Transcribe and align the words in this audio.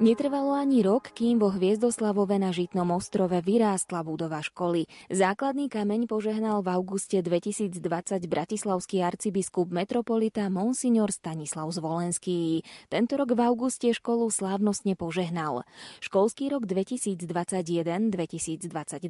Netrvalo 0.00 0.56
ani 0.56 0.80
rok, 0.80 1.12
kým 1.12 1.36
vo 1.36 1.52
Hviezdoslavove 1.52 2.40
na 2.40 2.56
Žitnom 2.56 2.88
ostrove 2.88 3.36
vyrástla 3.44 4.00
budova 4.00 4.40
školy. 4.40 4.88
Základný 5.12 5.68
kameň 5.68 6.08
požehnal 6.08 6.64
v 6.64 6.72
auguste 6.72 7.20
2020 7.20 8.24
bratislavský 8.24 9.04
arcibiskup 9.04 9.68
metropolita 9.68 10.48
Monsignor 10.48 11.12
Stanislav 11.12 11.68
Zvolenský. 11.68 12.64
Tento 12.88 13.20
rok 13.20 13.36
v 13.36 13.44
auguste 13.44 13.92
školu 13.92 14.32
slávnostne 14.32 14.96
požehnal. 14.96 15.68
Školský 16.00 16.48
rok 16.48 16.64
2021-2022 16.64 19.04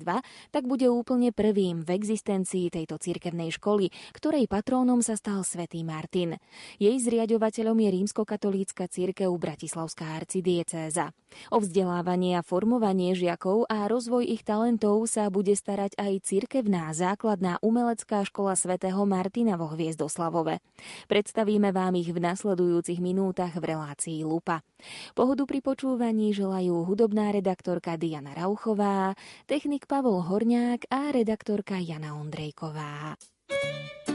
tak 0.50 0.62
bude 0.66 0.90
úplne 0.90 1.30
prvým 1.30 1.86
v 1.86 2.02
existencii 2.02 2.66
tejto 2.66 2.98
cirkevnej 2.98 3.54
školy, 3.54 3.94
ktorej 4.10 4.50
patrónom 4.50 5.06
sa 5.06 5.14
stal 5.14 5.46
svätý 5.46 5.86
Martin. 5.86 6.34
Jej 6.82 6.98
zriadovateľom 6.98 7.78
je 7.78 7.88
rímskokatolícka 7.94 8.90
cirkev 8.90 9.30
Bratislavská 9.38 10.18
arcidiece 10.18 10.79
diecéza. 10.80 11.12
O 11.54 11.62
vzdelávanie 11.62 12.40
a 12.40 12.42
formovanie 12.42 13.14
žiakov 13.14 13.62
a 13.70 13.86
rozvoj 13.86 14.26
ich 14.26 14.42
talentov 14.42 15.06
sa 15.06 15.30
bude 15.30 15.54
starať 15.54 15.94
aj 15.94 16.26
cirkevná 16.26 16.90
základná 16.90 17.62
umelecká 17.62 18.26
škola 18.26 18.58
svätého 18.58 18.98
Martina 19.06 19.54
vo 19.54 19.70
Hviezdoslavove. 19.70 20.58
Predstavíme 21.06 21.70
vám 21.70 21.94
ich 22.00 22.10
v 22.10 22.18
nasledujúcich 22.18 22.98
minútach 22.98 23.54
v 23.54 23.76
relácii 23.76 24.26
Lupa. 24.26 24.66
Pohodu 25.14 25.46
pri 25.46 25.62
počúvaní 25.62 26.34
želajú 26.34 26.82
hudobná 26.82 27.30
redaktorka 27.30 27.94
Diana 27.94 28.34
Rauchová, 28.34 29.14
technik 29.46 29.86
Pavol 29.86 30.26
Horňák 30.26 30.90
a 30.90 31.14
redaktorka 31.14 31.78
Jana 31.78 32.18
Ondrejková. 32.18 33.14
ponúkam 33.46 34.09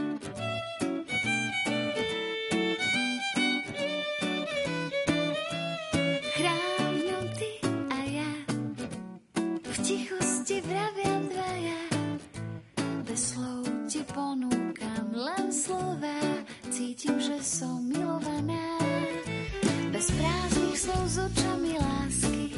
cítim, 16.96 17.20
že 17.20 17.36
som 17.44 17.84
milovaná. 17.84 18.80
Bez 19.92 20.08
prázdnych 20.16 20.80
slov 20.80 21.04
s 21.04 21.16
očami 21.28 21.76
lásky, 21.76 22.56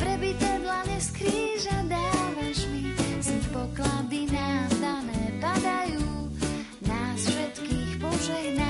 prebité 0.00 0.48
dlane 0.64 0.96
z 0.96 1.08
kríža 1.12 1.78
dávaš 1.84 2.64
mi, 2.72 2.88
z 3.20 3.26
nich 3.36 3.48
poklady 3.52 4.32
nám 4.32 4.68
dané 4.80 5.22
padajú, 5.44 6.32
nás 6.88 7.20
všetkých 7.20 7.90
požehnáš. 8.00 8.63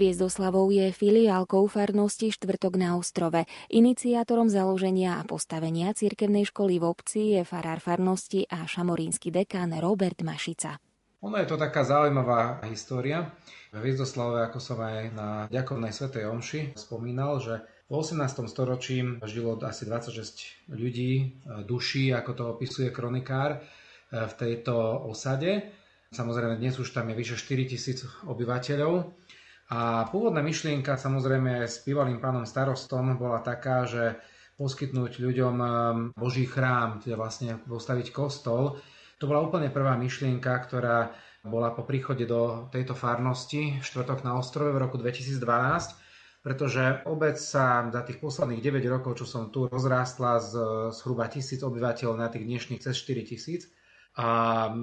Hviezdoslavou 0.00 0.72
je 0.72 0.96
filiálkou 0.96 1.68
farnosti 1.68 2.32
Štvrtok 2.32 2.80
na 2.80 2.96
ostrove. 2.96 3.44
Iniciátorom 3.68 4.48
založenia 4.48 5.20
a 5.20 5.28
postavenia 5.28 5.92
cirkevnej 5.92 6.48
školy 6.48 6.80
v 6.80 6.88
obci 6.88 7.36
je 7.36 7.44
farár 7.44 7.84
farnosti 7.84 8.48
a 8.48 8.64
šamorínsky 8.64 9.28
dekán 9.28 9.76
Robert 9.76 10.16
Mašica. 10.24 10.80
Ono 11.20 11.36
je 11.36 11.44
to 11.44 11.60
taká 11.60 11.84
zaujímavá 11.84 12.64
história. 12.72 13.28
V 13.76 13.84
Hviezdoslavove, 13.84 14.40
ako 14.48 14.56
som 14.56 14.80
aj 14.80 15.12
na 15.12 15.28
ďakovnej 15.52 15.92
svetej 15.92 16.32
omši 16.32 16.80
spomínal, 16.80 17.36
že 17.44 17.60
v 17.92 18.00
18. 18.00 18.48
storočí 18.48 19.04
žilo 19.28 19.60
asi 19.60 19.84
26 19.84 20.80
ľudí, 20.80 21.44
duší, 21.68 22.16
ako 22.16 22.30
to 22.32 22.42
opisuje 22.48 22.88
kronikár, 22.88 23.60
v 24.08 24.32
tejto 24.32 25.04
osade. 25.12 25.76
Samozrejme, 26.08 26.56
dnes 26.56 26.80
už 26.80 26.88
tam 26.88 27.12
je 27.12 27.20
vyše 27.20 27.36
4000 27.36 28.24
obyvateľov. 28.24 29.19
A 29.70 30.10
pôvodná 30.10 30.42
myšlienka 30.42 30.98
samozrejme 30.98 31.62
s 31.62 31.86
bývalým 31.86 32.18
pánom 32.18 32.42
starostom 32.42 33.14
bola 33.14 33.38
taká, 33.38 33.86
že 33.86 34.18
poskytnúť 34.58 35.22
ľuďom 35.22 35.56
Boží 36.18 36.44
chrám, 36.44 36.98
teda 36.98 37.14
vlastne 37.14 37.56
postaviť 37.64 38.10
kostol. 38.10 38.82
To 39.22 39.24
bola 39.30 39.46
úplne 39.46 39.70
prvá 39.70 39.94
myšlienka, 39.94 40.52
ktorá 40.66 41.14
bola 41.46 41.72
po 41.72 41.86
príchode 41.86 42.28
do 42.28 42.68
tejto 42.68 42.92
farnosti 42.92 43.80
štvrtok 43.80 44.26
na 44.26 44.36
ostrove 44.36 44.74
v 44.74 44.82
roku 44.82 45.00
2012, 45.00 45.40
pretože 46.44 47.04
obec 47.08 47.38
sa 47.40 47.88
za 47.88 48.02
tých 48.04 48.20
posledných 48.20 48.60
9 48.60 48.84
rokov, 48.90 49.22
čo 49.22 49.26
som 49.28 49.48
tu, 49.48 49.70
rozrástla 49.70 50.40
z 50.40 50.52
zhruba 50.98 51.30
tisíc 51.32 51.62
obyvateľov 51.64 52.16
na 52.18 52.28
tých 52.28 52.44
dnešných 52.44 52.82
cez 52.84 52.96
4 53.06 53.22
tisíc. 53.22 53.70
A 54.18 54.26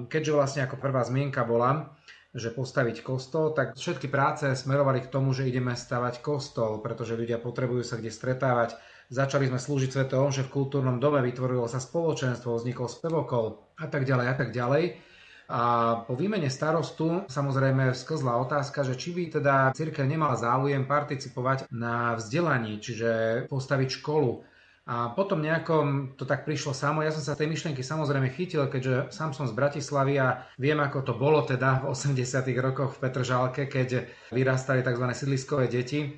keďže 0.08 0.32
vlastne 0.34 0.60
ako 0.66 0.80
prvá 0.80 1.04
zmienka 1.04 1.44
bola, 1.44 1.97
že 2.38 2.54
postaviť 2.54 3.02
kostol, 3.02 3.52
tak 3.52 3.74
všetky 3.74 4.06
práce 4.08 4.46
smerovali 4.54 5.04
k 5.04 5.10
tomu, 5.10 5.34
že 5.34 5.44
ideme 5.44 5.74
stavať 5.74 6.22
kostol, 6.22 6.78
pretože 6.80 7.18
ľudia 7.18 7.42
potrebujú 7.42 7.82
sa 7.82 7.98
kde 7.98 8.14
stretávať. 8.14 8.78
Začali 9.10 9.50
sme 9.50 9.58
slúžiť 9.58 9.90
svetom, 9.92 10.30
že 10.30 10.46
v 10.46 10.52
kultúrnom 10.52 11.02
dome 11.02 11.20
vytvorilo 11.20 11.66
sa 11.66 11.82
spoločenstvo, 11.82 12.56
vznikol 12.56 12.86
spevokol 12.86 13.68
a 13.76 13.90
tak 13.90 14.06
ďalej 14.06 14.26
a 14.30 14.34
tak 14.38 14.50
ďalej. 14.54 14.84
A 15.48 15.60
po 16.04 16.12
výmene 16.12 16.52
starostu 16.52 17.24
samozrejme 17.24 17.96
sklzla 17.96 18.36
otázka, 18.36 18.84
že 18.84 19.00
či 19.00 19.16
by 19.16 19.40
teda 19.40 19.54
církev 19.72 20.04
nemala 20.04 20.36
záujem 20.36 20.84
participovať 20.84 21.72
na 21.72 22.20
vzdelaní, 22.20 22.76
čiže 22.84 23.44
postaviť 23.48 23.88
školu 23.96 24.44
a 24.88 25.12
potom 25.12 25.44
nejako 25.44 25.74
to 26.16 26.24
tak 26.24 26.48
prišlo 26.48 26.72
samo. 26.72 27.04
Ja 27.04 27.12
som 27.12 27.20
sa 27.20 27.36
tej 27.36 27.52
myšlienky 27.52 27.84
samozrejme 27.84 28.32
chytil, 28.32 28.64
keďže 28.72 29.12
sám 29.12 29.36
som 29.36 29.44
z 29.44 29.52
Bratislavy 29.52 30.16
a 30.16 30.48
viem, 30.56 30.80
ako 30.80 31.04
to 31.04 31.12
bolo 31.12 31.44
teda 31.44 31.84
v 31.84 31.92
80 31.92 32.16
rokoch 32.56 32.96
v 32.96 33.00
Petržálke, 33.04 33.68
keď 33.68 34.08
vyrastali 34.32 34.80
tzv. 34.80 35.04
sídliskové 35.12 35.68
deti 35.68 36.16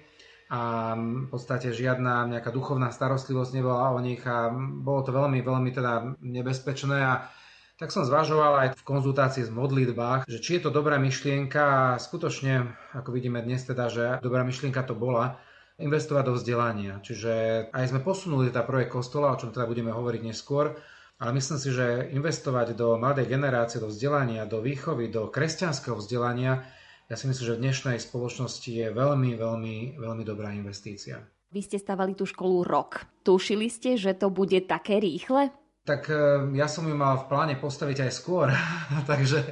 a 0.55 0.95
v 0.95 1.27
podstate 1.27 1.75
žiadna 1.75 2.31
nejaká 2.31 2.55
duchovná 2.55 2.95
starostlivosť 2.95 3.59
nebola 3.59 3.91
o 3.91 3.99
nich 3.99 4.23
a 4.23 4.55
bolo 4.55 5.03
to 5.03 5.11
veľmi, 5.11 5.43
veľmi 5.43 5.71
teda 5.75 6.23
nebezpečné 6.23 6.99
a 7.03 7.27
tak 7.75 7.91
som 7.91 8.07
zvažoval 8.07 8.55
aj 8.61 8.69
v 8.77 8.87
konzultácii 8.87 9.49
s 9.49 9.51
modlitbách, 9.51 10.29
že 10.29 10.39
či 10.39 10.61
je 10.61 10.69
to 10.69 10.71
dobrá 10.71 11.01
myšlienka 11.01 11.63
a 11.65 11.99
skutočne, 11.99 12.71
ako 12.95 13.09
vidíme 13.09 13.43
dnes 13.43 13.67
teda, 13.67 13.91
že 13.91 14.05
dobrá 14.23 14.47
myšlienka 14.47 14.85
to 14.85 14.93
bola, 14.93 15.41
investovať 15.81 16.25
do 16.29 16.35
vzdelania. 16.37 17.01
Čiže 17.01 17.33
aj 17.73 17.85
sme 17.91 18.05
posunuli 18.05 18.53
teda 18.53 18.63
projekt 18.69 18.93
kostola, 18.93 19.33
o 19.33 19.39
čom 19.41 19.51
teda 19.51 19.65
budeme 19.65 19.91
hovoriť 19.91 20.23
neskôr, 20.23 20.77
ale 21.21 21.31
myslím 21.37 21.59
si, 21.61 21.69
že 21.73 22.09
investovať 22.17 22.73
do 22.73 22.97
mladej 22.97 23.29
generácie, 23.29 23.81
do 23.81 23.93
vzdelania, 23.93 24.49
do 24.49 24.65
výchovy, 24.65 25.13
do 25.13 25.29
kresťanského 25.29 26.01
vzdelania, 26.01 26.65
ja 27.11 27.19
si 27.19 27.27
myslím, 27.27 27.43
že 27.43 27.57
v 27.59 27.65
dnešnej 27.67 27.99
spoločnosti 27.99 28.71
je 28.71 28.87
veľmi, 28.95 29.35
veľmi, 29.35 29.99
veľmi 29.99 30.23
dobrá 30.23 30.55
investícia. 30.55 31.19
Vy 31.51 31.67
ste 31.67 31.83
stavali 31.83 32.15
tú 32.15 32.23
školu 32.23 32.63
rok. 32.63 33.03
Tušili 33.27 33.67
ste, 33.67 33.99
že 33.99 34.15
to 34.15 34.31
bude 34.31 34.55
také 34.71 35.03
rýchle? 35.03 35.51
Tak 35.83 36.07
e, 36.07 36.55
ja 36.55 36.71
som 36.71 36.87
ju 36.87 36.95
mal 36.95 37.19
v 37.19 37.27
pláne 37.27 37.59
postaviť 37.59 38.07
aj 38.07 38.13
skôr, 38.15 38.55
takže, 39.11 39.43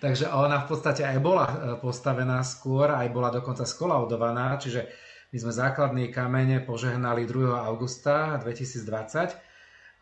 takže 0.00 0.32
ona 0.32 0.64
v 0.64 0.66
podstate 0.72 1.04
aj 1.04 1.20
bola 1.20 1.46
e, 1.46 1.56
postavená 1.76 2.40
skôr, 2.40 2.88
aj 2.96 3.12
bola 3.12 3.28
dokonca 3.28 3.68
skolaudovaná, 3.68 4.56
čiže 4.56 4.88
my 5.30 5.38
sme 5.38 5.54
základný 5.54 6.10
kamene 6.10 6.58
požehnali 6.58 7.22
2. 7.22 7.54
augusta 7.54 8.34
2020 8.42 9.38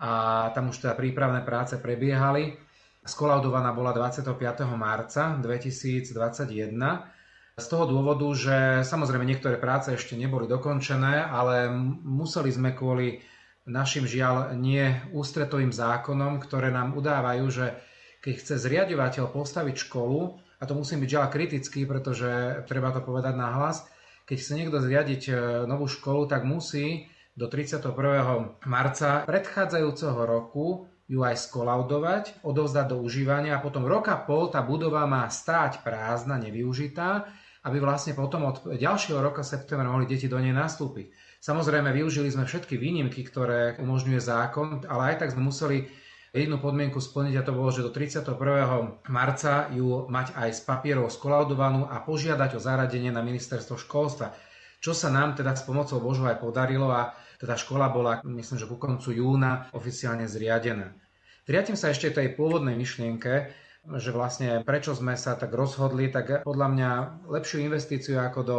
a 0.00 0.10
tam 0.56 0.72
už 0.72 0.80
teda 0.80 0.96
prípravné 0.96 1.44
práce 1.44 1.76
prebiehali. 1.76 2.56
Skolaudovaná 3.04 3.76
bola 3.76 3.92
25. 3.92 4.32
marca 4.72 5.36
2021 5.36 6.16
z 7.60 7.66
toho 7.68 7.84
dôvodu, 7.84 8.24
že 8.32 8.56
samozrejme 8.88 9.28
niektoré 9.28 9.60
práce 9.60 9.92
ešte 9.92 10.16
neboli 10.16 10.48
dokončené, 10.48 11.28
ale 11.28 11.68
museli 12.06 12.48
sme 12.48 12.72
kvôli 12.72 13.20
našim 13.68 14.08
žiaľ 14.08 14.56
nie 14.56 14.96
ústretovým 15.12 15.76
zákonom, 15.76 16.40
ktoré 16.40 16.72
nám 16.72 16.96
udávajú, 16.96 17.44
že 17.52 17.76
keď 18.24 18.34
chce 18.40 18.54
zriadovateľ 18.64 19.28
postaviť 19.28 19.76
školu, 19.76 20.40
a 20.58 20.64
to 20.64 20.72
musím 20.72 21.04
byť 21.04 21.10
žiaľ 21.12 21.26
kritický, 21.28 21.84
pretože 21.84 22.64
treba 22.64 22.96
to 22.96 23.04
povedať 23.04 23.36
nahlas, 23.36 23.84
keď 24.28 24.36
chce 24.36 24.52
niekto 24.52 24.76
zriadiť 24.76 25.22
e, 25.28 25.32
novú 25.64 25.88
školu, 25.88 26.28
tak 26.28 26.44
musí 26.44 27.08
do 27.32 27.48
31. 27.48 28.60
marca 28.68 29.24
predchádzajúceho 29.24 30.20
roku 30.28 30.84
ju 31.08 31.24
aj 31.24 31.48
skolaudovať, 31.48 32.44
odovzdať 32.44 32.92
do 32.92 33.00
užívania 33.00 33.56
a 33.56 33.64
potom 33.64 33.88
roka 33.88 34.12
pol 34.20 34.52
tá 34.52 34.60
budova 34.60 35.08
má 35.08 35.24
stáť 35.32 35.80
prázdna, 35.80 36.36
nevyužitá, 36.36 37.24
aby 37.64 37.80
vlastne 37.80 38.12
potom 38.12 38.52
od 38.52 38.76
ďalšieho 38.76 39.16
roka 39.16 39.40
septembra 39.40 39.88
mohli 39.88 40.04
deti 40.04 40.28
do 40.28 40.36
nej 40.36 40.52
nastúpiť. 40.52 41.08
Samozrejme, 41.40 41.88
využili 41.96 42.28
sme 42.28 42.44
všetky 42.44 42.76
výnimky, 42.76 43.24
ktoré 43.24 43.80
umožňuje 43.80 44.20
zákon, 44.20 44.84
ale 44.84 45.14
aj 45.14 45.24
tak 45.24 45.32
sme 45.32 45.48
museli 45.48 45.88
jednu 46.36 46.60
podmienku 46.60 47.00
splniť 47.00 47.34
a 47.40 47.46
to 47.46 47.52
bolo, 47.56 47.72
že 47.72 47.84
do 47.84 47.92
31. 47.92 48.36
marca 49.08 49.72
ju 49.72 50.04
mať 50.08 50.36
aj 50.36 50.50
s 50.52 50.60
papierov 50.64 51.08
skolaudovanú 51.08 51.88
a 51.88 52.00
požiadať 52.04 52.56
o 52.56 52.60
zaradenie 52.60 53.08
na 53.08 53.24
ministerstvo 53.24 53.80
školstva. 53.80 54.36
Čo 54.78 54.94
sa 54.94 55.10
nám 55.10 55.34
teda 55.34 55.56
s 55.58 55.66
pomocou 55.66 55.98
Božou 55.98 56.28
aj 56.30 56.38
podarilo 56.38 56.92
a 56.92 57.16
teda 57.38 57.58
škola 57.58 57.90
bola, 57.90 58.20
myslím, 58.26 58.58
že 58.58 58.66
ku 58.66 58.76
koncu 58.78 59.14
júna 59.14 59.70
oficiálne 59.74 60.26
zriadená. 60.26 60.94
Vrátim 61.48 61.78
sa 61.78 61.88
ešte 61.88 62.12
tej 62.12 62.36
pôvodnej 62.36 62.76
myšlienke, 62.76 63.50
že 63.96 64.10
vlastne 64.12 64.60
prečo 64.66 64.92
sme 64.92 65.16
sa 65.16 65.38
tak 65.38 65.54
rozhodli, 65.54 66.12
tak 66.12 66.44
podľa 66.44 66.68
mňa 66.76 66.90
lepšiu 67.24 67.64
investíciu 67.64 68.20
ako 68.20 68.40
do 68.44 68.56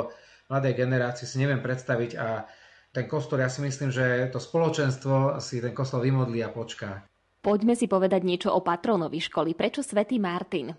mladej 0.49 0.73
generácie 0.73 1.29
si 1.29 1.37
neviem 1.37 1.61
predstaviť 1.61 2.11
a 2.17 2.49
ten 2.89 3.05
kostol, 3.05 3.37
ja 3.37 3.53
si 3.53 3.61
myslím, 3.61 3.93
že 3.93 4.33
to 4.33 4.41
spoločenstvo 4.41 5.37
si 5.37 5.61
ten 5.61 5.77
kostol 5.77 6.01
vymodlí 6.01 6.41
a 6.41 6.49
počká. 6.49 7.05
Poďme 7.39 7.71
si 7.71 7.87
povedať 7.87 8.27
niečo 8.27 8.51
o 8.51 8.59
patronovi 8.59 9.23
školy. 9.23 9.55
Prečo 9.55 9.79
svätý 9.79 10.19
Martin? 10.19 10.75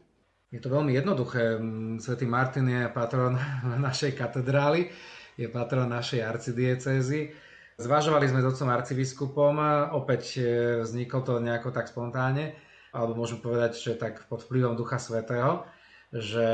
Je 0.53 0.61
to 0.61 0.69
veľmi 0.69 0.93
jednoduché. 0.93 1.57
Svetý 2.03 2.29
Martin 2.29 2.69
je 2.69 2.85
patron 2.93 3.33
našej 3.89 4.13
katedrály, 4.13 4.93
je 5.41 5.49
patron 5.49 5.89
našej 5.89 6.21
arcidiecézy. 6.21 7.33
Zvažovali 7.81 8.29
sme 8.29 8.45
s 8.45 8.51
otcom 8.53 8.69
arcibiskupom, 8.69 9.57
opäť 9.97 10.37
e, 10.37 10.43
vzniklo 10.85 11.25
to 11.25 11.41
nejako 11.41 11.73
tak 11.73 11.89
spontánne, 11.89 12.53
alebo 12.93 13.17
môžem 13.17 13.41
povedať, 13.41 13.81
že 13.81 13.93
tak 13.97 14.29
pod 14.29 14.45
vplyvom 14.45 14.77
Ducha 14.77 15.01
Svetého, 15.01 15.65
že 16.13 16.45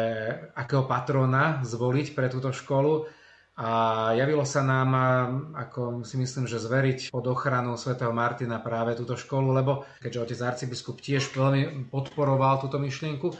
akého 0.54 0.86
patrona 0.86 1.66
zvoliť 1.66 2.14
pre 2.14 2.30
túto 2.30 2.54
školu. 2.54 3.10
A 3.56 3.68
javilo 4.12 4.44
sa 4.44 4.60
nám, 4.60 4.90
ako 5.56 6.04
si 6.04 6.20
myslím, 6.20 6.44
že 6.44 6.60
zveriť 6.60 7.08
pod 7.08 7.24
ochranu 7.24 7.80
svätého 7.80 8.12
Martina 8.12 8.60
práve 8.60 8.92
túto 8.92 9.16
školu, 9.16 9.48
lebo 9.56 9.88
keďže 10.04 10.22
otec 10.28 10.40
arcibiskup 10.44 11.00
tiež 11.00 11.32
veľmi 11.32 11.88
podporoval 11.88 12.60
túto 12.60 12.76
myšlienku, 12.76 13.32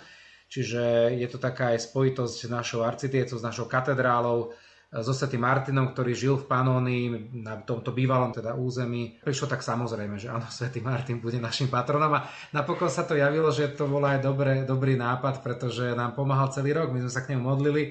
čiže 0.49 1.13
je 1.21 1.29
to 1.29 1.37
taká 1.37 1.77
aj 1.77 1.93
spojitosť 1.93 2.49
s 2.49 2.49
našou 2.49 2.81
arcidiecou, 2.89 3.37
s 3.37 3.45
našou 3.45 3.69
katedrálou, 3.69 4.57
so 4.87 5.13
svetým 5.13 5.43
Martinom, 5.43 5.91
ktorý 5.91 6.13
žil 6.15 6.35
v 6.39 6.47
Panónii 6.47 7.05
na 7.43 7.59
tomto 7.59 7.91
bývalom 7.91 8.31
teda 8.31 8.55
území. 8.55 9.19
Prišlo 9.19 9.51
tak 9.51 9.61
samozrejme, 9.61 10.17
že 10.17 10.31
áno, 10.31 10.47
svätý 10.47 10.79
Martin 10.79 11.19
bude 11.19 11.43
našim 11.43 11.67
patronom 11.67 12.15
a 12.15 12.25
napokon 12.55 12.87
sa 12.87 13.03
to 13.03 13.19
javilo, 13.19 13.51
že 13.51 13.75
to 13.75 13.91
bol 13.91 14.01
aj 14.07 14.23
dobré, 14.23 14.63
dobrý 14.63 14.95
nápad, 14.95 15.43
pretože 15.43 15.93
nám 15.99 16.15
pomáhal 16.15 16.55
celý 16.55 16.73
rok. 16.73 16.95
My 16.95 17.03
sme 17.03 17.13
sa 17.13 17.21
k 17.27 17.35
nemu 17.35 17.43
modlili 17.43 17.83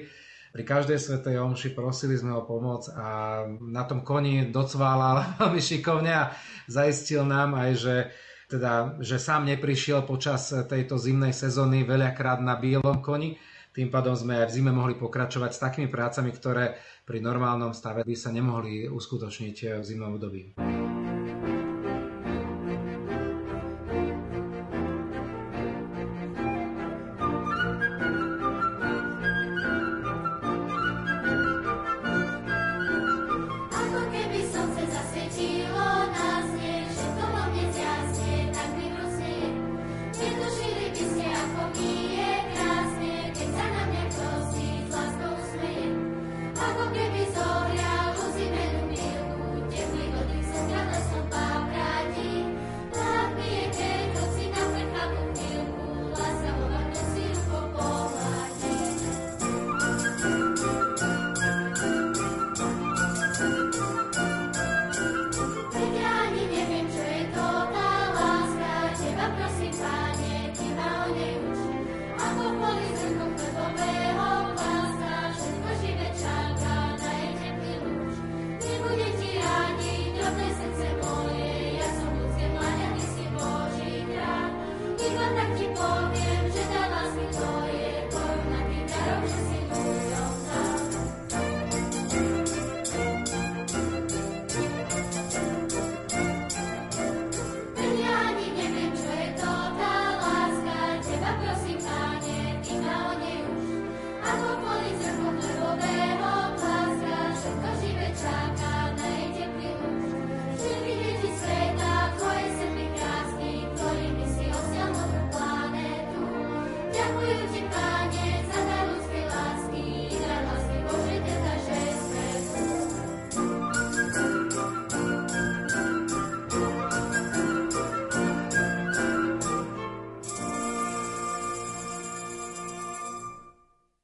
pri 0.56 0.64
každej 0.64 0.96
svetej 0.96 1.36
omši 1.36 1.76
prosili 1.76 2.16
sme 2.16 2.32
o 2.32 2.48
pomoc 2.48 2.88
a 2.96 3.44
na 3.60 3.84
tom 3.84 4.00
koni 4.00 4.48
docválal 4.48 5.20
veľmi 5.36 5.60
šikovne 5.60 6.08
a 6.16 6.32
zaistil 6.64 7.28
nám 7.28 7.60
aj, 7.60 7.70
že 7.76 7.94
teda, 8.48 8.96
že 9.04 9.20
sám 9.20 9.44
neprišiel 9.52 10.08
počas 10.08 10.48
tejto 10.64 10.96
zimnej 10.96 11.36
sezóny 11.36 11.84
veľakrát 11.84 12.40
na 12.40 12.56
bielom 12.56 13.04
koni. 13.04 13.36
Tým 13.76 13.92
pádom 13.92 14.16
sme 14.16 14.40
aj 14.40 14.48
v 14.48 14.54
zime 14.56 14.72
mohli 14.72 14.96
pokračovať 14.96 15.50
s 15.52 15.60
takými 15.60 15.92
prácami, 15.92 16.32
ktoré 16.32 16.80
pri 17.04 17.20
normálnom 17.20 17.76
stave 17.76 18.00
by 18.00 18.16
sa 18.16 18.32
nemohli 18.32 18.88
uskutočniť 18.88 19.76
v 19.76 19.84
zimnom 19.84 20.16
období. 20.16 20.56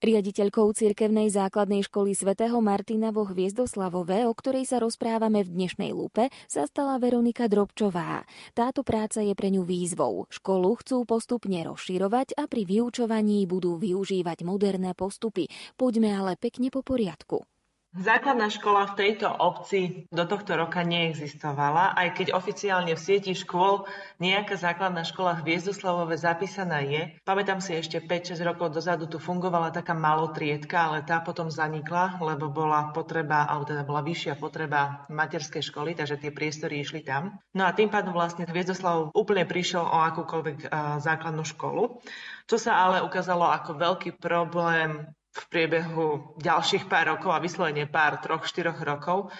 Riaditeľkou 0.02 0.66
cirkevnej 0.74 1.30
základnej 1.30 1.86
školy 1.86 2.18
svätého 2.18 2.58
Martina 2.58 3.14
vo 3.14 3.22
Hviezdoslavove, 3.22 4.26
o 4.26 4.34
ktorej 4.34 4.66
sa 4.66 4.82
rozprávame 4.82 5.46
v 5.46 5.54
dnešnej 5.54 5.94
lupe, 5.94 6.26
sa 6.50 6.66
stala 6.66 6.98
Veronika 6.98 7.46
Drobčová. 7.46 8.26
Táto 8.50 8.82
práca 8.82 9.22
je 9.22 9.30
pre 9.38 9.54
ňu 9.54 9.62
výzvou. 9.62 10.26
Školu 10.26 10.74
chcú 10.82 11.06
postupne 11.06 11.62
rozširovať 11.62 12.34
a 12.34 12.50
pri 12.50 12.66
vyučovaní 12.66 13.46
budú 13.46 13.78
využívať 13.78 14.42
moderné 14.42 14.90
postupy. 14.98 15.46
Poďme 15.78 16.18
ale 16.18 16.34
pekne 16.34 16.74
po 16.74 16.82
poriadku. 16.82 17.46
Základná 17.92 18.48
škola 18.48 18.88
v 18.88 19.04
tejto 19.04 19.28
obci 19.28 20.08
do 20.08 20.24
tohto 20.24 20.56
roka 20.56 20.80
neexistovala, 20.80 21.92
aj 21.92 22.16
keď 22.16 22.26
oficiálne 22.32 22.96
v 22.96 23.04
sieti 23.04 23.36
škôl 23.36 23.84
nejaká 24.16 24.56
základná 24.56 25.04
škola 25.04 25.36
Hviezdoslavove 25.44 26.16
zapísaná 26.16 26.80
je. 26.80 27.12
Pamätám 27.20 27.60
si 27.60 27.76
ešte 27.76 28.00
5-6 28.00 28.40
rokov 28.48 28.72
dozadu 28.72 29.04
tu 29.12 29.20
fungovala 29.20 29.76
taká 29.76 29.92
malotriedka, 29.92 30.88
ale 30.88 31.04
tá 31.04 31.20
potom 31.20 31.52
zanikla, 31.52 32.16
lebo 32.24 32.48
bola 32.48 32.96
potreba, 32.96 33.44
alebo 33.44 33.68
teda 33.68 33.84
bola 33.84 34.00
vyššia 34.00 34.40
potreba 34.40 35.04
materskej 35.12 35.60
školy, 35.60 35.92
takže 35.92 36.16
tie 36.16 36.32
priestory 36.32 36.80
išli 36.80 37.04
tam. 37.04 37.44
No 37.52 37.68
a 37.68 37.76
tým 37.76 37.92
pádom 37.92 38.16
vlastne 38.16 38.48
Hviezdoslavov 38.48 39.12
úplne 39.12 39.44
prišiel 39.44 39.84
o 39.84 40.00
akúkoľvek 40.00 40.72
základnú 40.96 41.44
školu, 41.44 42.00
čo 42.48 42.56
sa 42.56 42.88
ale 42.88 43.04
ukázalo 43.04 43.52
ako 43.52 43.76
veľký 43.76 44.16
problém 44.16 45.12
v 45.32 45.44
priebehu 45.48 46.36
ďalších 46.36 46.86
pár 46.92 47.16
rokov 47.16 47.32
a 47.32 47.40
vyslovene 47.40 47.88
pár, 47.88 48.20
troch, 48.20 48.44
štyroch 48.44 48.76
rokov, 48.84 49.32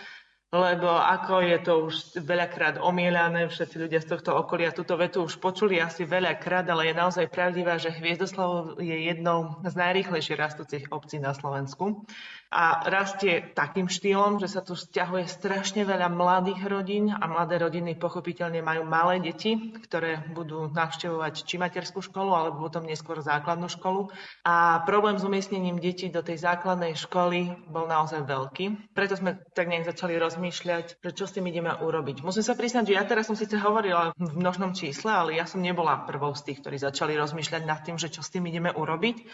lebo 0.52 0.88
ako 0.88 1.40
je 1.40 1.58
to 1.64 1.72
už 1.88 1.94
veľakrát 2.28 2.76
omielané, 2.76 3.48
všetci 3.48 3.76
ľudia 3.88 4.00
z 4.04 4.12
tohto 4.12 4.36
okolia 4.36 4.72
túto 4.72 5.00
vetu 5.00 5.24
už 5.24 5.40
počuli 5.40 5.80
asi 5.80 6.04
veľakrát, 6.04 6.68
ale 6.68 6.92
je 6.92 6.94
naozaj 6.96 7.32
pravdivá, 7.32 7.80
že 7.80 7.88
Hviezdoslav 7.88 8.76
je 8.76 9.08
jednou 9.08 9.64
z 9.64 9.72
najrýchlejšie 9.72 10.36
rastúcich 10.36 10.84
obcí 10.92 11.16
na 11.16 11.32
Slovensku 11.32 12.04
a 12.52 12.84
rastie 12.84 13.40
takým 13.56 13.88
štýlom, 13.88 14.36
že 14.36 14.52
sa 14.52 14.60
tu 14.60 14.76
stiahuje 14.76 15.24
strašne 15.24 15.88
veľa 15.88 16.12
mladých 16.12 16.60
rodín 16.68 17.08
a 17.08 17.24
mladé 17.24 17.56
rodiny 17.56 17.96
pochopiteľne 17.96 18.60
majú 18.60 18.84
malé 18.84 19.24
deti, 19.24 19.56
ktoré 19.80 20.20
budú 20.36 20.68
navštevovať 20.68 21.48
či 21.48 21.56
materskú 21.56 22.04
školu, 22.04 22.36
alebo 22.36 22.68
potom 22.68 22.84
neskôr 22.84 23.24
základnú 23.24 23.72
školu. 23.72 24.12
A 24.44 24.84
problém 24.84 25.16
s 25.16 25.24
umiestnením 25.24 25.80
detí 25.80 26.12
do 26.12 26.20
tej 26.20 26.44
základnej 26.44 26.92
školy 26.92 27.56
bol 27.72 27.88
naozaj 27.88 28.28
veľký. 28.28 28.92
Preto 28.92 29.16
sme 29.16 29.40
tak 29.56 29.72
nejak 29.72 29.88
začali 29.88 30.20
rozmýšľať, 30.20 31.00
že 31.00 31.10
čo 31.16 31.24
s 31.24 31.32
tým 31.32 31.48
ideme 31.48 31.72
urobiť. 31.72 32.20
Musím 32.20 32.44
sa 32.44 32.52
priznať, 32.52 32.92
že 32.92 32.96
ja 33.00 33.04
teraz 33.08 33.32
som 33.32 33.36
síce 33.38 33.56
hovorila 33.56 34.12
v 34.20 34.28
množnom 34.36 34.76
čísle, 34.76 35.08
ale 35.08 35.40
ja 35.40 35.48
som 35.48 35.64
nebola 35.64 36.04
prvou 36.04 36.36
z 36.36 36.52
tých, 36.52 36.60
ktorí 36.60 36.76
začali 36.76 37.16
rozmýšľať 37.16 37.62
nad 37.64 37.80
tým, 37.80 37.96
že 37.96 38.12
čo 38.12 38.20
s 38.20 38.28
tým 38.28 38.44
ideme 38.44 38.68
urobiť. 38.68 39.24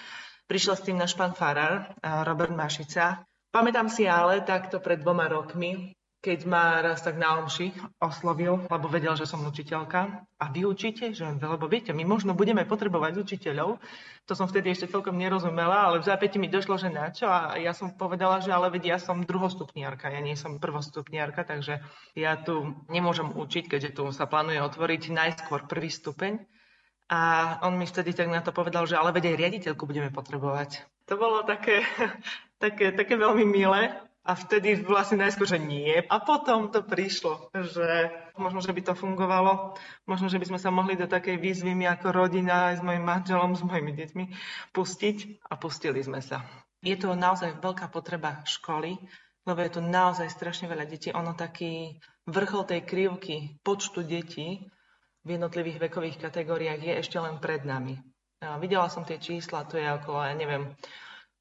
Prišiel 0.48 0.80
s 0.80 0.84
tým 0.88 0.96
náš 0.96 1.12
pán 1.12 1.36
Farar, 1.36 1.92
Robert 2.24 2.56
Mašica. 2.56 3.20
Pamätám 3.52 3.92
si 3.92 4.08
ale 4.08 4.40
takto 4.40 4.80
pred 4.80 4.96
dvoma 4.96 5.28
rokmi, 5.28 5.92
keď 6.24 6.38
ma 6.48 6.80
raz 6.80 7.04
tak 7.04 7.20
na 7.20 7.36
omši 7.36 7.76
oslovil, 8.00 8.64
lebo 8.64 8.88
vedel, 8.88 9.12
že 9.12 9.28
som 9.28 9.44
učiteľka. 9.44 10.24
A 10.40 10.44
vy 10.48 10.64
učíte? 10.64 11.12
Že, 11.12 11.36
lebo 11.36 11.68
viete, 11.68 11.92
my 11.92 12.00
možno 12.08 12.32
budeme 12.32 12.64
potrebovať 12.64 13.20
učiteľov. 13.20 13.76
To 14.24 14.32
som 14.32 14.48
vtedy 14.48 14.72
ešte 14.72 14.88
celkom 14.88 15.20
nerozumela, 15.20 15.84
ale 15.84 16.00
v 16.00 16.08
zápäti 16.08 16.40
mi 16.40 16.48
došlo, 16.48 16.80
že 16.80 16.88
na 16.88 17.12
čo. 17.12 17.28
A 17.28 17.60
ja 17.60 17.76
som 17.76 17.92
povedala, 17.92 18.40
že 18.40 18.48
ale 18.48 18.72
vedia, 18.72 18.96
ja 18.96 19.04
som 19.04 19.28
druhostupniarka, 19.28 20.08
ja 20.08 20.24
nie 20.24 20.32
som 20.32 20.56
prvostupniarka, 20.56 21.44
takže 21.44 21.84
ja 22.16 22.40
tu 22.40 22.72
nemôžem 22.88 23.36
učiť, 23.36 23.68
keďže 23.68 24.00
tu 24.00 24.08
sa 24.16 24.24
plánuje 24.24 24.64
otvoriť 24.64 25.12
najskôr 25.12 25.68
prvý 25.68 25.92
stupeň. 25.92 26.40
A 27.08 27.20
on 27.64 27.80
mi 27.80 27.88
vtedy 27.88 28.12
tak 28.12 28.28
na 28.28 28.44
to 28.44 28.52
povedal, 28.52 28.84
že 28.84 29.00
ale 29.00 29.16
veď 29.16 29.32
aj 29.32 29.40
riaditeľku 29.40 29.88
budeme 29.88 30.12
potrebovať. 30.12 30.84
To 31.08 31.16
bolo 31.16 31.40
také, 31.40 31.80
také, 32.62 32.92
také 32.92 33.16
veľmi 33.16 33.48
milé. 33.48 33.96
A 34.28 34.36
vtedy 34.36 34.84
vlastne 34.84 35.24
najskôr, 35.24 35.48
že 35.48 35.56
nie. 35.56 36.04
A 36.04 36.20
potom 36.20 36.68
to 36.68 36.84
prišlo, 36.84 37.48
že 37.56 38.12
možno, 38.36 38.60
že 38.60 38.76
by 38.76 38.92
to 38.92 38.92
fungovalo. 38.92 39.72
Možno, 40.04 40.28
že 40.28 40.36
by 40.36 40.52
sme 40.52 40.60
sa 40.60 40.68
mohli 40.68 41.00
do 41.00 41.08
takej 41.08 41.40
výzvy 41.40 41.72
my 41.72 41.96
ako 41.96 42.12
rodina 42.12 42.68
aj 42.68 42.74
s 42.76 42.82
mojim 42.84 43.08
manželom, 43.08 43.56
s 43.56 43.64
mojimi 43.64 43.96
deťmi 43.96 44.24
pustiť. 44.76 45.48
A 45.48 45.56
pustili 45.56 46.04
sme 46.04 46.20
sa. 46.20 46.44
Je 46.84 46.92
to 47.00 47.16
naozaj 47.16 47.56
veľká 47.56 47.88
potreba 47.88 48.44
školy, 48.44 49.00
lebo 49.48 49.64
je 49.64 49.70
tu 49.72 49.80
naozaj 49.80 50.28
strašne 50.28 50.68
veľa 50.68 50.84
detí. 50.84 51.08
Ono 51.16 51.32
taký 51.32 51.96
vrchol 52.28 52.68
tej 52.68 52.84
krivky 52.84 53.56
počtu 53.64 54.04
detí 54.04 54.68
v 55.28 55.36
jednotlivých 55.36 55.92
vekových 55.92 56.16
kategóriách 56.24 56.80
je 56.80 56.94
ešte 57.04 57.20
len 57.20 57.36
pred 57.36 57.60
nami. 57.68 58.00
Videla 58.64 58.88
som 58.88 59.04
tie 59.04 59.20
čísla, 59.20 59.68
to 59.68 59.76
je 59.76 59.84
okolo, 59.84 60.24
ja 60.24 60.32
neviem, 60.32 60.72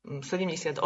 70-80 0.04 0.80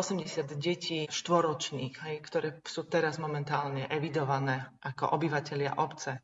detí 0.61 1.09
štvoročných, 1.09 1.93
hej, 1.97 2.15
ktoré 2.21 2.61
sú 2.61 2.85
teraz 2.85 3.17
momentálne 3.17 3.89
evidované 3.89 4.69
ako 4.85 5.17
obyvateľia 5.17 5.81
obce. 5.81 6.21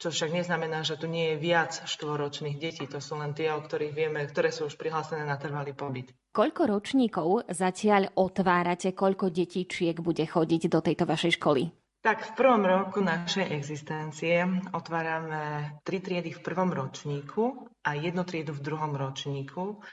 Čo 0.00 0.08
však 0.08 0.32
neznamená, 0.32 0.80
že 0.80 0.96
tu 0.96 1.04
nie 1.04 1.36
je 1.36 1.44
viac 1.44 1.84
štvoročných 1.84 2.56
detí. 2.56 2.88
To 2.88 3.04
sú 3.04 3.20
len 3.20 3.36
tie, 3.36 3.52
o 3.52 3.60
ktorých 3.60 3.92
vieme, 3.92 4.24
ktoré 4.24 4.48
sú 4.48 4.72
už 4.72 4.80
prihlásené 4.80 5.28
na 5.28 5.36
trvalý 5.36 5.76
pobyt. 5.76 6.16
Koľko 6.32 6.72
ročníkov 6.72 7.52
zatiaľ 7.52 8.08
otvárate, 8.16 8.96
koľko 8.96 9.28
detičiek 9.28 10.00
bude 10.00 10.24
chodiť 10.24 10.72
do 10.72 10.80
tejto 10.80 11.04
vašej 11.04 11.36
školy? 11.36 11.68
Tak 12.00 12.32
v 12.32 12.32
prvom 12.32 12.64
roku 12.64 13.04
našej 13.04 13.52
existencie 13.52 14.40
otvárame 14.72 15.76
tri 15.84 16.00
triedy 16.00 16.32
v 16.32 16.40
prvom 16.40 16.72
ročníku 16.72 17.68
a 17.84 17.92
jednu 17.92 18.24
triedu 18.24 18.56
v 18.56 18.64
druhom 18.64 18.96
ročníku. 18.96 19.84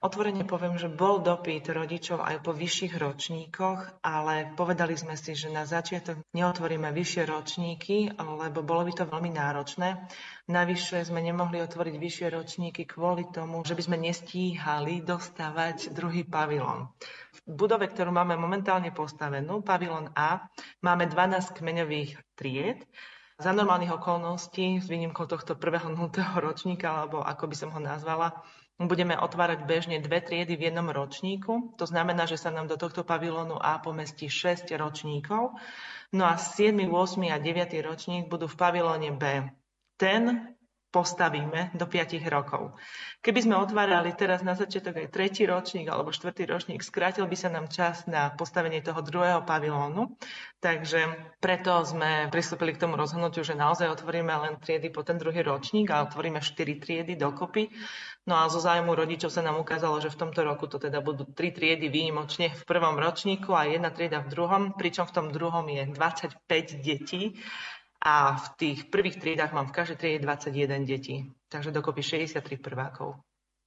Otvorene 0.00 0.48
poviem, 0.48 0.80
že 0.80 0.88
bol 0.88 1.20
dopyt 1.20 1.68
rodičov 1.76 2.24
aj 2.24 2.40
po 2.40 2.56
vyšších 2.56 2.96
ročníkoch, 2.96 4.00
ale 4.00 4.48
povedali 4.56 4.96
sme 4.96 5.12
si, 5.12 5.36
že 5.36 5.52
na 5.52 5.68
začiatok 5.68 6.24
neotvoríme 6.32 6.88
vyššie 6.88 7.28
ročníky, 7.28 8.08
lebo 8.16 8.64
bolo 8.64 8.88
by 8.88 8.96
to 8.96 9.04
veľmi 9.04 9.28
náročné. 9.28 10.00
Navyše 10.48 11.04
sme 11.04 11.20
nemohli 11.20 11.60
otvoriť 11.60 12.00
vyššie 12.00 12.26
ročníky 12.32 12.88
kvôli 12.88 13.28
tomu, 13.28 13.60
že 13.60 13.76
by 13.76 13.82
sme 13.84 14.00
nestíhali 14.00 15.04
dostávať 15.04 15.92
druhý 15.92 16.24
pavilon. 16.24 16.88
V 17.44 17.60
budove, 17.60 17.84
ktorú 17.84 18.08
máme 18.08 18.40
momentálne 18.40 18.96
postavenú, 18.96 19.60
pavilon 19.60 20.16
A, 20.16 20.48
máme 20.80 21.12
12 21.12 21.52
kmeňových 21.52 22.16
tried, 22.40 22.88
za 23.40 23.56
normálnych 23.56 23.96
okolností, 23.96 24.84
s 24.84 24.86
výnimkou 24.88 25.24
tohto 25.24 25.56
prvého 25.56 25.88
nultého 25.88 26.36
ročníka, 26.40 26.92
alebo 26.92 27.24
ako 27.24 27.48
by 27.48 27.56
som 27.56 27.72
ho 27.72 27.80
nazvala, 27.80 28.36
Budeme 28.80 29.12
otvárať 29.12 29.68
bežne 29.68 30.00
dve 30.00 30.24
triedy 30.24 30.56
v 30.56 30.72
jednom 30.72 30.88
ročníku. 30.88 31.76
To 31.76 31.84
znamená, 31.84 32.24
že 32.24 32.40
sa 32.40 32.48
nám 32.48 32.64
do 32.64 32.80
tohto 32.80 33.04
pavilónu 33.04 33.60
A 33.60 33.76
pomestí 33.76 34.32
6 34.32 34.72
ročníkov. 34.72 35.60
No 36.16 36.24
a 36.24 36.40
7, 36.40 36.80
8 36.88 36.88
a 37.28 37.36
9 37.36 37.76
ročník 37.84 38.32
budú 38.32 38.48
v 38.48 38.56
pavilóne 38.56 39.12
B. 39.12 39.52
Ten 40.00 40.56
postavíme 40.90 41.70
do 41.78 41.86
5 41.86 42.18
rokov. 42.26 42.74
Keby 43.22 43.40
sme 43.46 43.62
otvárali 43.62 44.10
teraz 44.18 44.42
na 44.42 44.58
začiatok 44.58 44.98
aj 44.98 45.14
tretí 45.14 45.46
ročník 45.46 45.86
alebo 45.86 46.10
štvrtý 46.10 46.50
ročník, 46.50 46.82
skrátil 46.82 47.30
by 47.30 47.36
sa 47.38 47.48
nám 47.48 47.70
čas 47.70 48.10
na 48.10 48.34
postavenie 48.34 48.82
toho 48.82 48.98
druhého 48.98 49.46
pavilónu. 49.46 50.18
Takže 50.58 51.30
preto 51.38 51.86
sme 51.86 52.26
pristúpili 52.28 52.74
k 52.74 52.82
tomu 52.82 52.98
rozhodnutiu, 52.98 53.46
že 53.46 53.54
naozaj 53.54 53.88
otvoríme 53.88 54.34
len 54.34 54.54
triedy 54.58 54.90
po 54.90 55.06
ten 55.06 55.16
druhý 55.16 55.46
ročník 55.46 55.88
a 55.94 56.02
otvoríme 56.04 56.42
4 56.42 56.82
triedy 56.82 57.14
dokopy. 57.14 57.70
No 58.26 58.36
a 58.36 58.50
zo 58.52 58.60
zájmu 58.60 58.92
rodičov 58.92 59.32
sa 59.32 59.40
nám 59.40 59.62
ukázalo, 59.62 60.02
že 60.02 60.12
v 60.12 60.20
tomto 60.26 60.44
roku 60.44 60.68
to 60.68 60.76
teda 60.76 61.00
budú 61.00 61.24
tri 61.32 61.54
triedy 61.54 61.88
výnimočne 61.88 62.52
v 62.52 62.62
prvom 62.66 62.98
ročníku 62.98 63.54
a 63.56 63.64
jedna 63.64 63.94
trieda 63.94 64.20
v 64.20 64.28
druhom, 64.28 64.62
pričom 64.76 65.08
v 65.08 65.14
tom 65.14 65.26
druhom 65.32 65.64
je 65.70 65.88
25 65.88 66.84
detí 66.84 67.40
a 68.00 68.36
v 68.36 68.46
tých 68.56 68.78
prvých 68.88 69.20
triedách 69.20 69.52
mám 69.52 69.68
v 69.68 69.76
každej 69.76 69.96
triede 70.00 70.24
21 70.24 70.88
detí, 70.88 71.28
takže 71.52 71.70
dokopy 71.70 72.00
63 72.00 72.56
prvákov. 72.56 73.20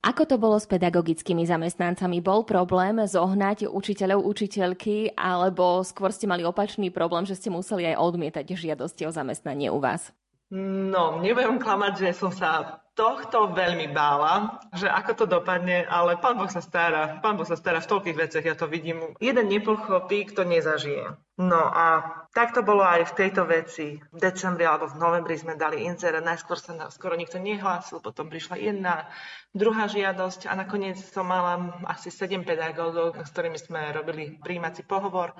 Ako 0.03 0.27
to 0.27 0.35
bolo 0.35 0.59
s 0.59 0.67
pedagogickými 0.67 1.47
zamestnancami? 1.47 2.19
Bol 2.19 2.43
problém 2.43 2.99
zohnať 3.07 3.71
učiteľov, 3.71 4.27
učiteľky, 4.27 5.15
alebo 5.15 5.79
skôr 5.87 6.11
ste 6.11 6.27
mali 6.27 6.43
opačný 6.43 6.91
problém, 6.91 7.23
že 7.23 7.39
ste 7.39 7.47
museli 7.47 7.87
aj 7.87 8.03
odmietať 8.03 8.51
žiadosti 8.51 9.07
o 9.07 9.15
zamestnanie 9.15 9.71
u 9.71 9.79
vás? 9.79 10.11
No, 10.51 11.23
nebudem 11.23 11.55
klamať, 11.55 11.93
že 12.03 12.09
som 12.19 12.35
sa 12.35 12.82
tohto 12.93 13.49
veľmi 13.49 13.89
bála, 13.89 14.61
že 14.69 14.85
ako 14.85 15.11
to 15.17 15.25
dopadne, 15.25 15.81
ale 15.89 16.17
pán 16.21 16.37
Boh 16.37 16.49
sa 16.49 16.61
stará. 16.61 17.17
Pán 17.25 17.37
Boh 17.37 17.45
sa 17.45 17.57
stará 17.57 17.81
v 17.81 17.89
toľkých 17.89 18.17
veciach, 18.17 18.45
ja 18.45 18.53
to 18.53 18.69
vidím. 18.69 19.17
Jeden 19.17 19.49
nepochopí, 19.49 20.29
kto 20.29 20.45
nezažije. 20.45 21.17
No 21.41 21.61
a 21.65 22.05
tak 22.37 22.53
to 22.53 22.61
bolo 22.61 22.85
aj 22.85 23.09
v 23.09 23.17
tejto 23.17 23.49
veci. 23.49 23.97
V 23.97 24.19
decembri 24.21 24.69
alebo 24.69 24.85
v 24.85 25.01
novembri 25.01 25.33
sme 25.33 25.57
dali 25.57 25.81
inzere, 25.89 26.21
najskôr 26.21 26.61
sa 26.61 26.77
na, 26.77 26.93
skoro 26.93 27.17
nikto 27.17 27.41
nehlásil, 27.41 27.97
potom 27.97 28.29
prišla 28.29 28.61
jedna, 28.61 29.09
druhá 29.57 29.89
žiadosť 29.89 30.45
a 30.45 30.53
nakoniec 30.53 31.01
som 31.01 31.25
mala 31.25 31.81
asi 31.89 32.13
sedem 32.13 32.45
pedagógov, 32.45 33.17
s 33.17 33.29
ktorými 33.33 33.57
sme 33.57 33.89
robili 33.89 34.37
príjímací 34.37 34.85
pohovor. 34.85 35.33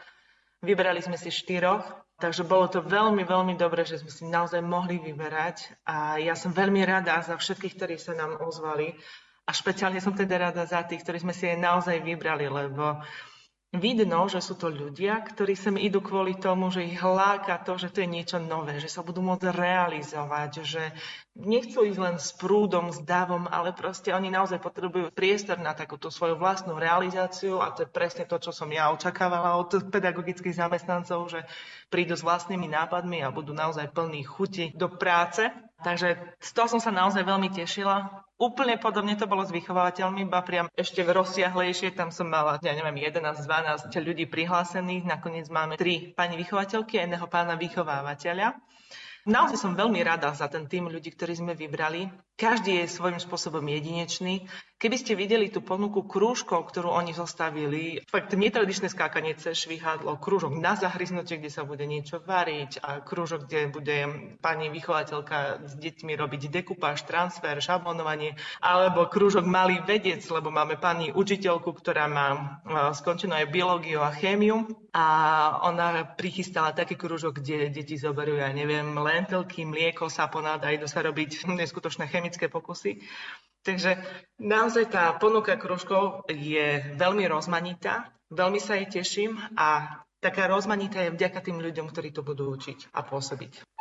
Vyberali 0.65 1.05
sme 1.05 1.22
si 1.22 1.29
štyroch 1.29 2.02
Takže 2.24 2.48
bolo 2.48 2.72
to 2.72 2.80
veľmi, 2.80 3.27
veľmi 3.27 3.60
dobré, 3.60 3.84
že 3.84 4.00
sme 4.00 4.08
si 4.08 4.24
naozaj 4.24 4.63
mohli 4.63 4.96
vyberať 4.96 5.84
a 5.84 6.15
ja 6.24 6.39
som 6.39 6.56
veľmi 6.56 6.80
rada 6.88 7.20
za 7.20 7.36
všetkých, 7.36 7.75
ktorí 7.75 7.96
sa 8.00 8.15
nám 8.15 8.39
ozvali 8.39 8.96
A 9.44 9.51
špeciálne 9.51 10.00
som 10.00 10.15
teda 10.15 10.39
rada 10.39 10.63
za 10.63 10.88
tých, 10.88 11.03
ktorí 11.03 11.20
sme 11.20 11.36
si 11.36 11.51
aj 11.51 11.60
naozaj 11.60 12.00
vybrali, 12.00 12.48
lebo 12.48 13.03
vidno, 13.74 14.30
že 14.30 14.38
sú 14.38 14.53
to 14.53 14.70
ľudia, 14.70 15.18
ktorí 15.25 15.58
sem 15.58 15.74
idú 15.82 15.98
kvôli 15.98 16.38
tomu, 16.38 16.70
že 16.70 16.86
ich 16.86 17.01
láka 17.01 17.58
to, 17.58 17.82
že 17.82 17.89
to 17.89 18.06
je 18.06 18.10
niečo 18.10 18.38
nové, 18.38 18.77
že 18.77 18.86
sa 18.86 19.01
budú 19.01 19.25
môcť 19.25 19.50
realizovať, 19.50 20.62
že 20.62 20.94
nechcú 21.34 21.82
ísť 21.82 21.98
len 22.00 22.22
s 22.22 22.38
prúdom, 22.38 22.94
s 22.94 23.01
davom, 23.01 23.50
ale 23.50 23.74
proste 23.74 24.13
oni 24.13 24.30
naozaj 24.30 24.62
potrebujú 24.62 25.10
priestor 25.10 25.58
na 25.58 25.74
takúto 25.74 26.13
svoju 26.13 26.38
vlastnú 26.38 26.77
realizáciu 26.77 27.65
a 27.65 27.74
to 27.74 27.84
je 27.84 27.89
presne 27.89 28.30
to, 28.30 28.38
čo 28.38 28.53
som 28.53 28.70
ja 28.70 28.94
očakávala 28.94 29.58
od 29.58 29.89
pedagogických 29.89 30.53
zamestnancov, 30.53 31.34
že 31.34 31.42
prídu 31.89 32.13
s 32.13 32.22
vlastnými 32.22 32.70
nápadmi 32.70 33.25
a 33.25 33.34
budú 33.34 33.58
naozaj 33.58 33.89
plní 33.89 34.22
chuti 34.22 34.70
do 34.77 34.86
práce. 34.86 35.50
Takže 35.84 36.40
z 36.40 36.50
toho 36.56 36.68
som 36.72 36.82
sa 36.82 36.96
naozaj 36.96 37.28
veľmi 37.28 37.52
tešila. 37.52 38.24
Úplne 38.40 38.82
podobne 38.82 39.13
to 39.13 39.30
bolo 39.30 39.46
s 39.46 39.54
vychovateľmi, 39.54 40.25
iba 40.25 40.42
priam 40.42 40.68
ešte 40.74 41.06
rozsiahlejšie. 41.06 41.94
Tam 41.94 42.10
som 42.10 42.32
mala, 42.32 42.58
ja 42.63 42.74
neviem, 42.74 43.04
11-12 43.08 43.92
ľudí 44.02 44.25
prihlásených. 44.25 45.06
Nakoniec 45.06 45.48
máme 45.52 45.78
tri 45.78 46.16
pani 46.18 46.40
vychovateľky 46.40 46.98
a 46.98 47.06
jedného 47.06 47.28
pána 47.30 47.60
vychovávateľa. 47.60 48.58
Naozaj 49.24 49.56
som 49.56 49.72
veľmi 49.72 50.04
rada 50.04 50.36
za 50.36 50.52
ten 50.52 50.68
tým 50.68 50.92
ľudí, 50.92 51.16
ktorí 51.16 51.40
sme 51.40 51.56
vybrali. 51.56 52.12
Každý 52.34 52.82
je 52.82 52.90
svojím 52.90 53.22
spôsobom 53.22 53.62
jedinečný. 53.62 54.50
Keby 54.82 54.98
ste 55.00 55.16
videli 55.16 55.48
tú 55.48 55.63
ponuku 55.63 56.04
krúžkov, 56.04 56.68
ktorú 56.68 56.92
oni 56.92 57.16
zostavili, 57.16 58.03
fakt 58.03 58.36
netradičné 58.36 58.92
skákanie 58.92 59.31
cez 59.40 59.64
švihadlo, 59.64 60.20
krúžok 60.20 60.60
na 60.60 60.75
zahryznutie, 60.75 61.40
kde 61.40 61.53
sa 61.53 61.64
bude 61.64 61.88
niečo 61.88 62.20
variť 62.20 62.84
a 62.84 63.00
krúžok, 63.00 63.48
kde 63.48 63.72
bude 63.72 63.98
pani 64.44 64.68
vychovateľka 64.68 65.64
s 65.72 65.79
deťmi 65.79 66.20
robiť 66.20 66.51
dekupáž, 66.51 67.07
transfer, 67.07 67.55
šablonovanie, 67.64 68.36
alebo 68.60 69.07
krúžok 69.07 69.48
malý 69.48 69.79
vedec, 69.88 70.20
lebo 70.27 70.51
máme 70.51 70.75
pani 70.75 71.16
učiteľku, 71.16 71.70
ktorá 71.70 72.12
má 72.12 72.60
skončenú 72.92 73.40
aj 73.40 73.53
biológiu 73.55 74.03
a 74.03 74.12
chémiu 74.12 74.68
a 74.92 75.05
ona 75.64 76.03
prichystala 76.20 76.75
taký 76.75 77.00
krúžok, 77.00 77.40
kde 77.40 77.72
deti 77.72 77.96
zoberú, 77.96 78.36
ja 78.36 78.51
neviem, 78.51 79.00
lentilky, 79.00 79.64
mlieko, 79.64 80.12
saponát 80.12 80.60
a 80.60 80.75
idú 80.75 80.92
sa 80.92 81.00
robiť 81.00 81.48
neskutočné 81.62 82.12
chemické 82.24 82.48
pokusy. 82.48 83.03
Takže 83.68 84.00
naozaj 84.40 84.88
tá 84.88 85.12
ponuka 85.20 85.59
kružkov 85.59 86.24
je 86.31 86.96
veľmi 86.96 87.27
rozmanitá, 87.27 88.16
veľmi 88.31 88.64
sa 88.64 88.79
jej 88.79 88.88
teším 88.88 89.36
a 89.59 90.00
taká 90.24 90.48
rozmanitá 90.48 91.03
je 91.03 91.12
vďaka 91.12 91.44
tým 91.44 91.59
ľuďom, 91.59 91.92
ktorí 91.92 92.16
to 92.16 92.24
budú 92.24 92.48
učiť 92.55 92.96
a 92.96 93.03
pôsobiť. 93.03 93.73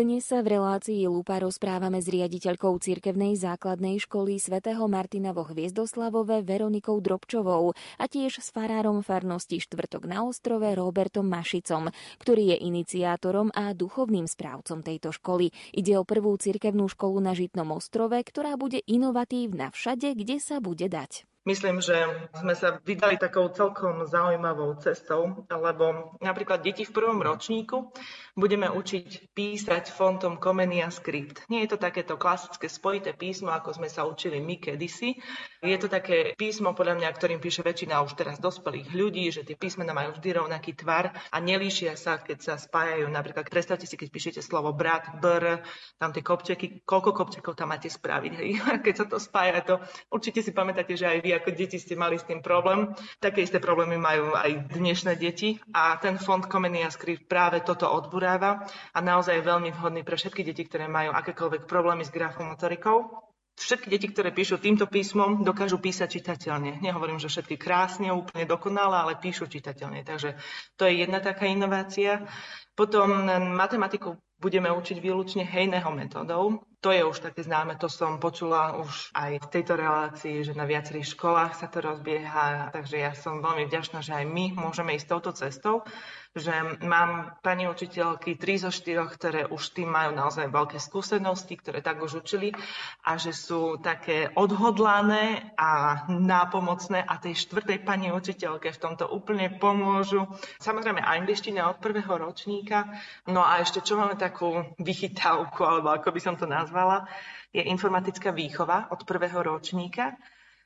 Dnes 0.00 0.24
sa 0.24 0.40
v 0.40 0.56
relácii 0.56 1.04
Lupa 1.12 1.36
rozprávame 1.36 2.00
s 2.00 2.08
riaditeľkou 2.08 2.72
cirkevnej 2.80 3.36
základnej 3.36 4.00
školy 4.00 4.40
svätého 4.40 4.80
Martina 4.88 5.36
vo 5.36 5.44
Hviezdoslavove 5.44 6.40
Veronikou 6.40 7.04
Drobčovou 7.04 7.76
a 8.00 8.04
tiež 8.08 8.40
s 8.40 8.48
farárom 8.48 9.04
farnosti 9.04 9.60
Štvrtok 9.60 10.08
na 10.08 10.24
ostrove 10.24 10.64
Robertom 10.72 11.28
Mašicom, 11.28 11.92
ktorý 12.16 12.56
je 12.56 12.64
iniciátorom 12.64 13.52
a 13.52 13.76
duchovným 13.76 14.24
správcom 14.24 14.80
tejto 14.80 15.12
školy. 15.12 15.52
Ide 15.76 16.00
o 16.00 16.08
prvú 16.08 16.32
cirkevnú 16.40 16.88
školu 16.88 17.20
na 17.20 17.36
Žitnom 17.36 17.68
ostrove, 17.68 18.16
ktorá 18.24 18.56
bude 18.56 18.80
inovatívna 18.88 19.68
všade, 19.68 20.16
kde 20.16 20.40
sa 20.40 20.64
bude 20.64 20.88
dať. 20.88 21.28
Myslím, 21.48 21.80
že 21.80 21.96
sme 22.36 22.52
sa 22.52 22.76
vydali 22.84 23.16
takou 23.16 23.48
celkom 23.48 24.04
zaujímavou 24.04 24.76
cestou, 24.76 25.48
lebo 25.48 26.12
napríklad 26.20 26.60
deti 26.60 26.84
v 26.84 26.92
prvom 26.92 27.16
ročníku 27.16 27.96
budeme 28.36 28.68
učiť 28.68 29.32
písať 29.32 29.88
fontom 29.88 30.36
Comenia 30.36 30.92
Script. 30.92 31.48
Nie 31.48 31.64
je 31.64 31.72
to 31.72 31.78
takéto 31.80 32.20
klasické 32.20 32.68
spojité 32.68 33.16
písmo, 33.16 33.56
ako 33.56 33.72
sme 33.72 33.88
sa 33.88 34.04
učili 34.04 34.36
my 34.36 34.60
kedysi. 34.60 35.16
Je 35.64 35.76
to 35.80 35.88
také 35.88 36.36
písmo, 36.36 36.76
podľa 36.76 37.00
mňa, 37.00 37.08
ktorým 37.08 37.40
píše 37.40 37.64
väčšina 37.64 38.04
už 38.04 38.20
teraz 38.20 38.36
dospelých 38.36 38.92
ľudí, 38.92 39.32
že 39.32 39.40
tie 39.40 39.56
písmená 39.56 39.96
majú 39.96 40.20
vždy 40.20 40.44
rovnaký 40.44 40.76
tvar 40.76 41.16
a 41.32 41.36
nelíšia 41.40 41.96
sa, 41.96 42.20
keď 42.20 42.38
sa 42.40 42.54
spájajú. 42.60 43.08
Napríklad 43.08 43.48
predstavte 43.48 43.88
si, 43.88 43.96
keď 43.96 44.08
píšete 44.12 44.40
slovo 44.44 44.76
brat, 44.76 45.08
br, 45.24 45.64
tam 45.96 46.12
tie 46.12 46.20
kopčeky, 46.20 46.84
koľko 46.84 47.16
kopčekov 47.16 47.56
tam 47.56 47.72
máte 47.72 47.88
spraviť. 47.88 48.32
Hej? 48.36 48.50
Keď 48.90 48.94
sa 48.96 49.06
to 49.08 49.16
spája, 49.20 49.60
to 49.60 49.74
určite 50.08 50.40
si 50.40 50.52
pamätáte, 50.56 50.96
že 50.96 51.04
aj 51.04 51.18
vy 51.20 51.29
ako 51.34 51.54
deti 51.54 51.78
ste 51.78 51.94
mali 51.96 52.18
s 52.18 52.26
tým 52.26 52.42
problém. 52.44 52.92
Také 53.18 53.46
isté 53.46 53.62
problémy 53.62 53.96
majú 53.96 54.34
aj 54.34 54.72
dnešné 54.74 55.16
deti 55.16 55.58
a 55.74 55.96
ten 55.98 56.20
fond 56.20 56.44
Comenia 56.44 56.90
Script 56.90 57.26
práve 57.30 57.62
toto 57.64 57.88
odburáva 57.88 58.66
a 58.94 58.98
naozaj 58.98 59.40
je 59.40 59.48
veľmi 59.48 59.70
vhodný 59.74 60.02
pre 60.02 60.18
všetky 60.18 60.42
deti, 60.42 60.66
ktoré 60.66 60.90
majú 60.90 61.14
akékoľvek 61.14 61.64
problémy 61.66 62.06
s 62.06 62.14
grafomotorikou. 62.14 63.30
Všetky 63.60 63.92
deti, 63.92 64.08
ktoré 64.08 64.32
píšu 64.32 64.56
týmto 64.56 64.88
písmom, 64.88 65.44
dokážu 65.44 65.76
písať 65.76 66.08
čitateľne. 66.16 66.80
Nehovorím, 66.80 67.20
že 67.20 67.28
všetky 67.28 67.60
krásne, 67.60 68.08
úplne 68.08 68.48
dokonale, 68.48 68.96
ale 68.96 69.20
píšu 69.20 69.52
čitateľne. 69.52 70.00
Takže 70.00 70.40
to 70.80 70.88
je 70.88 71.04
jedna 71.04 71.20
taká 71.20 71.44
inovácia. 71.44 72.24
Potom 72.72 73.28
matematiku 73.52 74.16
budeme 74.40 74.72
učiť 74.72 74.96
výlučne 74.96 75.44
hejného 75.44 75.92
metodou. 75.92 76.64
To 76.80 76.88
je 76.88 77.04
už 77.04 77.20
také 77.20 77.44
známe, 77.44 77.76
to 77.76 77.92
som 77.92 78.16
počula 78.16 78.72
už 78.80 79.12
aj 79.12 79.36
v 79.44 79.50
tejto 79.52 79.76
relácii, 79.76 80.40
že 80.40 80.56
na 80.56 80.64
viacerých 80.64 81.12
školách 81.12 81.52
sa 81.52 81.68
to 81.68 81.84
rozbieha, 81.84 82.72
takže 82.72 82.96
ja 82.96 83.12
som 83.12 83.44
veľmi 83.44 83.68
vďačná, 83.68 84.00
že 84.00 84.16
aj 84.16 84.24
my 84.24 84.56
môžeme 84.56 84.96
ísť 84.96 85.12
touto 85.12 85.36
cestou 85.36 85.84
že 86.30 86.78
mám 86.86 87.34
pani 87.42 87.66
učiteľky 87.66 88.38
3 88.38 88.66
zo 88.66 88.70
4, 88.70 89.02
ktoré 89.18 89.40
už 89.50 89.74
tým 89.74 89.90
majú 89.90 90.14
naozaj 90.14 90.46
veľké 90.46 90.78
skúsenosti, 90.78 91.58
ktoré 91.58 91.82
tak 91.82 91.98
už 91.98 92.22
učili 92.22 92.54
a 93.02 93.18
že 93.18 93.34
sú 93.34 93.82
také 93.82 94.30
odhodlané 94.38 95.50
a 95.58 96.02
nápomocné 96.06 97.02
a 97.02 97.18
tej 97.18 97.34
štvrtej 97.34 97.82
pani 97.82 98.14
učiteľke 98.14 98.70
v 98.70 98.78
tomto 98.78 99.10
úplne 99.10 99.50
pomôžu. 99.58 100.30
Samozrejme 100.62 101.02
angličtina 101.02 101.66
od 101.66 101.82
prvého 101.82 102.14
ročníka. 102.14 102.86
No 103.26 103.42
a 103.42 103.58
ešte 103.58 103.82
čo 103.82 103.98
máme 103.98 104.14
takú 104.14 104.62
vychytávku, 104.78 105.66
alebo 105.66 105.90
ako 105.90 106.14
by 106.14 106.20
som 106.22 106.38
to 106.38 106.46
nazvala, 106.46 107.10
je 107.50 107.66
informatická 107.66 108.30
výchova 108.30 108.86
od 108.94 109.02
prvého 109.02 109.42
ročníka 109.42 110.14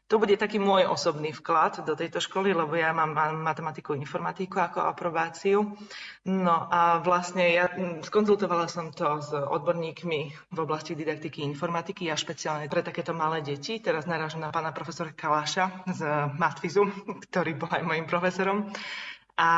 to 0.04 0.20
bude 0.20 0.36
taký 0.36 0.60
môj 0.60 0.84
osobný 0.84 1.32
vklad 1.32 1.80
do 1.88 1.96
tejto 1.96 2.20
školy, 2.20 2.52
lebo 2.52 2.76
ja 2.76 2.92
mám 2.92 3.16
matematiku, 3.40 3.96
informatiku 3.96 4.60
ako 4.60 4.84
aprobáciu. 4.84 5.72
No 6.28 6.68
a 6.68 7.00
vlastne 7.00 7.48
ja 7.48 7.72
skonzultovala 8.04 8.68
som 8.68 8.92
to 8.92 9.24
s 9.24 9.32
odborníkmi 9.32 10.20
v 10.52 10.58
oblasti 10.60 10.92
didaktiky 10.92 11.40
informatiky 11.48 12.12
a 12.12 12.20
špeciálne 12.20 12.68
pre 12.68 12.84
takéto 12.84 13.16
malé 13.16 13.40
deti. 13.40 13.80
Teraz 13.80 14.04
narážam 14.04 14.44
na 14.44 14.52
pána 14.52 14.76
profesora 14.76 15.08
Kaláša 15.08 15.88
z 15.88 16.00
Matfizu, 16.36 16.84
ktorý 17.28 17.56
bol 17.56 17.72
aj 17.72 17.82
mojim 17.88 18.04
profesorom. 18.04 18.68
A 19.34 19.50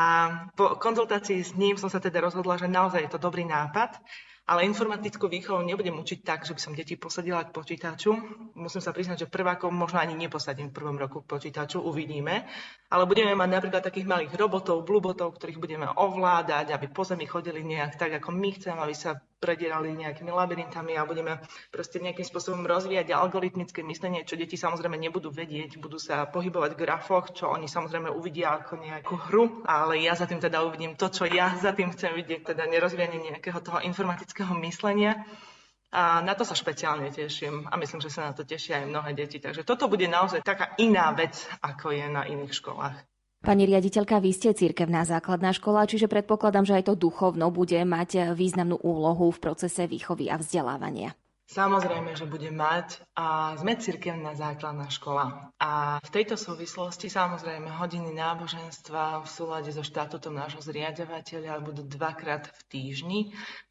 po 0.57 0.79
konzultácii 0.79 1.43
s 1.43 1.53
ním 1.59 1.75
som 1.75 1.91
sa 1.91 1.99
teda 2.01 2.23
rozhodla, 2.23 2.57
že 2.57 2.71
naozaj 2.71 3.03
je 3.03 3.11
to 3.13 3.21
dobrý 3.21 3.43
nápad 3.45 3.99
ale 4.47 4.63
informatickú 4.63 5.27
výchovu 5.27 5.59
nebudem 5.59 5.91
učiť 5.91 6.23
tak, 6.23 6.47
že 6.47 6.55
by 6.55 6.61
som 6.63 6.71
deti 6.71 6.95
posadila 6.95 7.43
k 7.43 7.51
počítaču. 7.51 8.15
Musím 8.55 8.79
sa 8.79 8.95
priznať, 8.95 9.27
že 9.27 9.27
prvákov 9.27 9.75
možno 9.75 9.99
ani 9.99 10.15
neposadím 10.15 10.71
v 10.71 10.77
prvom 10.79 10.95
roku 10.95 11.19
k 11.19 11.35
počítaču, 11.35 11.83
uvidíme. 11.83 12.47
Ale 12.87 13.03
budeme 13.03 13.35
mať 13.35 13.49
napríklad 13.51 13.83
takých 13.83 14.07
malých 14.07 14.31
robotov, 14.39 14.87
blubotov, 14.87 15.35
ktorých 15.35 15.59
budeme 15.59 15.91
ovládať, 15.91 16.71
aby 16.71 16.87
po 16.87 17.03
zemi 17.03 17.27
chodili 17.27 17.59
nejak 17.59 17.99
tak, 17.99 18.23
ako 18.23 18.31
my 18.31 18.49
chceme, 18.55 18.79
aby 18.79 18.95
sa 18.95 19.19
predierali 19.37 19.93
nejakými 19.93 20.33
labyrintami 20.33 20.97
a 20.97 21.05
budeme 21.05 21.37
proste 21.69 22.01
nejakým 22.01 22.25
spôsobom 22.25 22.65
rozvíjať 22.65 23.13
algoritmické 23.13 23.85
myslenie, 23.85 24.25
čo 24.25 24.33
deti 24.33 24.57
samozrejme 24.57 24.97
nebudú 24.97 25.29
vedieť, 25.29 25.77
budú 25.77 26.01
sa 26.01 26.25
pohybovať 26.25 26.73
v 26.73 26.81
grafoch, 26.81 27.31
čo 27.37 27.53
oni 27.53 27.69
samozrejme 27.69 28.09
uvidia 28.09 28.57
ako 28.57 28.81
nejakú 28.81 29.15
hru, 29.29 29.61
ale 29.69 30.01
ja 30.01 30.17
za 30.17 30.25
tým 30.25 30.41
teda 30.41 30.65
uvidím 30.65 30.97
to, 30.97 31.13
čo 31.13 31.29
ja 31.29 31.53
za 31.57 31.71
tým 31.77 31.93
chcem 31.93 32.17
vidieť, 32.17 32.53
teda 32.53 32.65
nerozvíjanie 32.65 33.21
nejakého 33.21 33.61
toho 33.61 33.79
informatického 33.85 34.57
myslenia. 34.65 35.21
A 35.87 36.19
na 36.19 36.35
to 36.35 36.43
sa 36.43 36.51
špeciálne 36.51 37.07
teším 37.15 37.63
a 37.71 37.79
myslím, 37.79 38.03
že 38.03 38.11
sa 38.11 38.27
na 38.27 38.33
to 38.35 38.43
tešia 38.43 38.83
aj 38.83 38.91
mnohé 38.91 39.15
deti. 39.15 39.39
Takže 39.39 39.63
toto 39.63 39.87
bude 39.87 40.03
naozaj 40.03 40.43
taká 40.43 40.75
iná 40.83 41.15
vec, 41.15 41.39
ako 41.63 41.95
je 41.95 42.05
na 42.11 42.27
iných 42.27 42.51
školách. 42.51 43.16
Pani 43.47 43.63
riaditeľka, 43.63 44.19
vy 44.19 44.35
ste 44.35 44.51
cirkevná 44.51 45.07
základná 45.07 45.55
škola, 45.55 45.87
čiže 45.87 46.11
predpokladám, 46.11 46.67
že 46.67 46.83
aj 46.83 46.91
to 46.91 46.99
duchovno 46.99 47.47
bude 47.47 47.79
mať 47.79 48.35
významnú 48.35 48.75
úlohu 48.83 49.31
v 49.31 49.39
procese 49.39 49.87
výchovy 49.87 50.27
a 50.27 50.35
vzdelávania. 50.35 51.15
Samozrejme, 51.47 52.11
že 52.11 52.27
bude 52.27 52.51
mať 52.51 53.07
a 53.15 53.55
sme 53.55 53.79
cirkevná 53.79 54.35
základná 54.35 54.91
škola. 54.91 55.55
A 55.63 55.95
v 56.03 56.09
tejto 56.11 56.35
súvislosti 56.35 57.07
samozrejme 57.07 57.71
hodiny 57.71 58.11
náboženstva 58.11 59.23
v 59.23 59.27
súlade 59.31 59.71
so 59.71 59.79
štátutom 59.79 60.35
nášho 60.35 60.59
zriadovateľa 60.59 61.63
budú 61.63 61.87
dvakrát 61.87 62.51
v 62.51 62.61
týždni. 62.67 63.19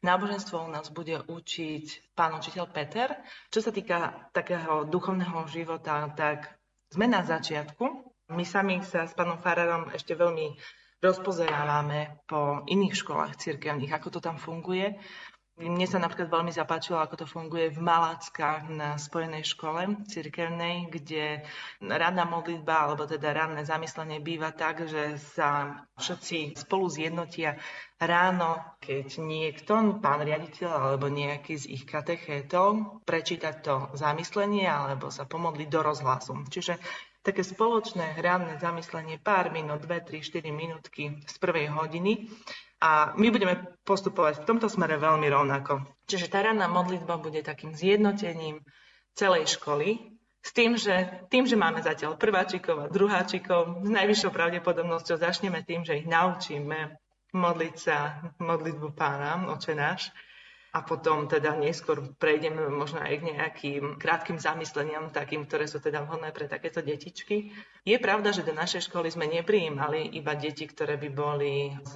Náboženstvo 0.01 0.57
u 0.57 0.73
nás 0.73 0.89
bude 0.89 1.21
učiť 1.21 2.17
pán 2.17 2.33
učiteľ 2.33 2.65
Peter. 2.73 3.13
Čo 3.53 3.61
sa 3.61 3.69
týka 3.69 4.25
takého 4.33 4.89
duchovného 4.89 5.45
života, 5.45 6.09
tak 6.17 6.49
sme 6.89 7.05
na 7.05 7.21
začiatku, 7.21 8.16
my 8.27 8.43
sami 8.43 8.83
sa 8.83 9.07
s 9.07 9.15
pánom 9.15 9.39
Fararom 9.39 9.87
ešte 9.95 10.11
veľmi 10.11 10.51
rozpozerávame 10.99 12.25
po 12.27 12.65
iných 12.67 12.95
školách 12.97 13.39
cirkevných, 13.39 13.93
ako 13.95 14.17
to 14.17 14.19
tam 14.19 14.35
funguje. 14.35 14.97
Mne 15.57 15.89
sa 15.89 15.97
napríklad 15.97 16.29
veľmi 16.29 16.53
zapáčilo, 16.53 17.01
ako 17.01 17.25
to 17.25 17.25
funguje 17.25 17.73
v 17.73 17.81
Maláckach 17.81 18.69
na 18.69 18.93
spojenej 18.93 19.41
škole 19.41 20.05
cirkevnej, 20.05 20.85
kde 20.85 21.41
ranná 21.81 22.29
modlitba, 22.29 22.85
alebo 22.85 23.09
teda 23.09 23.33
ranné 23.33 23.65
zamyslenie 23.65 24.21
býva 24.21 24.53
tak, 24.53 24.85
že 24.85 25.17
sa 25.33 25.81
všetci 25.97 26.61
spolu 26.61 26.93
zjednotia 26.93 27.57
ráno, 27.97 28.61
keď 28.85 29.17
niekto, 29.17 29.97
pán 29.97 30.21
riaditeľ 30.21 30.93
alebo 30.93 31.09
nejaký 31.09 31.57
z 31.57 31.65
ich 31.73 31.89
katechétov, 31.89 33.01
prečítať 33.09 33.55
to 33.65 33.75
zamyslenie 33.97 34.69
alebo 34.69 35.09
sa 35.09 35.25
pomodliť 35.25 35.69
do 35.73 35.81
rozhlasu. 35.81 36.37
Čiže 36.53 36.77
také 37.27 37.43
spoločné 37.43 38.15
hranné 38.15 38.55
zamyslenie 38.63 39.19
pár 39.19 39.51
minút, 39.51 39.83
2, 39.83 40.07
3, 40.07 40.23
4 40.23 40.47
minútky 40.55 41.19
z 41.27 41.35
prvej 41.43 41.67
hodiny. 41.75 42.31
A 42.79 43.11
my 43.19 43.27
budeme 43.33 43.75
postupovať 43.83 44.45
v 44.45 44.47
tomto 44.47 44.71
smere 44.71 44.95
veľmi 44.95 45.27
rovnako. 45.27 45.83
Čiže 46.07 46.31
tá 46.31 46.45
ranná 46.45 46.71
modlitba 46.71 47.19
bude 47.19 47.43
takým 47.43 47.75
zjednotením 47.75 48.63
celej 49.17 49.59
školy, 49.59 50.17
s 50.47 50.55
tým, 50.55 50.79
že, 50.79 51.27
tým, 51.27 51.43
že 51.43 51.59
máme 51.59 51.83
zatiaľ 51.83 52.15
prváčikov 52.15 52.87
a 52.87 52.87
druháčikov, 52.87 53.83
s 53.83 53.89
najvyššou 53.91 54.31
pravdepodobnosťou 54.31 55.19
začneme 55.19 55.59
tým, 55.67 55.83
že 55.83 55.99
ich 55.99 56.07
naučíme 56.07 56.95
modliť 57.35 57.75
sa 57.75 58.23
modlitbu 58.39 58.95
pána, 58.95 59.43
oče 59.51 59.75
náš, 59.75 60.07
a 60.75 60.83
potom 60.83 61.31
teda 61.31 61.55
neskôr 61.55 62.03
prejdeme 62.19 62.67
možno 62.67 62.99
aj 62.99 63.15
k 63.19 63.27
nejakým 63.33 63.83
krátkým 63.95 64.35
zamysleniam, 64.35 65.09
takým, 65.09 65.47
ktoré 65.47 65.63
sú 65.63 65.79
teda 65.79 66.03
vhodné 66.03 66.35
pre 66.35 66.51
takéto 66.51 66.83
detičky. 66.83 67.55
Je 67.87 67.97
pravda, 67.97 68.35
že 68.35 68.43
do 68.43 68.51
našej 68.51 68.91
školy 68.91 69.07
sme 69.07 69.31
neprijímali 69.31 70.11
iba 70.19 70.35
deti, 70.35 70.67
ktoré 70.67 70.99
by 70.99 71.09
boli 71.09 71.71
z 71.87 71.93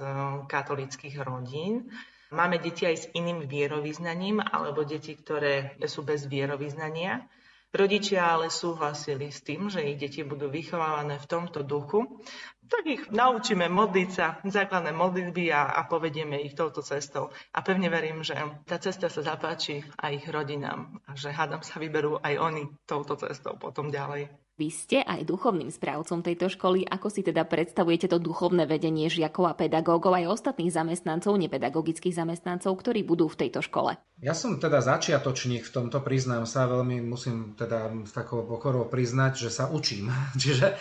katolických 0.48 1.20
rodín. 1.20 1.92
Máme 2.32 2.56
deti 2.56 2.88
aj 2.88 2.96
s 2.96 3.06
iným 3.12 3.44
vierovýznaním 3.44 4.40
alebo 4.40 4.88
deti, 4.88 5.12
ktoré 5.20 5.76
sú 5.84 6.00
bez 6.00 6.24
vierovýznania. 6.24 7.28
Rodičia 7.72 8.36
ale 8.36 8.52
súhlasili 8.52 9.32
s 9.32 9.40
tým, 9.40 9.72
že 9.72 9.80
ich 9.80 9.96
deti 9.96 10.20
budú 10.20 10.52
vychovávané 10.52 11.16
v 11.16 11.24
tomto 11.24 11.64
duchu, 11.64 12.20
tak 12.68 12.84
ich 12.84 13.02
naučíme 13.08 13.64
modliť 13.64 14.08
sa, 14.12 14.36
základné 14.44 14.92
modlitby 14.92 15.48
a, 15.48 15.72
a 15.76 15.88
povedieme 15.88 16.36
ich 16.44 16.52
touto 16.52 16.84
cestou. 16.84 17.32
A 17.56 17.64
pevne 17.64 17.88
verím, 17.88 18.20
že 18.20 18.36
tá 18.68 18.76
cesta 18.76 19.08
sa 19.08 19.24
zapáči 19.24 19.80
aj 19.96 20.12
ich 20.20 20.26
rodinám 20.28 21.00
a 21.08 21.16
že 21.16 21.32
hádam 21.32 21.64
sa 21.64 21.80
vyberú 21.80 22.20
aj 22.20 22.34
oni 22.36 22.68
touto 22.84 23.16
cestou 23.16 23.56
potom 23.56 23.88
ďalej. 23.88 24.28
Vy 24.62 24.70
ste 24.70 25.02
aj 25.02 25.26
duchovným 25.26 25.74
správcom 25.74 26.22
tejto 26.22 26.46
školy. 26.46 26.86
Ako 26.86 27.10
si 27.10 27.26
teda 27.26 27.42
predstavujete 27.42 28.06
to 28.06 28.22
duchovné 28.22 28.62
vedenie 28.62 29.10
žiakov 29.10 29.50
a 29.50 29.58
pedagógov 29.58 30.14
aj 30.14 30.30
ostatných 30.38 30.70
zamestnancov, 30.70 31.34
nepedagogických 31.34 32.14
zamestnancov, 32.14 32.70
ktorí 32.78 33.02
budú 33.02 33.26
v 33.26 33.42
tejto 33.42 33.58
škole? 33.58 33.98
Ja 34.22 34.38
som 34.38 34.62
teda 34.62 34.78
začiatočník 34.78 35.66
v 35.66 35.74
tomto, 35.74 35.98
priznám 35.98 36.46
sa, 36.46 36.70
veľmi 36.70 37.02
musím 37.02 37.58
teda 37.58 37.90
s 38.06 38.14
takou 38.14 38.46
pokorou 38.46 38.86
priznať, 38.86 39.42
že 39.42 39.50
sa 39.50 39.66
učím. 39.66 40.14
Čiže 40.42 40.66
e, 40.70 40.74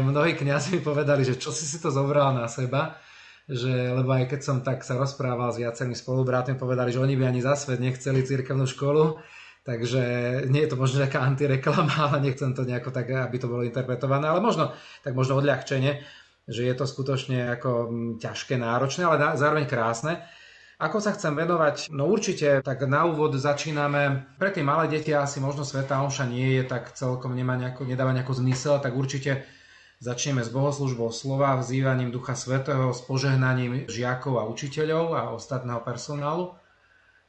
mnohí 0.00 0.32
kňazi 0.32 0.72
mi 0.72 0.80
povedali, 0.80 1.20
že 1.20 1.36
čo 1.36 1.52
si 1.52 1.68
si 1.68 1.76
to 1.76 1.92
zobral 1.92 2.32
na 2.32 2.48
seba, 2.48 2.96
že, 3.44 3.92
lebo 3.92 4.08
aj 4.08 4.32
keď 4.32 4.40
som 4.40 4.64
tak 4.64 4.80
sa 4.88 4.96
rozprával 4.96 5.52
s 5.52 5.60
viacerými 5.60 5.92
spolubrátmi, 5.92 6.56
povedali, 6.56 6.96
že 6.96 7.04
oni 7.04 7.12
by 7.12 7.28
ani 7.28 7.44
za 7.44 7.60
svet 7.60 7.76
nechceli 7.76 8.24
cirkevnú 8.24 8.64
školu, 8.64 9.20
Takže 9.66 10.02
nie 10.46 10.62
je 10.62 10.70
to 10.70 10.78
možno 10.78 11.02
nejaká 11.02 11.18
antireklama, 11.26 11.90
ale 12.06 12.22
nechcem 12.22 12.54
to 12.54 12.62
nejako 12.62 12.94
tak, 12.94 13.10
aby 13.10 13.36
to 13.36 13.50
bolo 13.50 13.66
interpretované, 13.66 14.30
ale 14.30 14.38
možno, 14.38 14.70
tak 15.02 15.18
možno 15.18 15.42
odľahčenie, 15.42 16.06
že 16.46 16.62
je 16.62 16.74
to 16.78 16.86
skutočne 16.86 17.58
ako 17.58 17.90
mm, 17.90 18.12
ťažké, 18.22 18.54
náročné, 18.54 19.02
ale 19.02 19.34
zároveň 19.34 19.66
krásne. 19.66 20.22
Ako 20.76 21.00
sa 21.00 21.16
chcem 21.16 21.32
venovať? 21.32 21.88
No 21.90 22.04
určite, 22.06 22.60
tak 22.60 22.84
na 22.84 23.08
úvod 23.08 23.32
začíname, 23.32 24.28
pre 24.36 24.52
tie 24.52 24.60
malé 24.60 24.92
deti 24.92 25.08
asi 25.10 25.40
možno 25.40 25.64
Sveta 25.64 26.04
Omša 26.04 26.28
nie 26.28 26.60
je, 26.60 26.62
tak 26.68 26.92
celkom 26.92 27.32
nemá 27.32 27.56
nejako, 27.56 27.88
nedáva 27.88 28.12
nejaký 28.12 28.36
zmysel, 28.36 28.78
tak 28.78 28.92
určite 28.92 29.48
začneme 30.04 30.44
s 30.44 30.52
bohoslužbou 30.52 31.08
slova, 31.08 31.56
vzývaním 31.56 32.12
Ducha 32.12 32.36
Svetého, 32.36 32.92
s 32.92 33.00
požehnaním 33.08 33.88
žiakov 33.88 34.36
a 34.36 34.44
učiteľov 34.52 35.16
a 35.16 35.22
ostatného 35.32 35.80
personálu. 35.80 36.52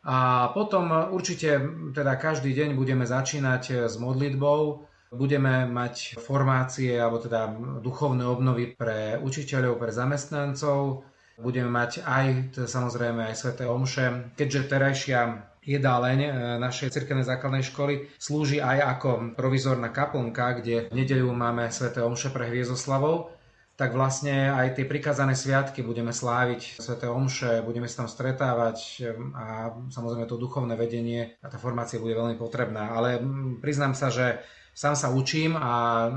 A 0.07 0.49
potom 0.55 1.11
určite 1.11 1.59
teda 1.91 2.15
každý 2.15 2.55
deň 2.55 2.79
budeme 2.79 3.03
začínať 3.03 3.91
s 3.91 3.99
modlitbou, 3.99 4.87
budeme 5.11 5.67
mať 5.67 6.15
formácie 6.15 6.95
alebo 6.95 7.19
teda 7.19 7.51
duchovné 7.83 8.23
obnovy 8.23 8.71
pre 8.71 9.19
učiteľov, 9.19 9.75
pre 9.75 9.91
zamestnancov, 9.91 11.03
budeme 11.35 11.67
mať 11.67 12.07
aj 12.07 12.55
samozrejme 12.55 13.27
aj 13.27 13.35
sveté 13.35 13.67
omše, 13.67 14.33
keďže 14.39 14.71
terajšia 14.71 15.19
jedáleň 15.67 16.19
e, 16.23 16.31
našej 16.63 16.95
cirkevnej 16.95 17.27
základnej 17.27 17.63
školy 17.67 18.07
slúži 18.15 18.63
aj 18.63 18.97
ako 18.97 19.09
provizorná 19.35 19.91
kaplnka, 19.91 20.63
kde 20.63 20.87
v 20.87 21.03
nedeľu 21.03 21.35
máme 21.35 21.67
sveté 21.67 21.99
omše 21.99 22.31
pre 22.31 22.47
Hviezdoslavov 22.47 23.36
tak 23.77 23.93
vlastne 23.93 24.49
aj 24.49 24.73
tie 24.73 24.89
prikázané 24.89 25.37
sviatky 25.37 25.85
budeme 25.85 26.09
sláviť, 26.09 26.81
sveté 26.81 27.05
omše, 27.05 27.61
budeme 27.61 27.85
sa 27.85 28.03
tam 28.03 28.09
stretávať 28.09 29.05
a 29.37 29.69
samozrejme 29.93 30.25
to 30.25 30.41
duchovné 30.41 30.73
vedenie 30.73 31.37
a 31.45 31.47
tá 31.47 31.61
formácia 31.61 32.01
bude 32.01 32.17
veľmi 32.17 32.41
potrebná. 32.41 32.97
Ale 32.97 33.21
priznám 33.61 33.93
sa, 33.93 34.09
že 34.09 34.41
sám 34.73 34.97
sa 34.97 35.13
učím 35.13 35.53
a 35.61 35.71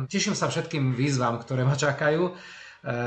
teším 0.09 0.33
sa 0.33 0.49
všetkým 0.49 0.97
výzvam, 0.97 1.37
ktoré 1.37 1.69
ma 1.69 1.77
čakajú. 1.77 2.33
E, 2.33 2.33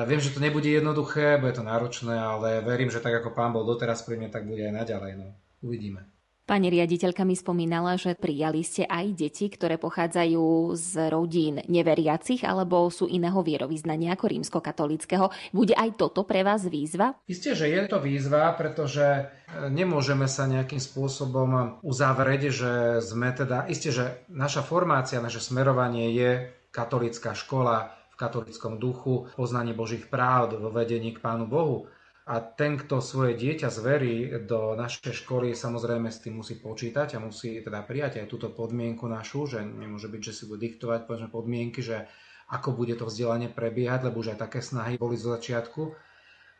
viem, 0.05 0.21
že 0.21 0.29
to 0.29 0.37
nebude 0.37 0.69
jednoduché, 0.69 1.41
bude 1.41 1.57
to 1.57 1.65
náročné, 1.65 2.13
ale 2.13 2.61
verím, 2.61 2.93
že 2.93 3.01
tak 3.01 3.25
ako 3.25 3.33
pán 3.33 3.57
bol 3.57 3.65
doteraz 3.65 4.05
pri 4.05 4.21
mne, 4.21 4.29
tak 4.29 4.45
bude 4.45 4.69
aj 4.69 4.85
naďalej. 4.85 5.17
No, 5.17 5.33
uvidíme. 5.65 6.05
Pani 6.43 6.67
riaditeľka 6.67 7.23
mi 7.23 7.39
spomínala, 7.39 7.95
že 7.95 8.19
prijali 8.19 8.67
ste 8.67 8.83
aj 8.83 9.15
deti, 9.15 9.47
ktoré 9.47 9.79
pochádzajú 9.79 10.75
z 10.75 11.07
rodín 11.07 11.63
neveriacich 11.71 12.43
alebo 12.43 12.91
sú 12.91 13.07
iného 13.07 13.39
vierovýznania 13.39 14.11
ako 14.11 14.27
rímskokatolického. 14.27 15.31
Bude 15.55 15.71
aj 15.71 15.95
toto 15.95 16.27
pre 16.27 16.43
vás 16.43 16.67
výzva? 16.67 17.15
Isté, 17.31 17.55
že 17.55 17.71
je 17.71 17.87
to 17.87 18.03
výzva, 18.03 18.51
pretože 18.59 19.07
e, 19.07 19.23
nemôžeme 19.71 20.27
sa 20.27 20.43
nejakým 20.43 20.83
spôsobom 20.83 21.79
uzavrieť, 21.79 22.41
že 22.51 22.71
sme 22.99 23.31
teda... 23.31 23.63
Isté, 23.71 23.95
že 23.95 24.27
naša 24.27 24.67
formácia, 24.67 25.23
naše 25.23 25.39
smerovanie 25.39 26.11
je 26.11 26.51
katolická 26.75 27.31
škola 27.39 27.95
v 28.11 28.15
katolickom 28.19 28.83
duchu, 28.83 29.31
poznanie 29.39 29.71
Božích 29.71 30.11
práv 30.11 30.59
vo 30.59 30.75
vedení 30.75 31.15
k 31.15 31.23
Pánu 31.23 31.47
Bohu. 31.47 31.87
A 32.23 32.39
ten, 32.39 32.79
kto 32.79 33.03
svoje 33.03 33.35
dieťa 33.35 33.67
zverí 33.67 34.47
do 34.47 34.79
našej 34.79 35.11
školy, 35.11 35.51
samozrejme 35.51 36.07
s 36.07 36.23
tým 36.23 36.39
musí 36.39 36.55
počítať 36.55 37.19
a 37.19 37.23
musí 37.23 37.59
teda 37.59 37.83
prijať 37.83 38.23
aj 38.23 38.31
túto 38.31 38.47
podmienku 38.47 39.03
našu, 39.11 39.43
že 39.43 39.59
nemôže 39.59 40.07
byť, 40.07 40.21
že 40.31 40.31
si 40.31 40.43
bude 40.47 40.63
diktovať 40.63 41.03
povedzme, 41.03 41.27
podmienky, 41.27 41.83
že 41.83 42.07
ako 42.47 42.79
bude 42.79 42.95
to 42.95 43.11
vzdelanie 43.11 43.51
prebiehať, 43.51 44.07
lebo 44.07 44.23
už 44.23 44.35
aj 44.35 44.47
také 44.47 44.63
snahy 44.63 44.95
boli 44.95 45.19
zo 45.19 45.35
začiatku. 45.35 45.91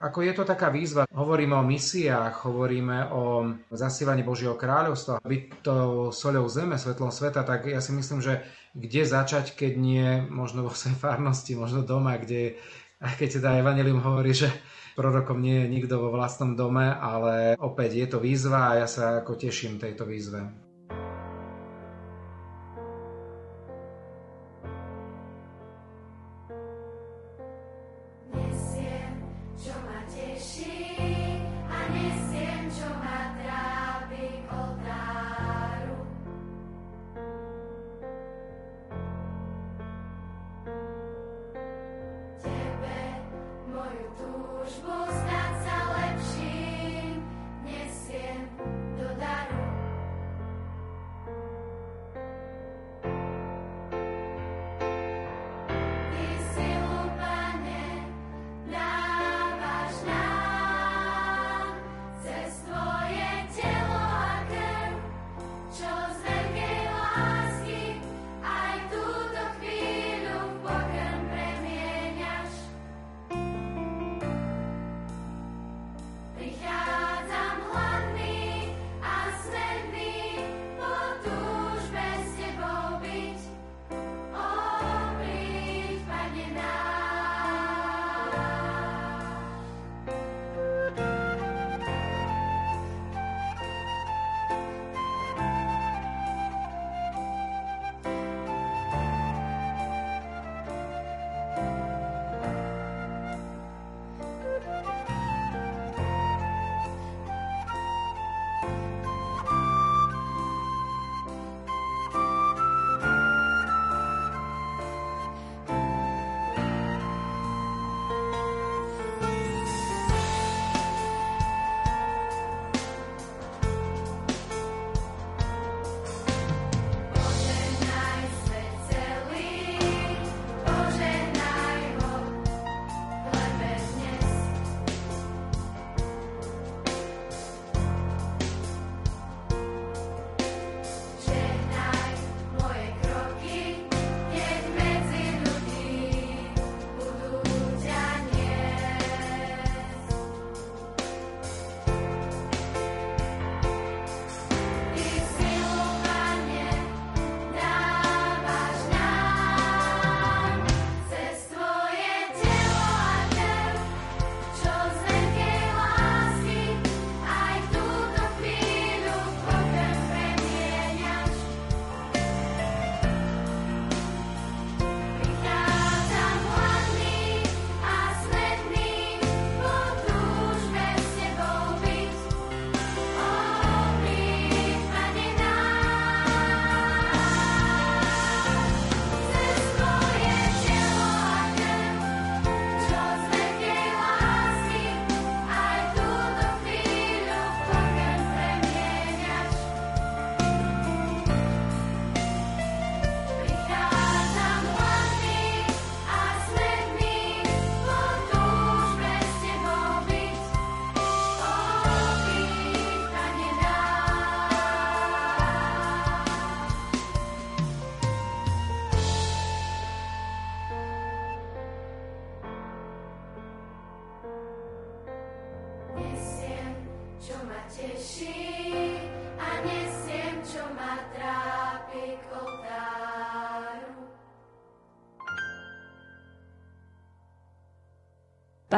Ako 0.04 0.20
je 0.20 0.36
to 0.36 0.44
taká 0.44 0.68
výzva, 0.68 1.08
hovoríme 1.08 1.56
o 1.56 1.64
misiách, 1.64 2.44
hovoríme 2.44 3.08
o 3.16 3.56
zasývaní 3.72 4.20
Božieho 4.20 4.60
kráľovstva, 4.60 5.24
byť 5.24 5.44
to 5.64 5.76
soľou 6.12 6.44
zeme, 6.52 6.76
svetlom 6.76 7.08
sveta, 7.08 7.48
tak 7.48 7.72
ja 7.72 7.80
si 7.80 7.96
myslím, 7.96 8.20
že 8.20 8.44
kde 8.76 9.08
začať, 9.08 9.56
keď 9.56 9.72
nie 9.80 10.08
možno 10.28 10.68
vo 10.68 10.76
svojej 10.76 11.00
farnosti, 11.00 11.56
možno 11.56 11.88
doma, 11.88 12.20
kde, 12.20 12.60
aj 13.00 13.16
keď 13.16 13.40
teda 13.40 13.64
Evangelium 13.64 14.04
hovorí, 14.04 14.36
že 14.36 14.52
prorokom 14.94 15.42
nie 15.42 15.66
je 15.66 15.72
nikto 15.74 16.00
vo 16.00 16.14
vlastnom 16.14 16.54
dome, 16.54 16.90
ale 16.94 17.58
opäť 17.60 17.98
je 17.98 18.08
to 18.10 18.18
výzva 18.22 18.74
a 18.74 18.86
ja 18.86 18.88
sa 18.88 19.22
ako 19.22 19.36
teším 19.38 19.82
tejto 19.82 20.06
výzve. 20.06 20.63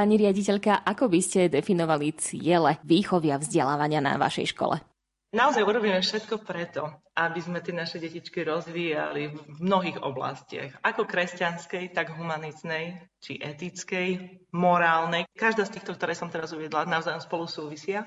Pani 0.06 0.22
riaditeľka, 0.22 0.86
ako 0.86 1.10
by 1.10 1.18
ste 1.18 1.50
definovali 1.50 2.13
ciele 2.13 2.78
výchovy 2.86 3.34
a 3.34 3.41
vzdelávania 3.41 4.06
na 4.06 4.22
vašej 4.22 4.54
škole? 4.54 4.78
Naozaj 5.34 5.65
urobíme 5.65 5.98
všetko 5.98 6.46
preto, 6.46 7.02
aby 7.18 7.41
sme 7.41 7.58
tie 7.58 7.74
naše 7.74 7.98
detičky 7.98 8.46
rozvíjali 8.46 9.34
v 9.34 9.58
mnohých 9.65 10.06
oblastiach. 10.06 10.78
Ako 10.86 11.10
kresťanskej, 11.10 11.98
tak 11.98 12.13
humanitnej, 12.13 13.02
či 13.18 13.41
etickej, 13.41 14.46
morálnej. 14.54 15.26
Každá 15.34 15.65
z 15.65 15.82
týchto, 15.82 15.98
ktoré 15.98 16.13
som 16.13 16.30
teraz 16.30 16.54
uviedla, 16.54 16.86
navzájom 16.86 17.26
spolu 17.26 17.50
súvisia 17.50 18.06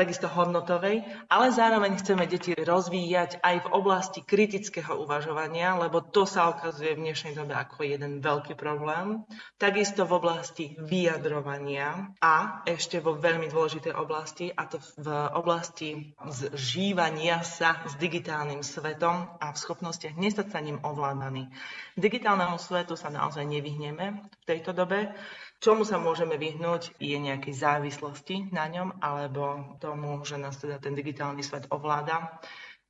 takisto 0.00 0.32
hodnotovej, 0.32 1.04
ale 1.28 1.52
zároveň 1.52 2.00
chceme 2.00 2.24
deti 2.24 2.56
rozvíjať 2.56 3.44
aj 3.44 3.68
v 3.68 3.70
oblasti 3.76 4.24
kritického 4.24 4.96
uvažovania, 4.96 5.76
lebo 5.76 6.00
to 6.00 6.24
sa 6.24 6.48
ukazuje 6.48 6.96
v 6.96 7.04
dnešnej 7.04 7.36
dobe 7.36 7.52
ako 7.52 7.84
jeden 7.84 8.24
veľký 8.24 8.56
problém. 8.56 9.28
Takisto 9.60 10.08
v 10.08 10.16
oblasti 10.16 10.72
vyjadrovania 10.80 12.16
a 12.24 12.64
ešte 12.64 13.04
vo 13.04 13.12
veľmi 13.12 13.52
dôležitej 13.52 13.92
oblasti, 13.92 14.48
a 14.48 14.64
to 14.64 14.80
v 14.96 15.08
oblasti 15.36 16.16
zžívania 16.56 17.44
sa 17.44 17.84
s 17.84 18.00
digitálnym 18.00 18.64
svetom 18.64 19.36
a 19.36 19.52
v 19.52 19.60
schopnostiach 19.60 20.16
nestať 20.16 20.56
sa 20.56 20.64
ním 20.64 20.80
ovládaný. 20.80 21.52
Digitálnemu 22.00 22.56
svetu 22.56 22.96
sa 22.96 23.12
naozaj 23.12 23.44
nevyhneme 23.44 24.24
v 24.24 24.44
tejto 24.48 24.72
dobe. 24.72 25.12
Čomu 25.60 25.84
sa 25.84 26.00
môžeme 26.00 26.40
vyhnúť 26.40 26.96
je 26.96 27.20
nejakej 27.20 27.52
závislosti 27.52 28.48
na 28.48 28.64
ňom 28.64 28.96
alebo 29.04 29.76
tomu, 29.76 30.16
že 30.24 30.40
nás 30.40 30.56
teda 30.56 30.80
ten 30.80 30.96
digitálny 30.96 31.44
svet 31.44 31.68
ovláda. 31.68 32.40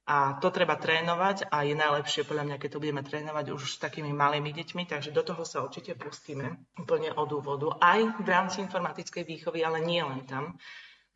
A 0.07 0.39
to 0.39 0.55
treba 0.55 0.79
trénovať 0.79 1.51
a 1.51 1.67
je 1.67 1.75
najlepšie 1.75 2.23
podľa 2.31 2.47
mňa, 2.47 2.57
keď 2.63 2.71
to 2.71 2.83
budeme 2.83 3.03
trénovať 3.03 3.47
už 3.51 3.75
s 3.75 3.83
takými 3.83 4.15
malými 4.15 4.55
deťmi, 4.55 4.87
takže 4.87 5.11
do 5.11 5.23
toho 5.27 5.43
sa 5.43 5.67
určite 5.67 5.99
pustíme 5.99 6.63
úplne 6.79 7.11
od 7.11 7.31
úvodu. 7.35 7.75
Aj 7.83 7.99
v 7.99 8.27
rámci 8.27 8.63
informatickej 8.63 9.27
výchovy, 9.27 9.67
ale 9.67 9.83
nie 9.83 10.03
len 10.03 10.23
tam, 10.31 10.55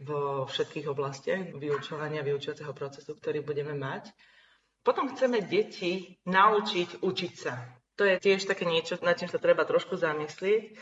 vo 0.03 0.51
všetkých 0.51 0.91
oblastiach 0.91 1.55
vyučovania, 1.55 2.27
vyučovacieho 2.27 2.75
procesu, 2.75 3.15
ktorý 3.15 3.47
budeme 3.47 3.79
mať. 3.79 4.11
Potom 4.83 5.07
chceme 5.15 5.39
deti 5.39 6.19
naučiť 6.27 6.99
učiť 6.99 7.33
sa. 7.39 7.63
To 7.95 8.03
je 8.03 8.19
tiež 8.19 8.43
také 8.51 8.67
niečo, 8.67 8.99
nad 9.07 9.15
čím 9.15 9.31
sa 9.31 9.39
treba 9.39 9.63
trošku 9.63 9.95
zamyslieť 9.95 10.75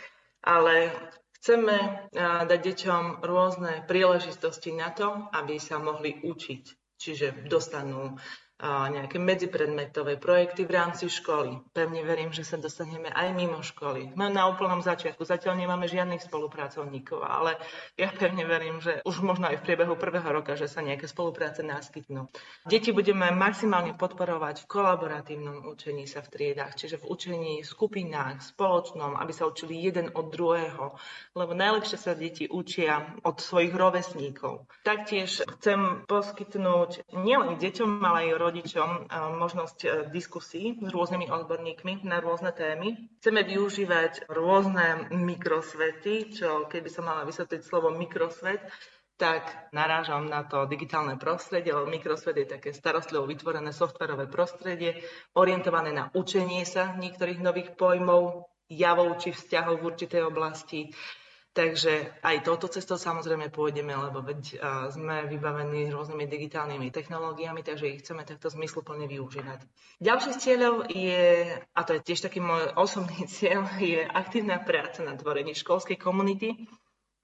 ale 0.42 0.90
chceme 1.38 2.07
dať 2.46 2.61
deťom 2.61 3.05
rôzne 3.22 3.83
príležitosti 3.87 4.74
na 4.74 4.94
to, 4.94 5.26
aby 5.35 5.59
sa 5.59 5.83
mohli 5.83 6.22
učiť. 6.22 6.62
Čiže 7.02 7.50
dostanú 7.50 8.14
nejaké 8.62 9.18
medzipredmetové 9.18 10.22
projekty 10.22 10.62
v 10.62 10.75
rámci 10.79 11.11
školy. 11.11 11.59
Pevne 11.75 12.07
verím, 12.07 12.31
že 12.31 12.46
sa 12.46 12.55
dostaneme 12.55 13.11
aj 13.11 13.35
mimo 13.35 13.59
školy. 13.59 14.14
No, 14.14 14.31
na 14.31 14.46
úplnom 14.46 14.79
začiatku 14.79 15.27
zatiaľ 15.27 15.59
nemáme 15.59 15.90
žiadnych 15.90 16.22
spolupracovníkov, 16.22 17.27
ale 17.27 17.59
ja 17.98 18.14
pevne 18.14 18.46
verím, 18.46 18.79
že 18.79 19.03
už 19.03 19.27
možno 19.27 19.51
aj 19.51 19.59
v 19.59 19.66
priebehu 19.66 19.98
prvého 19.98 20.31
roka, 20.31 20.55
že 20.55 20.70
sa 20.70 20.79
nejaké 20.79 21.11
spolupráce 21.11 21.66
naskytnú. 21.66 22.31
Deti 22.70 22.94
budeme 22.94 23.35
maximálne 23.35 23.98
podporovať 23.98 24.62
v 24.62 24.70
kolaboratívnom 24.70 25.66
učení 25.66 26.07
sa 26.07 26.22
v 26.22 26.31
triedách, 26.31 26.79
čiže 26.79 27.03
v 27.03 27.09
učení 27.11 27.55
v 27.61 27.66
skupinách, 27.66 28.46
spoločnom, 28.46 29.18
aby 29.18 29.33
sa 29.35 29.51
učili 29.51 29.75
jeden 29.75 30.14
od 30.14 30.31
druhého, 30.31 30.94
lebo 31.35 31.53
najlepšie 31.53 31.98
sa 31.98 32.14
deti 32.14 32.46
učia 32.46 33.18
od 33.27 33.42
svojich 33.42 33.75
rovesníkov. 33.75 34.70
Taktiež 34.87 35.42
chcem 35.59 36.07
poskytnúť 36.07 37.11
nielen 37.11 37.59
deťom, 37.59 37.98
ale 38.07 38.31
aj 38.31 38.38
rodičom 38.52 39.08
možnosť 39.40 39.78
e, 39.80 39.88
diskusí 40.12 40.76
s 40.76 40.90
rôznymi 40.92 41.32
odborníkmi 41.32 42.04
na 42.04 42.20
rôzne 42.20 42.52
témy. 42.52 43.08
Chceme 43.24 43.40
využívať 43.48 44.28
rôzne 44.28 45.08
mikrosvety, 45.08 46.36
čo 46.36 46.68
keby 46.68 46.92
som 46.92 47.08
mala 47.08 47.24
vysvetliť 47.24 47.64
slovo 47.64 47.88
mikrosvet, 47.96 48.60
tak 49.16 49.72
narážam 49.72 50.28
na 50.28 50.44
to 50.44 50.68
digitálne 50.68 51.16
prostredie, 51.16 51.72
lebo 51.72 51.88
mikrosvet 51.88 52.44
je 52.44 52.52
také 52.60 52.76
starostlivo 52.76 53.24
vytvorené 53.24 53.72
softverové 53.72 54.28
prostredie, 54.28 55.00
orientované 55.32 55.96
na 55.96 56.12
učenie 56.12 56.68
sa 56.68 56.92
niektorých 57.00 57.40
nových 57.40 57.72
pojmov, 57.72 58.52
javov 58.68 59.16
či 59.20 59.32
vzťahov 59.32 59.80
v 59.80 59.88
určitej 59.88 60.22
oblasti, 60.28 60.92
Takže 61.52 62.16
aj 62.24 62.48
touto 62.48 62.64
cestou 62.64 62.96
samozrejme 62.96 63.52
pôjdeme, 63.52 63.92
lebo 63.92 64.24
veď 64.24 64.56
sme 64.88 65.28
vybavení 65.28 65.92
rôznymi 65.92 66.24
digitálnymi 66.24 66.88
technológiami, 66.88 67.60
takže 67.60 67.92
ich 67.92 68.00
chceme 68.00 68.24
takto 68.24 68.48
zmysluplne 68.48 69.04
využívať. 69.04 69.60
Ďalší 70.00 70.32
z 70.32 70.38
cieľov 70.40 70.88
je, 70.88 71.52
a 71.52 71.80
to 71.84 72.00
je 72.00 72.04
tiež 72.08 72.24
taký 72.24 72.40
môj 72.40 72.72
osobný 72.72 73.28
cieľ, 73.36 73.68
je 73.76 74.00
aktívna 74.00 74.64
práca 74.64 75.04
na 75.04 75.12
tvorení 75.12 75.52
školskej 75.52 76.00
komunity. 76.00 76.56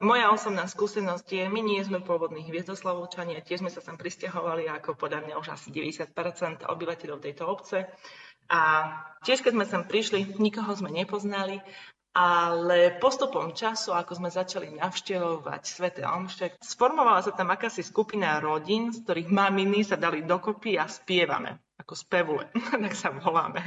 Moja 0.04 0.28
osobná 0.28 0.68
skúsenosť 0.68 1.26
je, 1.32 1.44
my 1.48 1.64
nie 1.64 1.80
sme 1.80 2.04
pôvodní 2.04 2.44
hviezdoslavovčania, 2.52 3.40
tiež 3.40 3.64
sme 3.64 3.72
sa 3.72 3.80
sem 3.80 3.96
pristahovali 3.96 4.68
ako 4.68 4.92
podľa 4.94 5.24
mňa 5.24 5.34
už 5.40 5.56
asi 5.56 5.72
90 5.72 6.12
obyvateľov 6.68 7.18
tejto 7.24 7.48
obce. 7.48 7.88
A 8.52 8.92
tiež, 9.24 9.40
keď 9.40 9.52
sme 9.56 9.64
sem 9.64 9.82
prišli, 9.88 10.36
nikoho 10.36 10.68
sme 10.76 10.92
nepoznali 10.92 11.64
ale 12.14 12.96
postupom 12.98 13.52
času, 13.54 13.94
ako 13.94 14.12
sme 14.18 14.28
začali 14.32 14.74
navštevovať 14.74 15.62
Svete 15.64 16.02
Omše, 16.06 16.58
sformovala 16.58 17.22
sa 17.22 17.32
tam 17.32 17.52
akási 17.52 17.84
skupina 17.84 18.40
rodín, 18.42 18.90
z 18.90 19.04
ktorých 19.04 19.28
maminy 19.30 19.84
sa 19.84 20.00
dali 20.00 20.24
dokopy 20.24 20.80
a 20.80 20.88
spievame 20.88 21.62
ako 21.78 21.94
spevule, 21.94 22.44
tak 22.84 22.92
sa 22.92 23.14
voláme. 23.14 23.62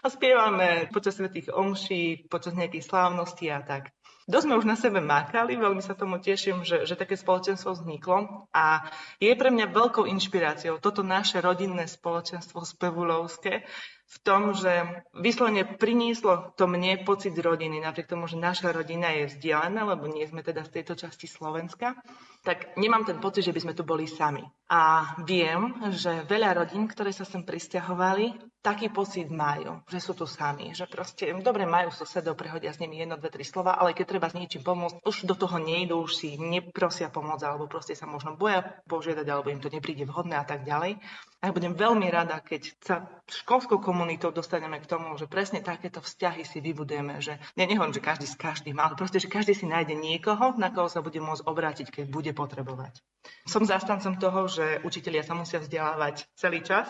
A 0.00 0.06
spievame 0.06 0.88
počas 0.94 1.18
svetých 1.18 1.50
omší, 1.52 2.24
počas 2.30 2.54
nejakých 2.54 2.86
slávností 2.86 3.50
a 3.50 3.60
tak. 3.60 3.90
Dosť 4.26 4.42
sme 4.42 4.58
už 4.58 4.66
na 4.66 4.74
sebe 4.74 4.98
mákali, 4.98 5.54
veľmi 5.54 5.78
sa 5.78 5.94
tomu 5.94 6.18
teším, 6.18 6.66
že, 6.66 6.82
že 6.82 6.98
také 6.98 7.14
spoločenstvo 7.14 7.78
vzniklo 7.78 8.50
a 8.50 8.90
je 9.22 9.30
pre 9.38 9.54
mňa 9.54 9.70
veľkou 9.70 10.02
inšpiráciou 10.02 10.82
toto 10.82 11.06
naše 11.06 11.38
rodinné 11.38 11.86
spoločenstvo 11.86 12.66
spevulovské, 12.66 13.62
v 14.06 14.16
tom, 14.22 14.54
že 14.54 15.02
vyslovene 15.18 15.66
prinieslo 15.66 16.54
to 16.54 16.70
mne 16.70 17.02
pocit 17.02 17.34
rodiny, 17.34 17.82
napriek 17.82 18.06
tomu, 18.06 18.30
že 18.30 18.38
naša 18.38 18.70
rodina 18.70 19.10
je 19.10 19.34
vzdialená, 19.34 19.82
lebo 19.82 20.06
nie 20.06 20.22
sme 20.30 20.46
teda 20.46 20.62
z 20.62 20.78
tejto 20.78 20.94
časti 20.94 21.26
Slovenska, 21.26 21.98
tak 22.46 22.78
nemám 22.78 23.02
ten 23.02 23.18
pocit, 23.18 23.42
že 23.42 23.50
by 23.50 23.60
sme 23.66 23.74
tu 23.74 23.82
boli 23.82 24.06
sami. 24.06 24.46
A 24.70 25.14
viem, 25.26 25.74
že 25.90 26.22
veľa 26.22 26.54
rodín, 26.62 26.86
ktoré 26.86 27.10
sa 27.10 27.26
sem 27.26 27.42
pristahovali, 27.42 28.34
taký 28.62 28.90
pocit 28.90 29.30
majú, 29.30 29.82
že 29.86 30.02
sú 30.02 30.14
tu 30.14 30.26
sami, 30.26 30.74
že 30.74 30.90
proste, 30.90 31.30
dobre, 31.38 31.66
majú 31.66 31.94
susedov, 31.94 32.34
prehodia 32.34 32.74
s 32.74 32.82
nimi 32.82 32.98
jedno, 32.98 33.14
dve, 33.14 33.30
tri 33.30 33.46
slova, 33.46 33.78
ale 33.78 33.94
keď 33.94 34.06
treba 34.06 34.26
s 34.26 34.34
niečím 34.34 34.66
pomôcť, 34.66 35.06
už 35.06 35.26
do 35.26 35.38
toho 35.38 35.58
nejdú, 35.62 36.02
už 36.02 36.18
si 36.18 36.34
neprosia 36.34 37.06
pomôcť, 37.10 37.46
alebo 37.46 37.70
proste 37.70 37.94
sa 37.94 38.10
možno 38.10 38.34
boja 38.34 38.66
požiadať, 38.90 39.26
alebo 39.30 39.54
im 39.54 39.62
to 39.62 39.70
nepríde 39.70 40.02
vhodné 40.06 40.34
a 40.34 40.42
tak 40.42 40.66
ďalej. 40.66 40.98
A 41.44 41.52
ja 41.52 41.52
budem 41.52 41.76
veľmi 41.76 42.08
rada, 42.08 42.40
keď 42.40 42.72
sa 42.80 43.04
školskou 43.28 43.76
komunitou 43.76 44.32
dostaneme 44.32 44.80
k 44.80 44.88
tomu, 44.88 45.12
že 45.20 45.28
presne 45.28 45.60
takéto 45.60 46.00
vzťahy 46.00 46.48
si 46.48 46.64
vybudujeme, 46.64 47.20
že 47.20 47.36
ja 47.36 47.64
nehovorím, 47.68 47.92
že 47.92 48.00
každý 48.00 48.24
s 48.24 48.40
každým, 48.40 48.80
ale 48.80 48.96
proste, 48.96 49.20
že 49.20 49.28
každý 49.28 49.52
si 49.52 49.68
nájde 49.68 50.00
niekoho, 50.00 50.56
na 50.56 50.72
koho 50.72 50.88
sa 50.88 51.04
bude 51.04 51.20
môcť 51.20 51.44
obrátiť, 51.44 51.86
keď 51.92 52.04
bude 52.08 52.32
potrebovať. 52.32 53.04
Som 53.44 53.68
zástancom 53.68 54.16
toho, 54.16 54.48
že 54.48 54.80
učitelia 54.80 55.20
sa 55.20 55.36
musia 55.36 55.60
vzdelávať 55.60 56.24
celý 56.40 56.64
čas, 56.64 56.88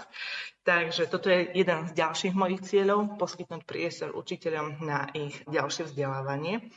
takže 0.62 1.10
toto 1.10 1.26
je 1.26 1.50
jeden 1.50 1.90
z 1.90 1.92
ďalších 1.98 2.34
mojich 2.38 2.62
cieľov, 2.62 3.18
poskytnúť 3.18 3.66
priestor 3.66 4.14
učiteľom 4.14 4.78
na 4.78 5.10
ich 5.10 5.42
ďalšie 5.50 5.90
vzdelávanie. 5.90 6.70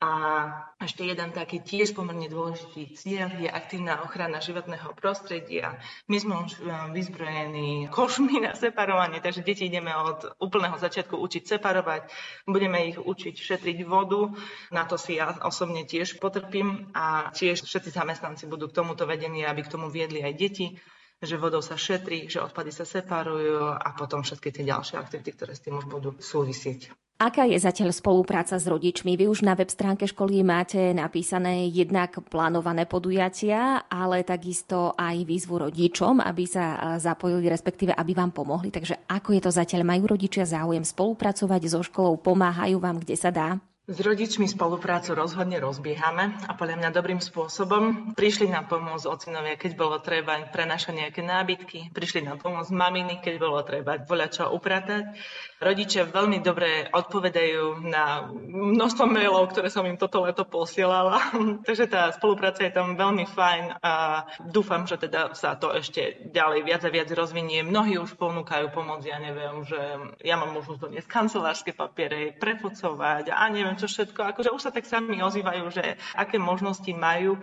A 0.00 0.12
ešte 0.80 1.04
jeden 1.04 1.28
taký 1.36 1.60
tiež 1.60 1.92
pomerne 1.92 2.24
dôležitý 2.24 2.96
cieľ 2.96 3.36
je 3.36 3.52
aktívna 3.52 4.00
ochrana 4.00 4.40
životného 4.40 4.96
prostredia. 4.96 5.76
My 6.08 6.16
sme 6.16 6.40
už 6.40 6.56
e, 6.56 6.60
vyzbrojení 6.96 7.92
košmi 7.92 8.40
na 8.40 8.56
separovanie, 8.56 9.20
takže 9.20 9.44
deti 9.44 9.68
ideme 9.68 9.92
od 9.92 10.40
úplného 10.40 10.80
začiatku 10.80 11.20
učiť 11.20 11.52
separovať. 11.52 12.08
Budeme 12.48 12.88
ich 12.88 12.96
učiť 12.96 13.34
šetriť 13.36 13.84
vodu. 13.84 14.32
Na 14.72 14.88
to 14.88 14.96
si 14.96 15.20
ja 15.20 15.36
osobne 15.44 15.84
tiež 15.84 16.16
potrpím 16.16 16.88
a 16.96 17.28
tiež 17.36 17.60
všetci 17.60 17.92
zamestnanci 17.92 18.48
budú 18.48 18.72
k 18.72 18.80
tomuto 18.80 19.04
vedení, 19.04 19.44
aby 19.44 19.68
k 19.68 19.72
tomu 19.76 19.92
viedli 19.92 20.24
aj 20.24 20.32
deti 20.32 20.80
že 21.20 21.36
vodou 21.36 21.60
sa 21.60 21.76
šetrí, 21.76 22.32
že 22.32 22.40
odpady 22.40 22.72
sa 22.72 22.88
separujú 22.88 23.76
a 23.76 23.88
potom 23.92 24.24
všetky 24.24 24.56
tie 24.56 24.64
ďalšie 24.64 24.96
aktivity, 24.96 25.36
ktoré 25.36 25.52
s 25.52 25.60
tým 25.60 25.76
už 25.76 25.84
budú 25.84 26.16
súvisieť. 26.16 26.88
Aká 27.20 27.44
je 27.44 27.60
zatiaľ 27.60 27.92
spolupráca 27.92 28.56
s 28.56 28.64
rodičmi? 28.64 29.12
Vy 29.12 29.28
už 29.28 29.44
na 29.44 29.52
web 29.52 29.68
stránke 29.68 30.08
školy 30.08 30.40
máte 30.40 30.96
napísané 30.96 31.68
jednak 31.68 32.16
plánované 32.32 32.88
podujatia, 32.88 33.84
ale 33.92 34.24
takisto 34.24 34.96
aj 34.96 35.28
výzvu 35.28 35.68
rodičom, 35.68 36.24
aby 36.24 36.48
sa 36.48 36.96
zapojili, 36.96 37.52
respektíve 37.52 37.92
aby 37.92 38.16
vám 38.16 38.32
pomohli. 38.32 38.72
Takže 38.72 39.04
ako 39.04 39.36
je 39.36 39.42
to 39.44 39.52
zatiaľ? 39.52 39.84
Majú 39.84 40.16
rodičia 40.16 40.48
záujem 40.48 40.80
spolupracovať 40.80 41.60
so 41.68 41.84
školou? 41.84 42.16
Pomáhajú 42.24 42.80
vám, 42.80 43.04
kde 43.04 43.20
sa 43.20 43.28
dá? 43.28 43.60
S 43.90 43.98
rodičmi 43.98 44.46
spoluprácu 44.46 45.18
rozhodne 45.18 45.58
rozbiehame 45.58 46.46
a 46.46 46.54
podľa 46.54 46.78
mňa 46.78 46.90
dobrým 46.94 47.18
spôsobom. 47.18 48.14
Prišli 48.14 48.46
na 48.46 48.62
pomoc 48.62 49.02
ocinovia, 49.02 49.58
keď 49.58 49.72
bolo 49.74 49.98
treba 49.98 50.38
prenašať 50.46 50.94
nejaké 50.94 51.26
nábytky, 51.26 51.90
prišli 51.90 52.22
na 52.22 52.38
pomoc 52.38 52.70
maminy, 52.70 53.18
keď 53.18 53.34
bolo 53.42 53.58
treba 53.66 53.98
voľa 53.98 54.30
čo 54.30 54.46
upratať. 54.54 55.10
Rodičia 55.58 56.06
veľmi 56.06 56.38
dobre 56.38 56.86
odpovedajú 56.86 57.82
na 57.82 58.30
množstvo 58.30 59.10
mailov, 59.10 59.50
ktoré 59.50 59.66
som 59.74 59.82
im 59.82 59.98
toto 59.98 60.22
leto 60.22 60.46
posielala. 60.46 61.34
Takže 61.66 61.90
tá 61.90 62.14
spolupráca 62.14 62.62
je 62.62 62.70
tam 62.70 62.94
veľmi 62.94 63.26
fajn 63.26 63.82
a 63.82 64.22
dúfam, 64.54 64.86
že 64.86 65.02
teda 65.02 65.34
sa 65.34 65.58
to 65.58 65.74
ešte 65.74 66.30
ďalej 66.30 66.62
viac 66.62 66.86
a 66.86 66.94
viac 66.94 67.10
rozvinie. 67.10 67.66
Mnohí 67.66 67.98
už 67.98 68.14
ponúkajú 68.14 68.70
pomoc, 68.70 69.02
ja 69.02 69.18
neviem, 69.18 69.66
že 69.66 69.82
ja 70.22 70.38
mám 70.38 70.54
možnosť 70.54 70.78
doniesť 70.78 71.10
kancelárske 71.10 71.74
papiere, 71.74 72.38
prefocovať 72.38 73.34
a 73.34 73.50
neviem 73.50 73.79
čo 73.80 73.88
všetko. 73.88 74.20
Akože 74.36 74.52
už 74.52 74.60
sa 74.60 74.70
tak 74.70 74.84
sami 74.84 75.24
ozývajú, 75.24 75.64
že 75.72 75.96
aké 76.12 76.36
možnosti 76.36 76.92
majú. 76.92 77.40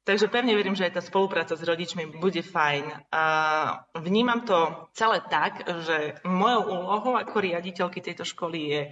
Takže 0.00 0.32
pevne 0.32 0.56
verím, 0.56 0.72
že 0.72 0.88
aj 0.88 0.96
tá 0.96 1.02
spolupráca 1.04 1.52
s 1.52 1.60
rodičmi 1.60 2.16
bude 2.16 2.40
fajn. 2.40 3.12
A 3.12 3.24
vnímam 4.00 4.48
to 4.48 4.88
celé 4.96 5.20
tak, 5.28 5.60
že 5.84 6.16
mojou 6.24 6.72
úlohou 6.72 7.14
ako 7.20 7.36
riaditeľky 7.36 8.00
tejto 8.00 8.24
školy 8.24 8.58
je 8.64 8.82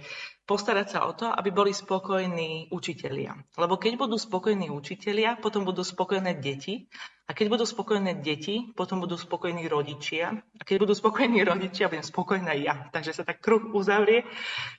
postarať 0.45 0.87
sa 0.89 0.99
o 1.09 1.13
to, 1.13 1.29
aby 1.29 1.53
boli 1.53 1.73
spokojní 1.73 2.73
učitelia. 2.73 3.37
Lebo 3.57 3.77
keď 3.77 4.01
budú 4.01 4.17
spokojní 4.17 4.69
učitelia, 4.73 5.37
potom 5.37 5.65
budú 5.65 5.85
spokojné 5.85 6.37
deti. 6.37 6.89
A 7.29 7.37
keď 7.37 7.57
budú 7.57 7.65
spokojné 7.69 8.25
deti, 8.25 8.73
potom 8.73 9.01
budú 9.01 9.13
spokojní 9.13 9.69
rodičia. 9.69 10.33
A 10.33 10.61
keď 10.65 10.89
budú 10.89 10.93
spokojní 10.97 11.45
rodičia, 11.45 11.85
budem 11.85 12.01
spokojná 12.01 12.57
ja. 12.57 12.89
Takže 12.89 13.13
sa 13.13 13.21
tak 13.25 13.41
kruh 13.41 13.69
uzavrie. 13.73 14.25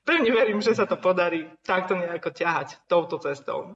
Pevne 0.02 0.30
verím, 0.34 0.58
že 0.58 0.74
sa 0.74 0.86
to 0.86 0.98
podarí 0.98 1.46
takto 1.62 1.94
nejako 1.94 2.34
ťahať 2.34 2.90
touto 2.90 3.22
cestou. 3.22 3.70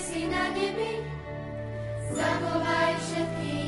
si 0.00 0.24
na 0.30 0.48
nebi, 0.54 1.04
zachovaj 2.12 2.92
všetkých. 2.96 3.61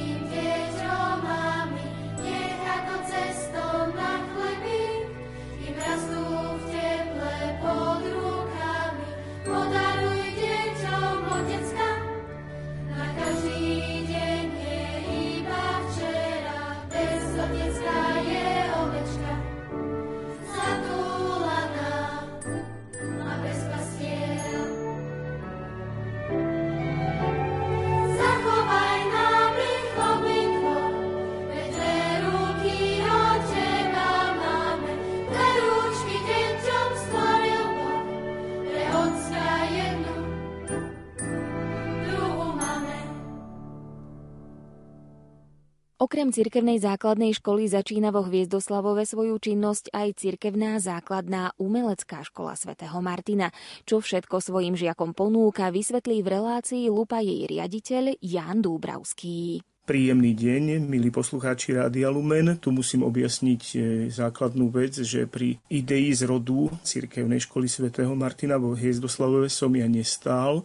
Okrem 46.25 46.41
cirkevnej 46.41 46.81
základnej 46.81 47.37
školy 47.37 47.69
začína 47.69 48.09
vo 48.09 48.25
Hviezdoslavove 48.25 49.05
svoju 49.05 49.37
činnosť 49.37 49.93
aj 49.93 50.25
cirkevná 50.25 50.81
základná 50.81 51.53
umelecká 51.61 52.25
škola 52.25 52.57
svätého 52.57 52.97
Martina. 53.05 53.53
Čo 53.85 54.01
všetko 54.01 54.41
svojim 54.41 54.73
žiakom 54.73 55.13
ponúka, 55.13 55.69
vysvetlí 55.69 56.25
v 56.25 56.33
relácii 56.33 56.89
Lupa 56.89 57.21
jej 57.21 57.45
riaditeľ 57.45 58.17
Jan 58.25 58.65
Dúbravský. 58.65 59.61
Príjemný 59.85 60.33
deň, 60.33 60.89
milí 60.89 61.13
poslucháči 61.13 61.77
Rádia 61.77 62.09
Lumen. 62.09 62.57
Tu 62.57 62.73
musím 62.73 63.05
objasniť 63.05 63.63
e, 63.77 63.77
základnú 64.09 64.73
vec, 64.73 64.97
že 65.05 65.29
pri 65.29 65.61
idei 65.69 66.09
z 66.09 66.25
rodu 66.25 66.73
Cirkevnej 66.89 67.45
školy 67.45 67.69
svätého 67.69 68.17
Martina 68.17 68.57
vo 68.57 68.73
Hviezdoslavove 68.73 69.53
som 69.53 69.69
ja 69.77 69.85
nestál, 69.85 70.65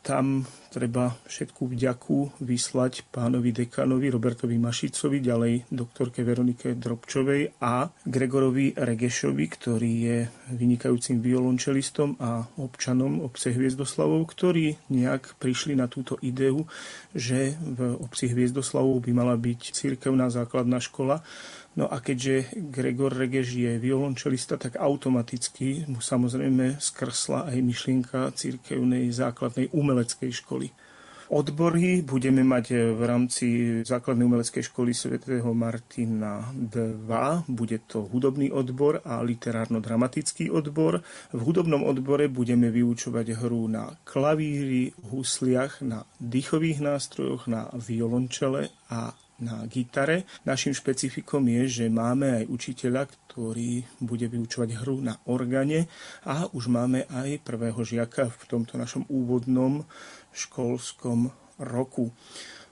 tam 0.00 0.48
treba 0.72 1.12
všetkú 1.28 1.76
vďaku 1.76 2.40
vyslať 2.40 3.12
pánovi 3.12 3.52
dekanovi 3.52 4.08
Robertovi 4.08 4.56
Mašicovi, 4.56 5.20
ďalej 5.20 5.68
doktorke 5.68 6.24
Veronike 6.24 6.72
Drobčovej 6.78 7.60
a 7.60 7.84
Gregorovi 8.06 8.72
Regešovi, 8.72 9.44
ktorý 9.44 9.92
je 10.00 10.18
vynikajúcim 10.56 11.20
violončelistom 11.20 12.16
a 12.16 12.46
občanom 12.56 13.20
obce 13.20 13.52
Hviezdoslavov, 13.52 14.24
ktorí 14.30 14.78
nejak 14.88 15.36
prišli 15.36 15.76
na 15.76 15.90
túto 15.90 16.16
ideu, 16.24 16.64
že 17.12 17.58
v 17.60 18.00
obci 18.00 18.32
Hviezdoslavov 18.32 19.04
by 19.04 19.12
mala 19.12 19.36
byť 19.36 19.74
cirkevná 19.76 20.32
základná 20.32 20.80
škola, 20.80 21.20
No 21.78 21.86
a 21.86 22.02
keďže 22.02 22.50
Gregor 22.70 23.14
Regeš 23.14 23.54
je 23.54 23.78
violončelista, 23.78 24.58
tak 24.58 24.74
automaticky 24.74 25.86
mu 25.86 26.02
samozrejme 26.02 26.82
skrsla 26.82 27.46
aj 27.46 27.58
myšlienka 27.62 28.34
církevnej 28.34 29.06
základnej 29.14 29.70
umeleckej 29.70 30.30
školy. 30.34 30.66
Odbory 31.30 32.02
budeme 32.02 32.42
mať 32.42 32.90
v 32.90 33.02
rámci 33.06 33.46
základnej 33.86 34.26
umeleckej 34.26 34.66
školy 34.66 34.90
svätého 34.90 35.46
Martina 35.54 36.50
2. 36.50 37.46
Bude 37.46 37.86
to 37.86 38.02
hudobný 38.10 38.50
odbor 38.50 38.98
a 39.06 39.22
literárno-dramatický 39.22 40.50
odbor. 40.50 41.06
V 41.30 41.40
hudobnom 41.46 41.86
odbore 41.86 42.26
budeme 42.26 42.74
vyučovať 42.74 43.46
hru 43.46 43.70
na 43.70 43.94
klavíri, 44.02 44.90
husliach, 45.06 45.86
na 45.86 46.02
dýchových 46.18 46.82
nástrojoch, 46.82 47.46
na 47.46 47.70
violončele 47.78 48.74
a 48.90 49.14
na 49.40 49.64
gitare. 49.66 50.28
Našim 50.44 50.76
špecifikom 50.76 51.44
je, 51.48 51.82
že 51.82 51.84
máme 51.92 52.44
aj 52.44 52.44
učiteľa, 52.48 53.02
ktorý 53.08 53.84
bude 54.00 54.28
vyučovať 54.28 54.80
hru 54.80 55.00
na 55.00 55.16
organe 55.28 55.88
a 56.24 56.48
už 56.52 56.68
máme 56.68 57.08
aj 57.08 57.40
prvého 57.44 57.80
žiaka 57.82 58.28
v 58.30 58.42
tomto 58.48 58.76
našom 58.76 59.08
úvodnom 59.08 59.84
školskom 60.32 61.32
roku. 61.60 62.12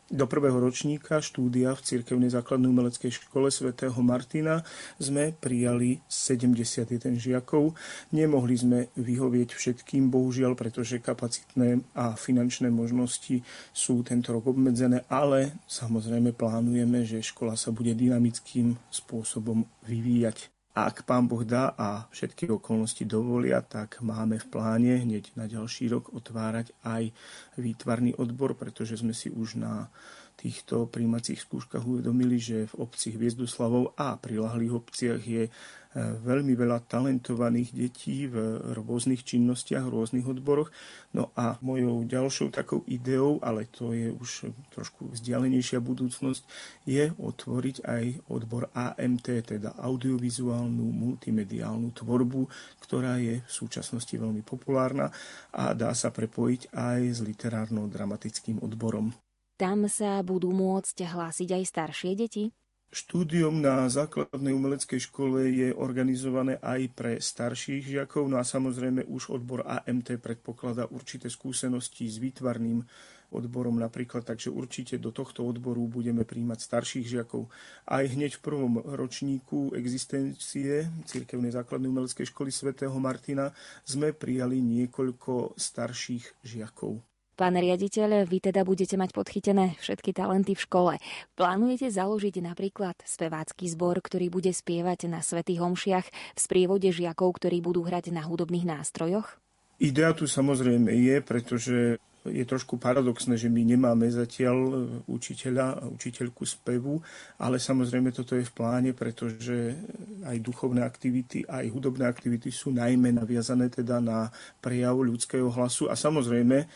Do 0.08 0.24
prvého 0.24 0.56
ročníka 0.56 1.20
štúdia 1.20 1.76
v 1.76 1.84
Cirkevnej 1.84 2.32
základnej 2.32 2.72
umeleckej 2.72 3.12
škole 3.12 3.52
svätého 3.52 3.92
Martina 4.00 4.64
sme 4.96 5.36
prijali 5.36 6.00
71 6.08 7.20
žiakov. 7.20 7.76
Nemohli 8.16 8.56
sme 8.56 8.78
vyhovieť 8.96 9.52
všetkým, 9.52 10.08
bohužiaľ, 10.08 10.56
pretože 10.56 11.04
kapacitné 11.04 11.84
a 11.92 12.16
finančné 12.16 12.72
možnosti 12.72 13.44
sú 13.76 14.00
tento 14.00 14.32
rok 14.32 14.48
obmedzené, 14.48 15.04
ale 15.12 15.60
samozrejme 15.68 16.32
plánujeme, 16.32 17.04
že 17.04 17.20
škola 17.20 17.52
sa 17.52 17.68
bude 17.68 17.92
dynamickým 17.92 18.80
spôsobom 18.88 19.68
vyvíjať. 19.84 20.57
Ak 20.76 21.02
pán 21.08 21.26
Boh 21.26 21.42
dá 21.42 21.74
a 21.74 22.06
všetky 22.12 22.52
okolnosti 22.54 23.02
dovolia, 23.02 23.64
tak 23.64 23.98
máme 24.04 24.38
v 24.38 24.46
pláne 24.46 24.92
hneď 25.02 25.34
na 25.34 25.50
ďalší 25.50 25.90
rok 25.90 26.14
otvárať 26.14 26.70
aj 26.86 27.10
výtvarný 27.58 28.14
odbor, 28.14 28.54
pretože 28.54 29.00
sme 29.00 29.10
si 29.10 29.32
už 29.32 29.58
na 29.58 29.90
týchto 30.38 30.86
príjmacích 30.86 31.42
skúškach 31.42 31.82
uvedomili, 31.82 32.38
že 32.38 32.70
v 32.70 32.86
obci 32.86 33.10
Hviezdoslavov 33.10 33.98
a 33.98 34.14
prilahlých 34.14 34.76
obciach 34.78 35.18
je 35.18 35.50
veľmi 35.96 36.52
veľa 36.52 36.84
talentovaných 36.84 37.70
detí 37.72 38.28
v 38.28 38.60
rôznych 38.76 39.24
činnostiach, 39.24 39.88
v 39.88 39.94
rôznych 39.94 40.26
odboroch. 40.28 40.68
No 41.16 41.32
a 41.32 41.56
mojou 41.64 42.04
ďalšou 42.04 42.52
takou 42.52 42.84
ideou, 42.84 43.40
ale 43.40 43.64
to 43.72 43.96
je 43.96 44.12
už 44.12 44.52
trošku 44.74 45.08
vzdialenejšia 45.16 45.80
budúcnosť, 45.80 46.42
je 46.84 47.08
otvoriť 47.16 47.76
aj 47.88 48.04
odbor 48.28 48.68
AMT, 48.76 49.26
teda 49.48 49.72
audiovizuálnu 49.80 50.84
multimediálnu 50.84 51.96
tvorbu, 51.96 52.44
ktorá 52.84 53.16
je 53.16 53.40
v 53.40 53.50
súčasnosti 53.50 54.12
veľmi 54.12 54.44
populárna 54.44 55.08
a 55.56 55.72
dá 55.72 55.96
sa 55.96 56.12
prepojiť 56.12 56.74
aj 56.76 57.00
s 57.16 57.18
literárno-dramatickým 57.24 58.60
odborom. 58.60 59.16
Tam 59.58 59.90
sa 59.90 60.22
budú 60.22 60.54
môcť 60.54 61.02
hlásiť 61.02 61.48
aj 61.50 61.62
staršie 61.66 62.14
deti? 62.14 62.54
Štúdium 62.88 63.60
na 63.60 63.84
základnej 63.84 64.56
umeleckej 64.56 65.12
škole 65.12 65.44
je 65.52 65.76
organizované 65.76 66.56
aj 66.64 66.80
pre 66.96 67.12
starších 67.20 67.84
žiakov, 67.84 68.32
no 68.32 68.40
a 68.40 68.44
samozrejme 68.48 69.04
už 69.04 69.28
odbor 69.28 69.60
AMT 69.60 70.16
predpokladá 70.16 70.88
určité 70.88 71.28
skúsenosti 71.28 72.08
s 72.08 72.16
výtvarným 72.16 72.80
odborom 73.28 73.76
napríklad, 73.76 74.24
takže 74.24 74.48
určite 74.48 74.96
do 74.96 75.12
tohto 75.12 75.44
odboru 75.44 75.84
budeme 75.84 76.24
príjmať 76.24 76.58
starších 76.64 77.06
žiakov. 77.12 77.52
Aj 77.84 78.04
hneď 78.08 78.40
v 78.40 78.44
prvom 78.44 78.80
ročníku 78.80 79.76
existencie 79.76 80.88
Cirkevnej 81.04 81.52
základnej 81.52 81.92
umeleckej 81.92 82.32
školy 82.32 82.48
svätého 82.48 82.96
Martina 82.96 83.52
sme 83.84 84.16
prijali 84.16 84.64
niekoľko 84.64 85.60
starších 85.60 86.40
žiakov. 86.40 87.07
Pán 87.38 87.54
riaditeľ, 87.54 88.26
vy 88.26 88.50
teda 88.50 88.66
budete 88.66 88.98
mať 88.98 89.14
podchytené 89.14 89.78
všetky 89.78 90.10
talenty 90.10 90.58
v 90.58 90.64
škole. 90.66 90.94
Plánujete 91.38 91.86
založiť 91.86 92.42
napríklad 92.42 92.98
spevácky 93.06 93.70
zbor, 93.70 94.02
ktorý 94.02 94.26
bude 94.26 94.50
spievať 94.50 95.06
na 95.06 95.22
svätých 95.22 95.62
homšiach 95.62 96.06
v 96.34 96.38
sprievode 96.42 96.90
žiakov, 96.90 97.38
ktorí 97.38 97.62
budú 97.62 97.86
hrať 97.86 98.10
na 98.10 98.26
hudobných 98.26 98.66
nástrojoch? 98.66 99.38
Idea 99.78 100.10
tu 100.18 100.26
samozrejme 100.26 100.90
je, 100.90 101.16
pretože 101.22 102.02
je 102.26 102.44
trošku 102.44 102.76
paradoxné, 102.76 103.38
že 103.38 103.46
my 103.46 103.62
nemáme 103.62 104.10
zatiaľ 104.10 104.90
učiteľa 105.06 105.66
a 105.78 105.84
učiteľku 105.88 106.42
spevu, 106.44 107.00
ale 107.38 107.62
samozrejme 107.62 108.10
toto 108.10 108.34
je 108.34 108.44
v 108.44 108.52
pláne, 108.52 108.90
pretože 108.92 109.78
aj 110.26 110.36
duchovné 110.42 110.82
aktivity, 110.82 111.46
aj 111.46 111.70
hudobné 111.70 112.04
aktivity 112.04 112.50
sú 112.50 112.74
najmä 112.74 113.14
naviazané 113.14 113.70
teda 113.70 114.02
na 114.02 114.28
prejav 114.58 114.98
ľudského 114.98 115.48
hlasu 115.48 115.86
a 115.88 115.94
samozrejme 115.94 116.66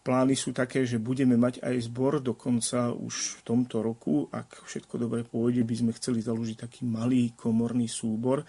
Plány 0.00 0.32
sú 0.32 0.56
také, 0.56 0.88
že 0.88 0.96
budeme 0.96 1.36
mať 1.36 1.60
aj 1.60 1.76
zbor, 1.92 2.24
dokonca 2.24 2.88
už 2.88 3.40
v 3.40 3.40
tomto 3.44 3.84
roku, 3.84 4.32
ak 4.32 4.64
všetko 4.64 4.94
dobre 4.96 5.28
pôjde, 5.28 5.60
by 5.60 5.74
sme 5.76 5.92
chceli 5.92 6.24
založiť 6.24 6.56
taký 6.56 6.88
malý 6.88 7.36
komorný 7.36 7.84
súbor. 7.84 8.48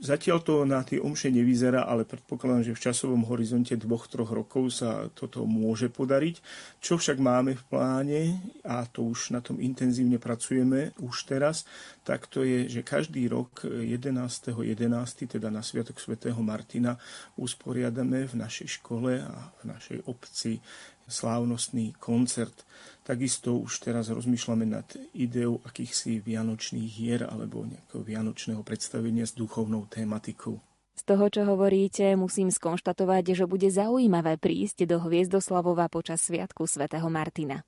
Zatiaľ 0.00 0.38
to 0.40 0.64
na 0.64 0.80
tie 0.80 0.96
omše 0.96 1.28
nevyzerá, 1.28 1.84
ale 1.84 2.08
predpokladám, 2.08 2.72
že 2.72 2.76
v 2.76 2.84
časovom 2.88 3.20
horizonte 3.28 3.76
dvoch, 3.76 4.08
troch 4.08 4.32
rokov 4.32 4.72
sa 4.72 5.12
toto 5.12 5.44
môže 5.44 5.92
podariť. 5.92 6.40
Čo 6.80 6.96
však 6.96 7.20
máme 7.20 7.52
v 7.52 7.64
pláne, 7.68 8.20
a 8.64 8.88
to 8.88 9.04
už 9.04 9.36
na 9.36 9.44
tom 9.44 9.60
intenzívne 9.60 10.16
pracujeme 10.16 10.96
už 11.04 11.28
teraz, 11.28 11.68
tak 12.00 12.32
to 12.32 12.48
je, 12.48 12.72
že 12.72 12.80
každý 12.80 13.28
rok 13.28 13.68
11.11., 13.68 14.64
11., 14.72 15.36
teda 15.36 15.52
na 15.52 15.60
Sviatok 15.60 16.00
svätého 16.00 16.40
Martina, 16.40 16.96
usporiadame 17.36 18.24
v 18.24 18.40
našej 18.40 18.80
škole 18.80 19.20
a 19.20 19.52
v 19.60 19.62
našej 19.68 20.08
obci 20.08 20.64
slávnostný 21.10 21.92
koncert. 22.00 22.64
Takisto 23.10 23.58
už 23.58 23.82
teraz 23.82 24.06
rozmýšľame 24.06 24.70
nad 24.70 24.86
ideou 25.18 25.58
akýchsi 25.66 26.22
vianočných 26.22 26.86
hier 26.86 27.26
alebo 27.26 27.66
nejakého 27.66 28.06
vianočného 28.06 28.62
predstavenia 28.62 29.26
s 29.26 29.34
duchovnou 29.34 29.90
tématikou. 29.90 30.62
Z 30.94 31.02
toho, 31.10 31.26
čo 31.26 31.42
hovoríte, 31.42 32.14
musím 32.14 32.54
skonštatovať, 32.54 33.34
že 33.34 33.50
bude 33.50 33.66
zaujímavé 33.66 34.38
prísť 34.38 34.86
do 34.86 35.02
Hviezdoslavova 35.02 35.90
počas 35.90 36.22
Sviatku 36.22 36.70
svätého 36.70 37.10
Martina. 37.10 37.66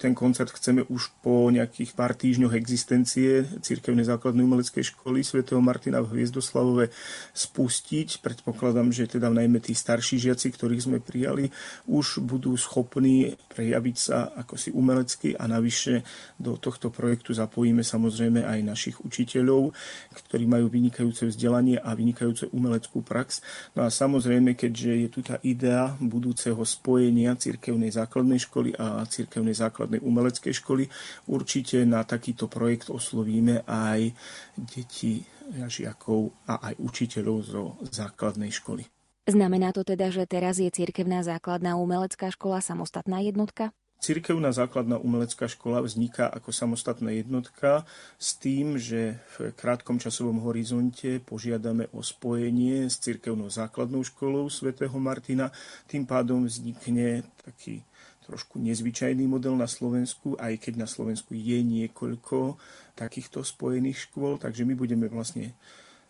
Ten 0.00 0.18
koncert 0.18 0.50
chceme 0.50 0.82
už 0.90 1.14
po 1.22 1.46
nejakých 1.52 1.94
pár 1.94 2.18
týždňoch 2.18 2.58
existencie 2.58 3.46
Cirkevnej 3.62 4.02
základnej 4.02 4.42
umeleckej 4.42 4.90
školy 4.90 5.22
svätého 5.22 5.62
Martina 5.62 6.02
v 6.02 6.18
Hviezdoslavove 6.18 6.90
spustiť. 7.30 8.18
Predpokladám, 8.18 8.90
že 8.90 9.06
teda 9.06 9.30
najmä 9.30 9.62
tí 9.62 9.76
starší 9.76 10.18
žiaci, 10.18 10.50
ktorých 10.50 10.90
sme 10.90 10.98
prijali, 10.98 11.54
už 11.86 12.18
budú 12.18 12.58
schopní 12.58 13.38
prejaviť 13.54 13.96
sa 13.96 14.32
ako 14.34 14.54
si 14.58 14.74
umelecky 14.74 15.38
a 15.38 15.46
navyše 15.46 16.02
do 16.34 16.58
tohto 16.58 16.90
projektu 16.90 17.30
zapojíme 17.30 17.86
samozrejme 17.86 18.42
aj 18.42 18.58
našich 18.64 18.96
učiteľov, 19.06 19.70
ktorí 20.16 20.50
majú 20.50 20.66
vynikajúce 20.66 21.30
vzdelanie 21.30 21.78
a 21.78 21.94
vynikajúce 21.94 22.50
umeleckú 22.50 23.06
prax. 23.06 23.38
No 23.78 23.86
a 23.86 23.88
samozrejme, 23.92 24.58
keďže 24.58 24.92
je 25.04 25.08
tu 25.12 25.20
tá 25.22 25.38
idea 25.46 25.94
budúceho 26.00 26.58
spojenia 26.66 27.38
Cirkevnej 27.38 27.94
základnej 27.94 28.42
školy 28.42 28.74
a 28.74 29.06
Cirkevnej 29.06 29.54
základnej 29.54 29.91
základnej 29.92 30.00
umeleckej 30.00 30.54
školy. 30.56 30.84
Určite 31.28 31.84
na 31.84 32.00
takýto 32.04 32.48
projekt 32.48 32.88
oslovíme 32.88 33.68
aj 33.68 34.16
deti, 34.56 35.20
žiakov 35.68 36.32
a 36.48 36.72
aj 36.72 36.74
učiteľov 36.80 37.38
zo 37.44 37.62
základnej 37.92 38.48
školy. 38.48 38.88
Znamená 39.28 39.70
to 39.70 39.84
teda, 39.84 40.08
že 40.10 40.24
teraz 40.26 40.58
je 40.58 40.72
cirkevná 40.72 41.22
základná 41.22 41.76
umelecká 41.76 42.32
škola 42.32 42.64
samostatná 42.64 43.20
jednotka? 43.22 43.70
Cirkevná 44.02 44.50
základná 44.50 44.98
umelecká 44.98 45.46
škola 45.46 45.78
vzniká 45.78 46.26
ako 46.26 46.50
samostatná 46.50 47.14
jednotka 47.14 47.86
s 48.18 48.34
tým, 48.34 48.74
že 48.74 49.22
v 49.38 49.54
krátkom 49.54 50.02
časovom 50.02 50.42
horizonte 50.42 51.22
požiadame 51.22 51.86
o 51.94 52.02
spojenie 52.02 52.90
s 52.90 52.98
cirkevnou 52.98 53.46
základnou 53.46 54.02
školou 54.02 54.50
svätého 54.50 54.98
Martina. 54.98 55.54
Tým 55.86 56.02
pádom 56.02 56.50
vznikne 56.50 57.22
taký 57.46 57.86
trošku 58.32 58.56
nezvyčajný 58.56 59.28
model 59.28 59.60
na 59.60 59.68
Slovensku, 59.68 60.40
aj 60.40 60.56
keď 60.56 60.80
na 60.80 60.88
Slovensku 60.88 61.36
je 61.36 61.60
niekoľko 61.60 62.56
takýchto 62.96 63.44
spojených 63.44 64.08
škôl, 64.08 64.40
takže 64.40 64.64
my 64.64 64.72
budeme 64.72 65.12
vlastne 65.12 65.52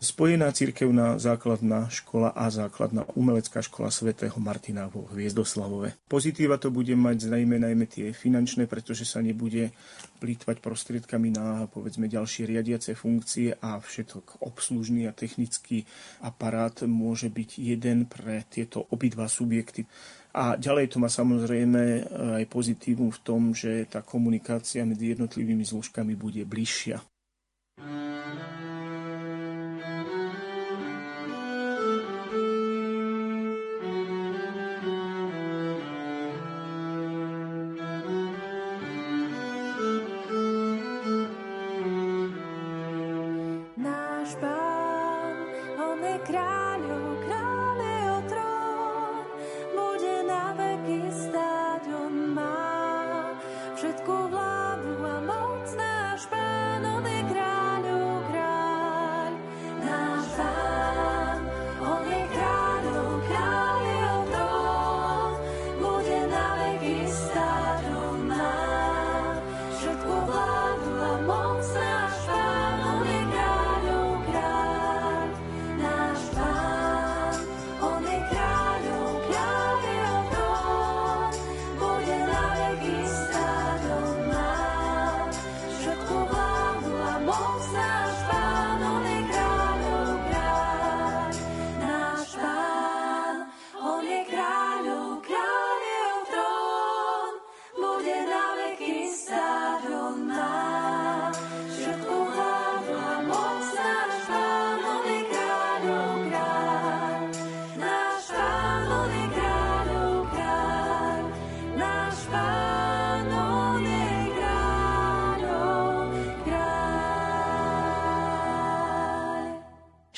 Spojená 0.03 0.51
cirkevná 0.51 1.15
základná 1.15 1.87
škola 1.87 2.35
a 2.35 2.51
základná 2.51 3.07
umelecká 3.15 3.63
škola 3.63 3.87
svätého 3.87 4.35
Martina 4.35 4.91
vo 4.91 5.07
Hviezdoslavove. 5.07 5.95
Pozitíva 6.11 6.59
to 6.59 6.75
bude 6.75 6.91
mať 6.91 7.31
zrejme 7.31 7.55
najmä 7.55 7.87
tie 7.87 8.11
finančné, 8.11 8.67
pretože 8.67 9.07
sa 9.07 9.23
nebude 9.23 9.71
plýtvať 10.19 10.59
prostriedkami 10.59 11.31
na 11.31 11.71
povedzme 11.71 12.11
ďalšie 12.11 12.43
riadiace 12.51 12.99
funkcie 12.99 13.55
a 13.55 13.79
všetok 13.79 14.43
obslužný 14.43 15.07
a 15.07 15.15
technický 15.15 15.87
aparát 16.19 16.83
môže 16.83 17.31
byť 17.31 17.63
jeden 17.63 18.03
pre 18.03 18.43
tieto 18.51 18.83
obidva 18.91 19.31
subjekty. 19.31 19.87
A 20.35 20.59
ďalej 20.59 20.91
to 20.91 20.97
má 20.99 21.07
samozrejme 21.07 22.11
aj 22.43 22.45
pozitívum 22.51 23.07
v 23.07 23.23
tom, 23.23 23.55
že 23.55 23.87
tá 23.87 24.03
komunikácia 24.03 24.83
medzi 24.83 25.15
jednotlivými 25.15 25.63
zložkami 25.63 26.11
bude 26.19 26.43
bližšia. 26.43 26.99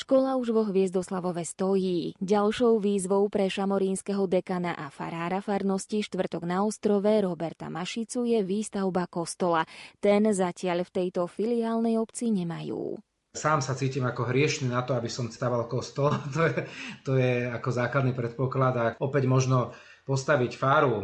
Škola 0.06 0.38
už 0.38 0.54
vo 0.54 0.62
Hviezdoslavove 0.70 1.42
stojí. 1.42 2.14
Ďalšou 2.22 2.78
výzvou 2.78 3.26
pre 3.26 3.50
šamorínskeho 3.50 4.30
dekana 4.30 4.78
a 4.78 4.94
farára 4.94 5.42
farnosti 5.42 6.06
štvrtok 6.06 6.46
na 6.46 6.62
ostrove 6.62 7.10
Roberta 7.10 7.74
Mašicu 7.74 8.22
je 8.22 8.46
výstavba 8.46 9.10
kostola. 9.10 9.66
Ten 9.98 10.30
zatiaľ 10.30 10.86
v 10.86 10.94
tejto 10.94 11.26
filiálnej 11.26 11.98
obci 11.98 12.30
nemajú. 12.30 13.02
Sám 13.34 13.66
sa 13.66 13.74
cítim 13.74 14.06
ako 14.06 14.30
hriešný 14.30 14.70
na 14.70 14.86
to, 14.86 14.94
aby 14.94 15.10
som 15.10 15.34
staval 15.34 15.66
kostol. 15.66 16.14
To 16.38 16.54
je, 16.54 16.70
to 17.02 17.12
je 17.18 17.50
ako 17.50 17.70
základný 17.74 18.14
predpoklad. 18.14 18.74
A 18.78 18.86
opäť 19.02 19.26
možno 19.26 19.74
postaviť 20.06 20.54
faru, 20.54 21.02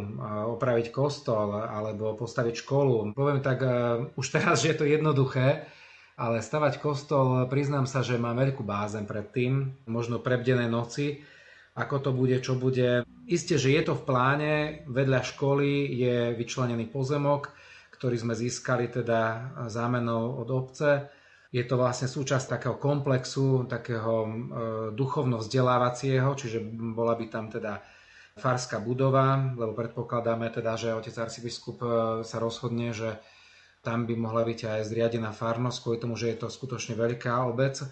opraviť 0.54 0.94
kostol 0.94 1.58
alebo 1.58 2.14
postaviť 2.14 2.54
školu. 2.54 3.18
Poviem 3.18 3.42
tak 3.42 3.66
uh, 3.66 4.14
už 4.14 4.26
teraz, 4.30 4.62
že 4.62 4.70
je 4.70 4.76
to 4.78 4.86
jednoduché, 4.86 5.66
ale 6.22 6.38
stavať 6.38 6.78
kostol, 6.78 7.50
priznám 7.50 7.90
sa, 7.90 8.06
že 8.06 8.14
mám 8.14 8.38
veľkú 8.38 8.62
bázen 8.62 9.10
pred 9.10 9.26
tým, 9.34 9.74
možno 9.90 10.22
prebdené 10.22 10.70
noci, 10.70 11.18
ako 11.74 11.96
to 11.98 12.10
bude, 12.14 12.38
čo 12.38 12.54
bude. 12.54 13.02
Isté, 13.26 13.58
že 13.58 13.74
je 13.74 13.82
to 13.82 13.98
v 13.98 14.06
pláne, 14.06 14.54
vedľa 14.86 15.26
školy 15.26 15.90
je 15.90 16.16
vyčlenený 16.38 16.86
pozemok, 16.94 17.50
ktorý 17.98 18.22
sme 18.22 18.38
získali 18.38 18.86
teda 18.86 19.50
zámenou 19.66 20.38
od 20.38 20.48
obce. 20.54 21.10
Je 21.50 21.66
to 21.66 21.74
vlastne 21.74 22.06
súčasť 22.06 22.54
takého 22.54 22.76
komplexu, 22.78 23.66
takého 23.66 24.14
e, 24.24 24.28
duchovno-vzdelávacieho, 24.94 26.32
čiže 26.32 26.64
bola 26.96 27.18
by 27.18 27.26
tam 27.28 27.52
teda 27.52 27.82
farská 28.38 28.80
budova, 28.80 29.52
lebo 29.52 29.76
predpokladáme 29.76 30.48
teda, 30.48 30.80
že 30.80 30.96
otec 30.96 31.12
arcibiskup 31.18 31.78
e, 31.82 31.88
sa 32.24 32.36
rozhodne, 32.40 32.96
že 32.96 33.20
tam 33.82 34.06
by 34.06 34.14
mohla 34.14 34.46
byť 34.46 34.60
aj 34.78 34.80
zriadená 34.86 35.34
farnosť, 35.34 35.78
kvôli 35.82 35.98
tomu, 35.98 36.14
že 36.14 36.30
je 36.30 36.46
to 36.46 36.48
skutočne 36.48 36.94
veľká 36.94 37.50
obec, 37.50 37.82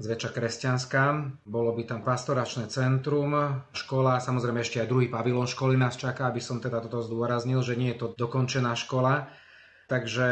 zväčša 0.00 0.30
kresťanská. 0.32 1.02
Bolo 1.44 1.76
by 1.76 1.84
tam 1.84 2.00
pastoračné 2.00 2.72
centrum, 2.72 3.36
škola, 3.76 4.24
samozrejme 4.24 4.64
ešte 4.64 4.80
aj 4.80 4.88
druhý 4.88 5.12
pavilón 5.12 5.44
školy 5.44 5.76
nás 5.76 6.00
čaká, 6.00 6.32
aby 6.32 6.40
som 6.40 6.64
teda 6.64 6.80
toto 6.80 7.04
zdôraznil, 7.04 7.60
že 7.60 7.76
nie 7.76 7.92
je 7.92 8.00
to 8.00 8.06
dokončená 8.16 8.72
škola. 8.72 9.28
Takže 9.88 10.28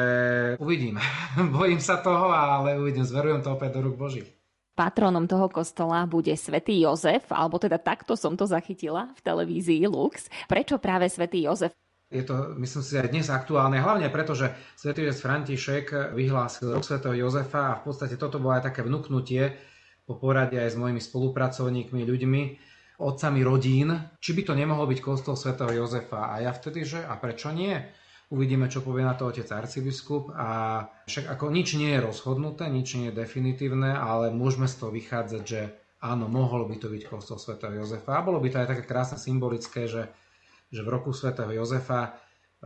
uvidím. 0.61 1.01
Bojím 1.57 1.81
sa 1.81 2.01
toho, 2.01 2.33
ale 2.33 2.81
uvidím, 2.81 3.05
zverujem 3.05 3.45
to 3.45 3.53
opäť 3.53 3.77
do 3.77 3.93
rúk 3.93 4.01
Božích. 4.01 4.29
Patronom 4.77 5.25
toho 5.25 5.49
kostola 5.49 6.05
bude 6.05 6.37
svätý 6.37 6.85
Jozef, 6.85 7.25
alebo 7.33 7.57
teda 7.57 7.81
takto 7.81 8.13
som 8.13 8.37
to 8.37 8.45
zachytila 8.45 9.09
v 9.17 9.21
televízii 9.25 9.89
Lux. 9.89 10.29
Prečo 10.45 10.77
práve 10.77 11.09
svätý 11.09 11.49
Jozef? 11.49 11.73
Je 12.07 12.23
to, 12.23 12.55
myslím 12.63 12.83
si, 12.87 12.95
aj 12.95 13.11
dnes 13.11 13.27
aktuálne, 13.27 13.83
hlavne 13.83 14.07
preto, 14.15 14.31
že 14.39 14.55
svätý 14.79 15.03
František 15.11 16.15
vyhlásil 16.15 16.71
rok 16.71 16.87
svätého 16.87 17.19
Jozefa 17.19 17.75
a 17.75 17.79
v 17.83 17.91
podstate 17.91 18.15
toto 18.15 18.39
bolo 18.39 18.55
aj 18.55 18.71
také 18.71 18.87
vnúknutie 18.87 19.59
po 20.07 20.15
porade 20.15 20.55
aj 20.55 20.71
s 20.71 20.77
mojimi 20.79 21.03
spolupracovníkmi, 21.03 22.07
ľuďmi, 22.07 22.43
otcami 23.03 23.41
rodín, 23.43 23.91
či 24.23 24.39
by 24.39 24.43
to 24.47 24.55
nemohol 24.55 24.87
byť 24.87 25.03
kostol 25.03 25.35
svätého 25.35 25.75
Jozefa. 25.75 26.31
A 26.31 26.47
ja 26.47 26.55
vtedy, 26.55 26.87
že 26.87 27.03
a 27.03 27.19
prečo 27.19 27.51
nie? 27.51 27.75
Uvidíme, 28.31 28.71
čo 28.71 28.87
povie 28.87 29.03
na 29.03 29.19
to 29.19 29.27
otec 29.27 29.47
arcibiskup 29.51 30.31
a 30.35 30.83
však 31.11 31.27
ako 31.27 31.51
nič 31.51 31.75
nie 31.75 31.91
je 31.95 32.07
rozhodnuté, 32.07 32.71
nič 32.71 32.99
nie 32.99 33.11
je 33.11 33.19
definitívne, 33.19 33.99
ale 33.99 34.31
môžeme 34.31 34.71
z 34.71 34.79
toho 34.79 34.91
vychádzať, 34.95 35.43
že 35.43 35.75
áno, 36.03 36.31
mohol 36.31 36.71
by 36.71 36.79
to 36.79 36.87
byť 36.87 37.03
kostol 37.07 37.39
svätého 37.39 37.83
Jozefa. 37.83 38.19
A 38.19 38.27
bolo 38.27 38.39
by 38.39 38.51
to 38.51 38.63
aj 38.63 38.71
také 38.79 38.83
krásne 38.87 39.19
symbolické, 39.19 39.91
že 39.91 40.07
že 40.71 40.83
v 40.83 40.93
roku 40.93 41.11
svätého 41.15 41.51
Jozefa 41.55 42.03
e, 42.03 42.11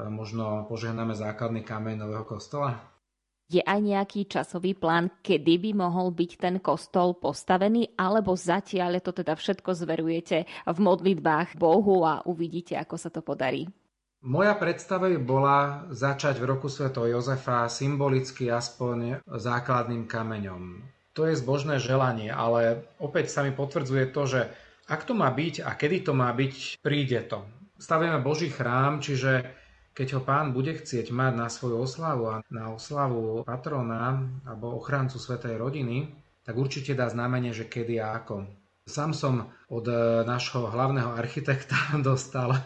možno 0.09 0.65
požehnáme 0.67 1.13
základný 1.13 1.61
kameň 1.65 1.97
nového 2.01 2.25
kostola? 2.25 2.81
Je 3.51 3.59
aj 3.67 3.81
nejaký 3.83 4.31
časový 4.31 4.79
plán, 4.79 5.11
kedy 5.27 5.59
by 5.59 5.71
mohol 5.75 6.15
byť 6.15 6.31
ten 6.39 6.57
kostol 6.63 7.19
postavený, 7.19 7.99
alebo 7.99 8.39
zatiaľ 8.39 9.03
to 9.03 9.11
teda 9.11 9.35
všetko 9.35 9.75
zverujete 9.75 10.47
v 10.71 10.79
modlitbách 10.79 11.59
Bohu 11.59 12.07
a 12.07 12.23
uvidíte, 12.31 12.79
ako 12.79 12.95
sa 12.95 13.11
to 13.11 13.27
podarí? 13.27 13.67
Moja 14.23 14.55
predstava 14.55 15.11
by 15.11 15.19
bola 15.19 15.59
začať 15.91 16.39
v 16.39 16.47
roku 16.47 16.71
Sv. 16.71 16.95
Jozefa 16.95 17.67
symbolicky 17.67 18.53
aspoň 18.53 19.27
základným 19.27 20.07
kameňom. 20.07 20.87
To 21.19 21.27
je 21.27 21.35
zbožné 21.35 21.83
želanie, 21.83 22.31
ale 22.31 22.87
opäť 23.03 23.35
sa 23.35 23.43
mi 23.43 23.51
potvrdzuje 23.51 24.15
to, 24.15 24.23
že 24.31 24.41
ak 24.87 25.11
to 25.11 25.17
má 25.19 25.27
byť 25.27 25.67
a 25.67 25.75
kedy 25.75 26.07
to 26.07 26.13
má 26.15 26.31
byť, 26.31 26.79
príde 26.85 27.19
to 27.27 27.43
stavíme 27.81 28.21
Boží 28.21 28.53
chrám, 28.53 29.01
čiže 29.01 29.49
keď 29.97 30.09
ho 30.17 30.21
pán 30.23 30.55
bude 30.55 30.77
chcieť 30.77 31.11
mať 31.11 31.33
na 31.35 31.49
svoju 31.51 31.83
oslavu 31.83 32.25
a 32.31 32.37
na 32.53 32.71
oslavu 32.71 33.43
patrona 33.43 34.23
alebo 34.47 34.79
ochrancu 34.79 35.19
Svetej 35.19 35.59
rodiny, 35.59 36.15
tak 36.47 36.55
určite 36.57 36.95
dá 36.95 37.11
znamenie, 37.11 37.51
že 37.51 37.67
kedy 37.67 37.99
a 37.99 38.23
ako. 38.23 38.47
Sám 38.87 39.15
som 39.15 39.51
od 39.71 39.87
e, 39.87 40.25
nášho 40.27 40.67
hlavného 40.67 41.15
architekta 41.15 41.77
dostal 42.09 42.55
e, 42.55 42.61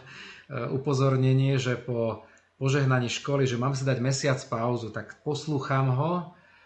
upozornenie, 0.69 1.57
že 1.57 1.77
po 1.77 2.23
požehnaní 2.55 3.11
školy, 3.11 3.43
že 3.45 3.59
mám 3.59 3.75
si 3.75 3.83
dať 3.83 3.99
mesiac 3.99 4.39
pauzu, 4.47 4.89
tak 4.89 5.19
poslúcham 5.21 5.91
ho. 5.91 6.11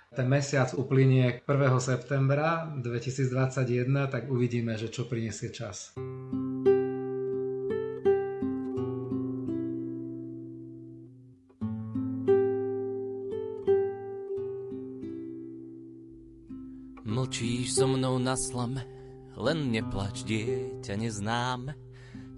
Ten 0.10 0.26
mesiac 0.26 0.74
uplynie 0.74 1.46
1. 1.46 1.50
septembra 1.82 2.66
2021, 2.82 4.10
tak 4.10 4.26
uvidíme, 4.30 4.74
že 4.74 4.90
čo 4.90 5.06
prinesie 5.06 5.54
čas. 5.54 5.94
Na 18.20 18.36
slame, 18.36 18.84
len 19.40 19.72
neplač, 19.72 20.28
dieťa 20.28 20.96
neznáme. 21.00 21.74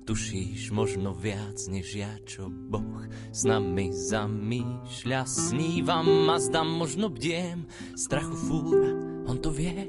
Tušíš 0.01 0.73
možno 0.73 1.13
viac 1.13 1.61
než 1.69 1.93
ja, 1.93 2.09
čo 2.25 2.49
Boh 2.49 3.05
s 3.29 3.45
nami 3.45 3.93
zamýšľa. 3.93 5.29
Snívam 5.29 6.25
a 6.25 6.41
zdám, 6.41 6.67
možno 6.67 7.13
bdiem, 7.13 7.69
strachu 7.93 8.34
fúra, 8.34 8.91
on 9.29 9.38
to 9.38 9.53
vie, 9.53 9.88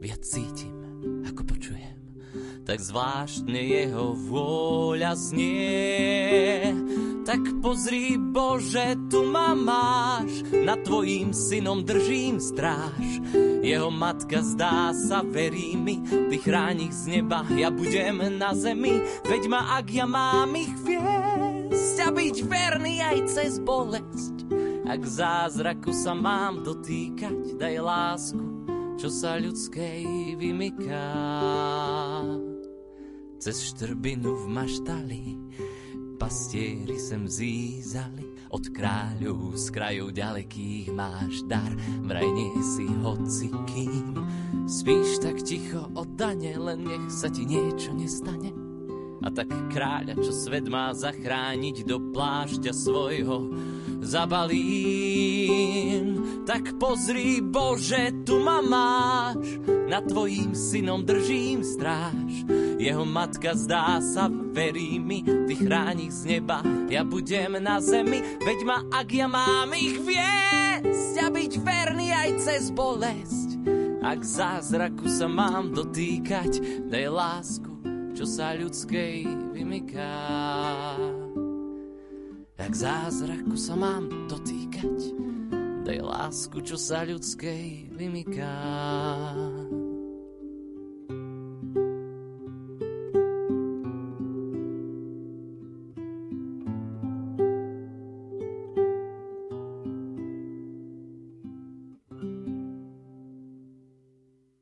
viac 0.00 0.24
cítim, 0.24 0.72
ako 1.28 1.44
počujem. 1.44 1.96
Tak 2.64 2.80
zvláštne 2.80 3.60
jeho 3.60 4.16
vôľa 4.16 5.12
znie. 5.12 6.72
Tak 7.20 7.60
pozri 7.60 8.16
Bože, 8.16 8.96
tu 9.12 9.28
ma 9.28 9.52
máš, 9.52 10.40
nad 10.64 10.80
tvojím 10.80 11.36
synom 11.36 11.84
držím 11.84 12.40
stráž. 12.40 13.20
Jeho 13.60 13.92
matka 13.92 14.40
zdá 14.40 14.96
sa, 14.96 15.20
verí 15.20 15.76
mi, 15.76 16.00
ty 16.00 16.36
chráň 16.40 16.88
ich 16.88 16.94
z 16.96 17.20
neba, 17.20 17.44
ja 17.52 17.68
budem 17.68 18.40
na 18.40 18.56
zemi, 18.56 19.04
veď 19.28 19.42
ma, 19.52 19.78
ak 19.78 19.86
ja 19.92 20.08
mám 20.08 20.56
ich 20.56 20.72
viesť 20.80 21.96
a 22.02 22.08
byť 22.08 22.36
verný 22.48 23.04
aj 23.04 23.18
cez 23.28 23.60
bolesť. 23.60 24.48
Ak 24.88 25.04
zázraku 25.04 25.92
sa 25.92 26.16
mám 26.16 26.64
dotýkať, 26.64 27.60
daj 27.60 27.76
lásku, 27.78 28.46
čo 28.96 29.06
sa 29.12 29.36
ľudskej 29.38 30.34
vymyká. 30.40 31.08
Cez 33.40 33.72
štrbinu 33.72 34.34
v 34.34 34.44
maštali 34.50 35.24
pastieri 36.20 37.00
sem 37.00 37.24
zízali, 37.24 38.28
od 38.52 38.68
kráľov 38.76 39.56
z 39.56 39.66
krajov 39.72 40.12
ďalekých 40.12 40.92
máš 40.92 41.40
dar, 41.48 41.72
vraj 42.04 42.28
nie 42.28 42.52
si 42.60 42.84
hoci 43.00 43.48
kým. 43.64 44.20
Spíš 44.68 45.24
tak 45.24 45.40
ticho 45.40 45.88
oddane, 45.96 46.52
len 46.60 46.84
nech 46.84 47.08
sa 47.08 47.32
ti 47.32 47.48
niečo 47.48 47.96
nestane. 47.96 48.52
A 49.24 49.32
tak 49.32 49.48
kráľa, 49.72 50.20
čo 50.20 50.32
svet 50.32 50.68
má 50.68 50.92
zachrániť 50.92 51.88
do 51.88 51.96
plášťa 52.12 52.72
svojho, 52.76 53.56
zabalím. 54.02 55.90
Tak 56.44 56.82
pozri, 56.82 57.38
Bože, 57.44 58.10
tu 58.26 58.42
ma 58.42 58.58
máš, 58.58 59.60
nad 59.86 60.02
tvojím 60.02 60.50
synom 60.56 61.06
držím 61.06 61.62
stráž. 61.62 62.48
Jeho 62.80 63.04
matka 63.04 63.52
zdá 63.54 64.00
sa, 64.00 64.32
verí 64.32 64.96
mi, 64.98 65.20
ty 65.22 65.54
chráni 65.54 66.08
z 66.08 66.40
neba, 66.40 66.64
ja 66.88 67.04
budem 67.04 67.60
na 67.60 67.76
zemi, 67.76 68.24
veď 68.40 68.58
ma, 68.64 68.80
ak 68.88 69.08
ja 69.12 69.28
mám 69.28 69.68
ich 69.76 70.00
viesť 70.00 71.14
a 71.20 71.28
byť 71.28 71.52
verný 71.60 72.08
aj 72.08 72.30
cez 72.40 72.72
bolesť. 72.72 73.60
Ak 74.00 74.24
zázraku 74.24 75.12
sa 75.12 75.28
mám 75.28 75.76
dotýkať, 75.76 76.56
daj 76.88 77.06
lásku, 77.12 77.72
čo 78.16 78.24
sa 78.24 78.56
ľudskej 78.56 79.28
vymyká. 79.52 81.19
Jak 82.60 82.76
zázraku 82.76 83.56
sa 83.56 83.72
mám 83.72 84.28
dotýkať, 84.28 85.16
daj 85.88 85.98
lásku, 86.04 86.60
čo 86.60 86.76
sa 86.76 87.08
ľudskej 87.08 87.88
vymyká. 87.96 88.52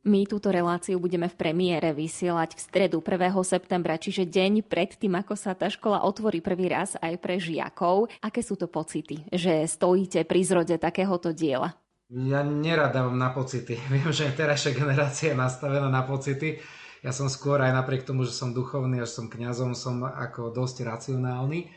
My 0.09 0.25
túto 0.25 0.49
reláciu 0.49 0.97
budeme 0.97 1.29
v 1.29 1.37
premiére 1.37 1.93
vysielať 1.93 2.57
v 2.57 2.65
stredu 2.65 3.05
1. 3.05 3.29
septembra, 3.45 4.01
čiže 4.01 4.25
deň 4.25 4.65
pred 4.65 4.97
tým, 4.97 5.21
ako 5.21 5.37
sa 5.37 5.53
tá 5.53 5.69
škola 5.69 6.01
otvorí 6.01 6.41
prvý 6.41 6.73
raz 6.73 6.97
aj 6.97 7.21
pre 7.21 7.37
žiakov. 7.37 8.09
Aké 8.25 8.41
sú 8.41 8.57
to 8.57 8.73
pocity, 8.73 9.29
že 9.29 9.69
stojíte 9.69 10.25
pri 10.25 10.41
zrode 10.49 10.81
takéhoto 10.81 11.37
diela? 11.37 11.77
Ja 12.09 12.41
nerad 12.41 12.97
dávam 12.97 13.21
na 13.21 13.37
pocity. 13.37 13.77
Viem, 13.93 14.09
že 14.09 14.33
terajšia 14.33 14.73
generácia 14.73 15.37
je 15.37 15.37
nastavená 15.37 15.93
na 15.93 16.01
pocity. 16.01 16.57
Ja 17.05 17.13
som 17.13 17.29
skôr 17.29 17.61
aj 17.61 17.77
napriek 17.77 18.09
tomu, 18.09 18.25
že 18.25 18.33
som 18.33 18.57
duchovný, 18.57 19.05
až 19.05 19.13
som 19.13 19.29
kňazom, 19.29 19.77
som 19.77 20.09
ako 20.09 20.57
dosť 20.57 20.89
racionálny. 20.89 21.69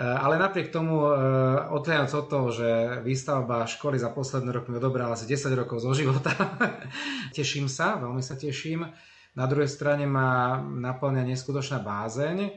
Eh, 0.00 0.16
ale 0.16 0.40
napriek 0.40 0.72
tomu, 0.72 1.12
eh, 1.12 1.12
odhľadať 1.76 2.08
od 2.16 2.26
toho, 2.32 2.48
že 2.48 2.68
výstavba 3.04 3.68
školy 3.68 4.00
za 4.00 4.08
posledný 4.08 4.48
rok 4.48 4.72
mi 4.72 4.80
odobrala 4.80 5.12
asi 5.12 5.28
10 5.28 5.52
rokov 5.52 5.84
zo 5.84 5.92
života, 5.92 6.32
teším 7.36 7.68
sa, 7.68 8.00
veľmi 8.00 8.24
sa 8.24 8.32
teším. 8.32 8.88
Na 9.36 9.44
druhej 9.44 9.68
strane 9.68 10.08
ma 10.08 10.56
naplňa 10.56 11.28
neskutočná 11.28 11.84
bázeň, 11.84 12.48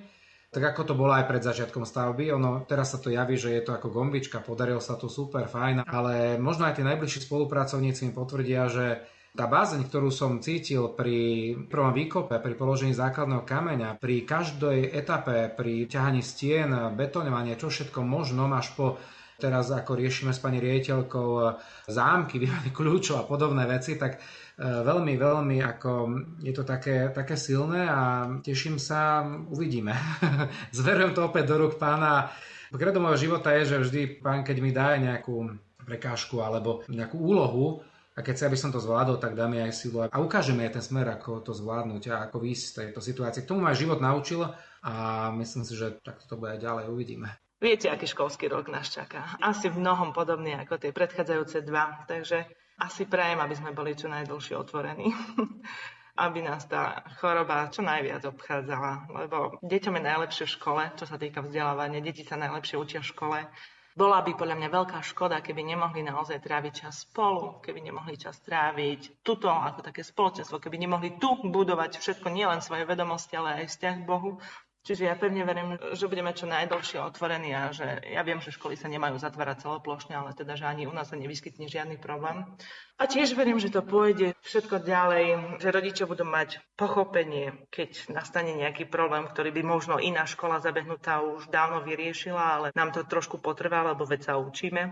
tak 0.55 0.71
ako 0.71 0.81
to 0.87 0.93
bolo 0.95 1.11
aj 1.11 1.27
pred 1.27 1.43
začiatkom 1.43 1.83
stavby. 1.83 2.31
Ono, 2.31 2.63
teraz 2.63 2.95
sa 2.95 2.97
to 3.03 3.11
javí, 3.11 3.35
že 3.35 3.51
je 3.51 3.61
to 3.67 3.75
ako 3.75 3.91
gombička, 3.91 4.39
podarilo 4.39 4.79
sa 4.79 4.95
to 4.95 5.11
super, 5.11 5.43
fajn, 5.51 5.83
ale 5.83 6.39
možno 6.39 6.63
aj 6.63 6.79
tí 6.79 6.83
najbližší 6.87 7.27
spolupracovníci 7.27 8.07
mi 8.07 8.15
potvrdia, 8.15 8.71
že 8.71 9.03
tá 9.33 9.49
bázeň, 9.49 9.89
ktorú 9.89 10.13
som 10.13 10.37
cítil 10.37 10.93
pri 10.93 11.53
prvom 11.65 11.89
výkope, 11.89 12.37
pri 12.37 12.53
položení 12.53 12.93
základného 12.93 13.41
kameňa, 13.41 13.97
pri 13.97 14.29
každej 14.29 14.93
etape, 14.93 15.49
pri 15.57 15.89
ťahaní 15.89 16.21
stien, 16.21 16.69
betonovanie, 16.93 17.57
čo 17.57 17.73
všetko 17.73 18.05
možno, 18.05 18.45
až 18.53 18.69
po 18.77 19.01
teraz 19.41 19.73
ako 19.73 19.97
riešime 19.97 20.29
s 20.29 20.39
pani 20.39 20.61
riaditeľkou 20.61 21.29
zámky, 21.89 22.37
výmeny 22.45 22.69
kľúčov 22.69 23.25
a 23.25 23.27
podobné 23.27 23.65
veci, 23.65 23.97
tak 23.97 24.15
e, 24.15 24.19
veľmi, 24.61 25.17
veľmi 25.17 25.57
ako 25.65 25.91
je 26.45 26.53
to 26.53 26.61
také, 26.61 27.09
také 27.09 27.33
silné 27.33 27.89
a 27.89 28.29
teším 28.45 28.77
sa, 28.77 29.25
uvidíme. 29.49 29.97
Zverujem 30.77 31.17
to 31.17 31.25
opäť 31.25 31.49
do 31.49 31.65
rúk 31.65 31.81
pána. 31.81 32.29
Kredo 32.69 33.01
môjho 33.01 33.29
života 33.29 33.53
je, 33.57 33.69
že 33.69 33.81
vždy 33.81 34.01
pán, 34.21 34.45
keď 34.45 34.57
mi 34.61 34.69
dá 34.69 34.97
nejakú 34.97 35.57
prekážku 35.85 36.41
alebo 36.41 36.85
nejakú 36.89 37.17
úlohu, 37.17 37.81
a 38.13 38.19
keď 38.21 38.35
sa 38.37 38.45
aby 38.45 38.57
som 38.57 38.69
to 38.69 38.77
zvládol, 38.77 39.17
tak 39.17 39.33
dáme 39.33 39.65
aj 39.65 39.73
silu 39.73 40.05
a 40.05 40.17
ukážeme 40.21 40.61
aj 40.69 40.77
ten 40.77 40.83
smer, 40.85 41.09
ako 41.09 41.41
to 41.41 41.51
zvládnuť 41.57 42.03
a 42.13 42.15
ako 42.29 42.37
výjsť 42.45 42.65
z 42.65 42.73
tejto 42.77 42.99
situácie. 43.01 43.41
K 43.41 43.49
tomu 43.49 43.65
ma 43.65 43.73
život 43.73 43.97
naučil 43.97 44.45
a 44.85 44.93
myslím 45.33 45.65
si, 45.65 45.73
že 45.73 45.97
takto 46.05 46.29
to 46.29 46.37
bude 46.37 46.53
aj 46.53 46.61
ďalej, 46.61 46.83
uvidíme. 46.93 47.33
Viete, 47.57 47.87
aký 47.87 48.05
školský 48.05 48.51
rok 48.51 48.67
nás 48.67 48.91
čaká. 48.91 49.39
Asi 49.39 49.71
v 49.71 49.79
mnohom 49.79 50.11
podobný 50.11 50.53
ako 50.59 50.77
tie 50.83 50.91
predchádzajúce 50.91 51.63
dva, 51.63 52.03
takže 52.05 52.43
asi 52.77 53.07
prajem, 53.07 53.39
aby 53.39 53.55
sme 53.55 53.71
boli 53.71 53.95
čo 53.95 54.11
najdlhšie 54.11 54.53
otvorení. 54.59 55.09
aby 56.13 56.45
nás 56.45 56.69
tá 56.69 57.01
choroba 57.17 57.73
čo 57.73 57.81
najviac 57.81 58.21
obchádzala, 58.29 59.09
lebo 59.17 59.57
deťom 59.65 59.97
je 59.97 60.03
najlepšie 60.05 60.45
v 60.45 60.55
škole, 60.61 60.83
čo 60.93 61.09
sa 61.09 61.17
týka 61.17 61.41
vzdelávania, 61.41 62.05
deti 62.05 62.21
sa 62.21 62.37
najlepšie 62.37 62.77
učia 62.77 63.01
v 63.01 63.09
škole, 63.09 63.39
bola 63.93 64.25
by 64.25 64.33
podľa 64.33 64.57
mňa 64.57 64.69
veľká 64.73 64.99
škoda, 65.05 65.45
keby 65.45 65.61
nemohli 65.61 66.01
naozaj 66.01 66.41
tráviť 66.41 66.73
čas 66.85 67.05
spolu, 67.05 67.61
keby 67.61 67.79
nemohli 67.85 68.17
čas 68.17 68.41
tráviť 68.41 69.21
tuto 69.21 69.53
ako 69.53 69.85
také 69.85 70.01
spoločenstvo, 70.01 70.57
keby 70.57 70.81
nemohli 70.81 71.21
tu 71.21 71.37
budovať 71.45 72.01
všetko, 72.01 72.33
nielen 72.33 72.59
svoje 72.65 72.89
vedomosti, 72.89 73.37
ale 73.37 73.63
aj 73.63 73.73
vzťah 73.73 73.95
k 74.01 74.07
Bohu, 74.09 74.41
Čiže 74.83 75.07
ja 75.07 75.15
pevne 75.15 75.47
verím, 75.47 75.79
že 75.95 76.11
budeme 76.11 76.35
čo 76.35 76.43
najdlhšie 76.43 76.99
otvorení 76.99 77.55
a 77.55 77.71
že 77.71 78.03
ja 78.03 78.19
viem, 78.19 78.43
že 78.43 78.51
školy 78.51 78.75
sa 78.75 78.91
nemajú 78.91 79.15
zatvárať 79.15 79.63
celoplošne, 79.63 80.11
ale 80.11 80.35
teda, 80.35 80.59
že 80.59 80.67
ani 80.67 80.83
u 80.83 80.91
nás 80.91 81.07
sa 81.07 81.15
nevyskytne 81.15 81.71
žiadny 81.71 81.95
problém. 82.03 82.43
A 82.99 83.07
tiež 83.07 83.31
verím, 83.31 83.63
že 83.63 83.71
to 83.71 83.79
pôjde 83.79 84.35
všetko 84.43 84.83
ďalej, 84.83 85.25
že 85.63 85.71
rodičia 85.71 86.03
budú 86.03 86.27
mať 86.27 86.59
pochopenie, 86.75 87.63
keď 87.71 88.11
nastane 88.11 88.59
nejaký 88.59 88.83
problém, 88.83 89.23
ktorý 89.23 89.55
by 89.55 89.63
možno 89.63 90.03
iná 90.03 90.27
škola 90.27 90.59
zabehnutá 90.59 91.23
už 91.23 91.47
dávno 91.47 91.79
vyriešila, 91.87 92.43
ale 92.43 92.67
nám 92.75 92.91
to 92.91 93.07
trošku 93.07 93.39
potrvá, 93.39 93.87
lebo 93.87 94.03
veď 94.03 94.21
sa 94.27 94.33
učíme. 94.35 94.83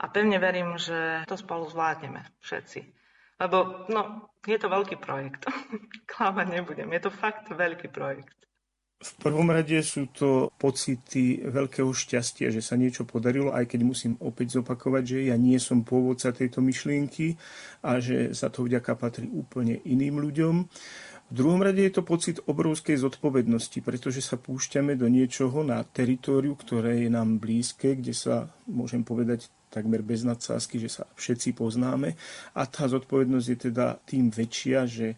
A 0.00 0.04
pevne 0.12 0.36
verím, 0.36 0.76
že 0.76 1.24
to 1.24 1.40
spolu 1.40 1.64
zvládneme 1.64 2.28
všetci. 2.44 2.80
Lebo 3.40 3.88
no, 3.88 4.28
je 4.44 4.60
to 4.60 4.68
veľký 4.68 5.00
projekt. 5.00 5.48
Klávať 6.12 6.60
nebudem. 6.60 6.92
Je 6.92 7.00
to 7.00 7.08
fakt 7.08 7.48
veľký 7.48 7.88
projekt. 7.88 8.39
V 9.00 9.12
prvom 9.16 9.48
rade 9.48 9.80
sú 9.80 10.12
to 10.12 10.52
pocity 10.60 11.40
veľkého 11.40 11.88
šťastia, 11.88 12.52
že 12.52 12.60
sa 12.60 12.76
niečo 12.76 13.08
podarilo, 13.08 13.48
aj 13.48 13.72
keď 13.72 13.80
musím 13.80 14.12
opäť 14.20 14.60
zopakovať, 14.60 15.02
že 15.08 15.18
ja 15.32 15.40
nie 15.40 15.56
som 15.56 15.80
pôvodca 15.80 16.36
tejto 16.36 16.60
myšlienky 16.60 17.40
a 17.80 17.96
že 17.96 18.36
sa 18.36 18.52
to 18.52 18.60
vďaka 18.68 18.92
patrí 19.00 19.24
úplne 19.32 19.80
iným 19.88 20.20
ľuďom. 20.20 20.54
V 21.30 21.32
druhom 21.32 21.64
rade 21.64 21.80
je 21.80 21.94
to 21.96 22.04
pocit 22.04 22.44
obrovskej 22.44 23.00
zodpovednosti, 23.00 23.80
pretože 23.80 24.20
sa 24.20 24.36
púšťame 24.36 24.98
do 25.00 25.08
niečoho 25.08 25.64
na 25.64 25.80
teritóriu, 25.80 26.52
ktoré 26.52 27.06
je 27.06 27.08
nám 27.08 27.40
blízke, 27.40 27.96
kde 27.96 28.12
sa, 28.12 28.52
môžem 28.68 29.00
povedať, 29.00 29.48
takmer 29.70 30.02
bez 30.02 30.26
nadsázky, 30.26 30.76
že 30.82 30.90
sa 30.90 31.08
všetci 31.16 31.54
poznáme. 31.56 32.18
A 32.52 32.66
tá 32.66 32.84
zodpovednosť 32.90 33.46
je 33.46 33.58
teda 33.70 33.96
tým 34.04 34.28
väčšia, 34.28 34.84
že 34.84 35.14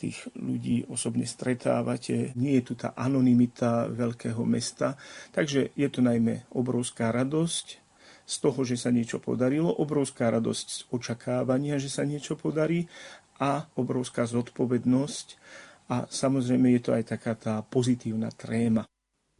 tých 0.00 0.24
ľudí 0.32 0.88
osobne 0.88 1.28
stretávate. 1.28 2.32
Nie 2.40 2.60
je 2.60 2.72
tu 2.72 2.74
tá 2.80 2.96
anonimita 2.96 3.92
veľkého 3.92 4.40
mesta. 4.48 4.96
Takže 5.36 5.76
je 5.76 5.88
to 5.92 6.00
najmä 6.00 6.48
obrovská 6.56 7.12
radosť 7.12 7.66
z 8.30 8.36
toho, 8.38 8.60
že 8.62 8.78
sa 8.78 8.94
niečo 8.94 9.18
podarilo, 9.18 9.68
obrovská 9.68 10.30
radosť 10.30 10.66
z 10.70 10.80
očakávania, 10.94 11.82
že 11.82 11.90
sa 11.90 12.06
niečo 12.06 12.38
podarí 12.38 12.86
a 13.42 13.66
obrovská 13.74 14.24
zodpovednosť 14.28 15.26
a 15.90 16.06
samozrejme 16.06 16.70
je 16.78 16.80
to 16.80 16.90
aj 16.94 17.04
taká 17.10 17.34
tá 17.34 17.54
pozitívna 17.66 18.30
tréma. 18.30 18.86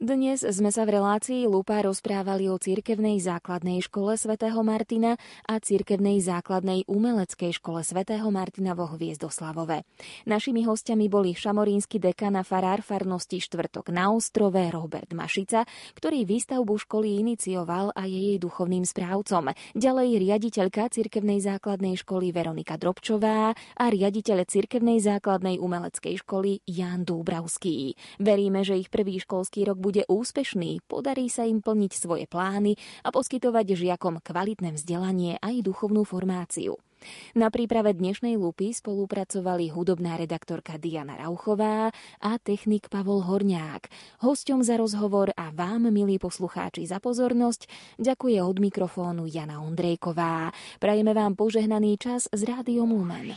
Dnes 0.00 0.40
sme 0.40 0.72
sa 0.72 0.88
v 0.88 0.96
relácii 0.96 1.44
Lupa 1.44 1.76
rozprávali 1.84 2.48
o 2.48 2.56
cirkevnej 2.56 3.20
základnej 3.20 3.84
škole 3.84 4.16
svätého 4.16 4.56
Martina 4.64 5.20
a 5.44 5.60
cirkevnej 5.60 6.24
základnej 6.24 6.88
umeleckej 6.88 7.60
škole 7.60 7.84
svätého 7.84 8.24
Martina 8.32 8.72
vo 8.72 8.88
Hviezdoslavove. 8.88 9.84
Našimi 10.24 10.64
hostiami 10.64 11.04
boli 11.12 11.36
šamorínsky 11.36 12.00
dekan 12.00 12.40
a 12.40 12.48
farár 12.48 12.80
farnosti 12.80 13.44
Štvrtok 13.44 13.92
na 13.92 14.08
ostrove 14.08 14.56
Robert 14.72 15.12
Mašica, 15.12 15.68
ktorý 15.92 16.24
výstavbu 16.24 16.80
školy 16.80 17.20
inicioval 17.20 17.92
a 17.92 18.08
je 18.08 18.32
jej 18.32 18.38
duchovným 18.40 18.88
správcom. 18.88 19.52
Ďalej 19.76 20.16
riaditeľka 20.16 20.88
cirkevnej 20.96 21.44
základnej 21.44 22.00
školy 22.00 22.32
Veronika 22.32 22.80
Drobčová 22.80 23.52
a 23.52 23.84
riaditeľ 23.92 24.48
cirkevnej 24.48 24.96
základnej 25.04 25.60
umeleckej 25.60 26.24
školy 26.24 26.64
Jan 26.64 27.04
Dúbravský. 27.04 28.00
Veríme, 28.16 28.64
že 28.64 28.80
ich 28.80 28.88
prvý 28.88 29.20
školský 29.20 29.68
rok 29.68 29.76
bude 29.76 29.88
bude 29.90 30.06
úspešný, 30.06 30.86
podarí 30.86 31.26
sa 31.26 31.42
im 31.42 31.58
plniť 31.58 31.92
svoje 31.98 32.30
plány 32.30 32.78
a 33.02 33.10
poskytovať 33.10 33.74
žiakom 33.74 34.22
kvalitné 34.22 34.78
vzdelanie 34.78 35.42
aj 35.42 35.66
duchovnú 35.66 36.06
formáciu. 36.06 36.78
Na 37.34 37.50
príprave 37.50 37.90
dnešnej 37.90 38.38
lupy 38.38 38.70
spolupracovali 38.70 39.74
hudobná 39.74 40.14
redaktorka 40.14 40.78
Diana 40.78 41.18
Rauchová 41.18 41.90
a 42.22 42.30
technik 42.38 42.86
Pavol 42.86 43.26
Horňák. 43.26 43.90
Hosťom 44.22 44.62
za 44.62 44.78
rozhovor 44.78 45.34
a 45.34 45.50
vám, 45.50 45.90
milí 45.90 46.22
poslucháči, 46.22 46.86
za 46.86 47.02
pozornosť 47.02 47.66
ďakuje 47.98 48.38
od 48.46 48.56
mikrofónu 48.62 49.26
Jana 49.26 49.58
Ondrejková. 49.58 50.54
Prajeme 50.78 51.16
vám 51.18 51.34
požehnaný 51.34 51.98
čas 51.98 52.30
z 52.30 52.46
Rádiom 52.46 52.94
Lumen. 52.94 53.34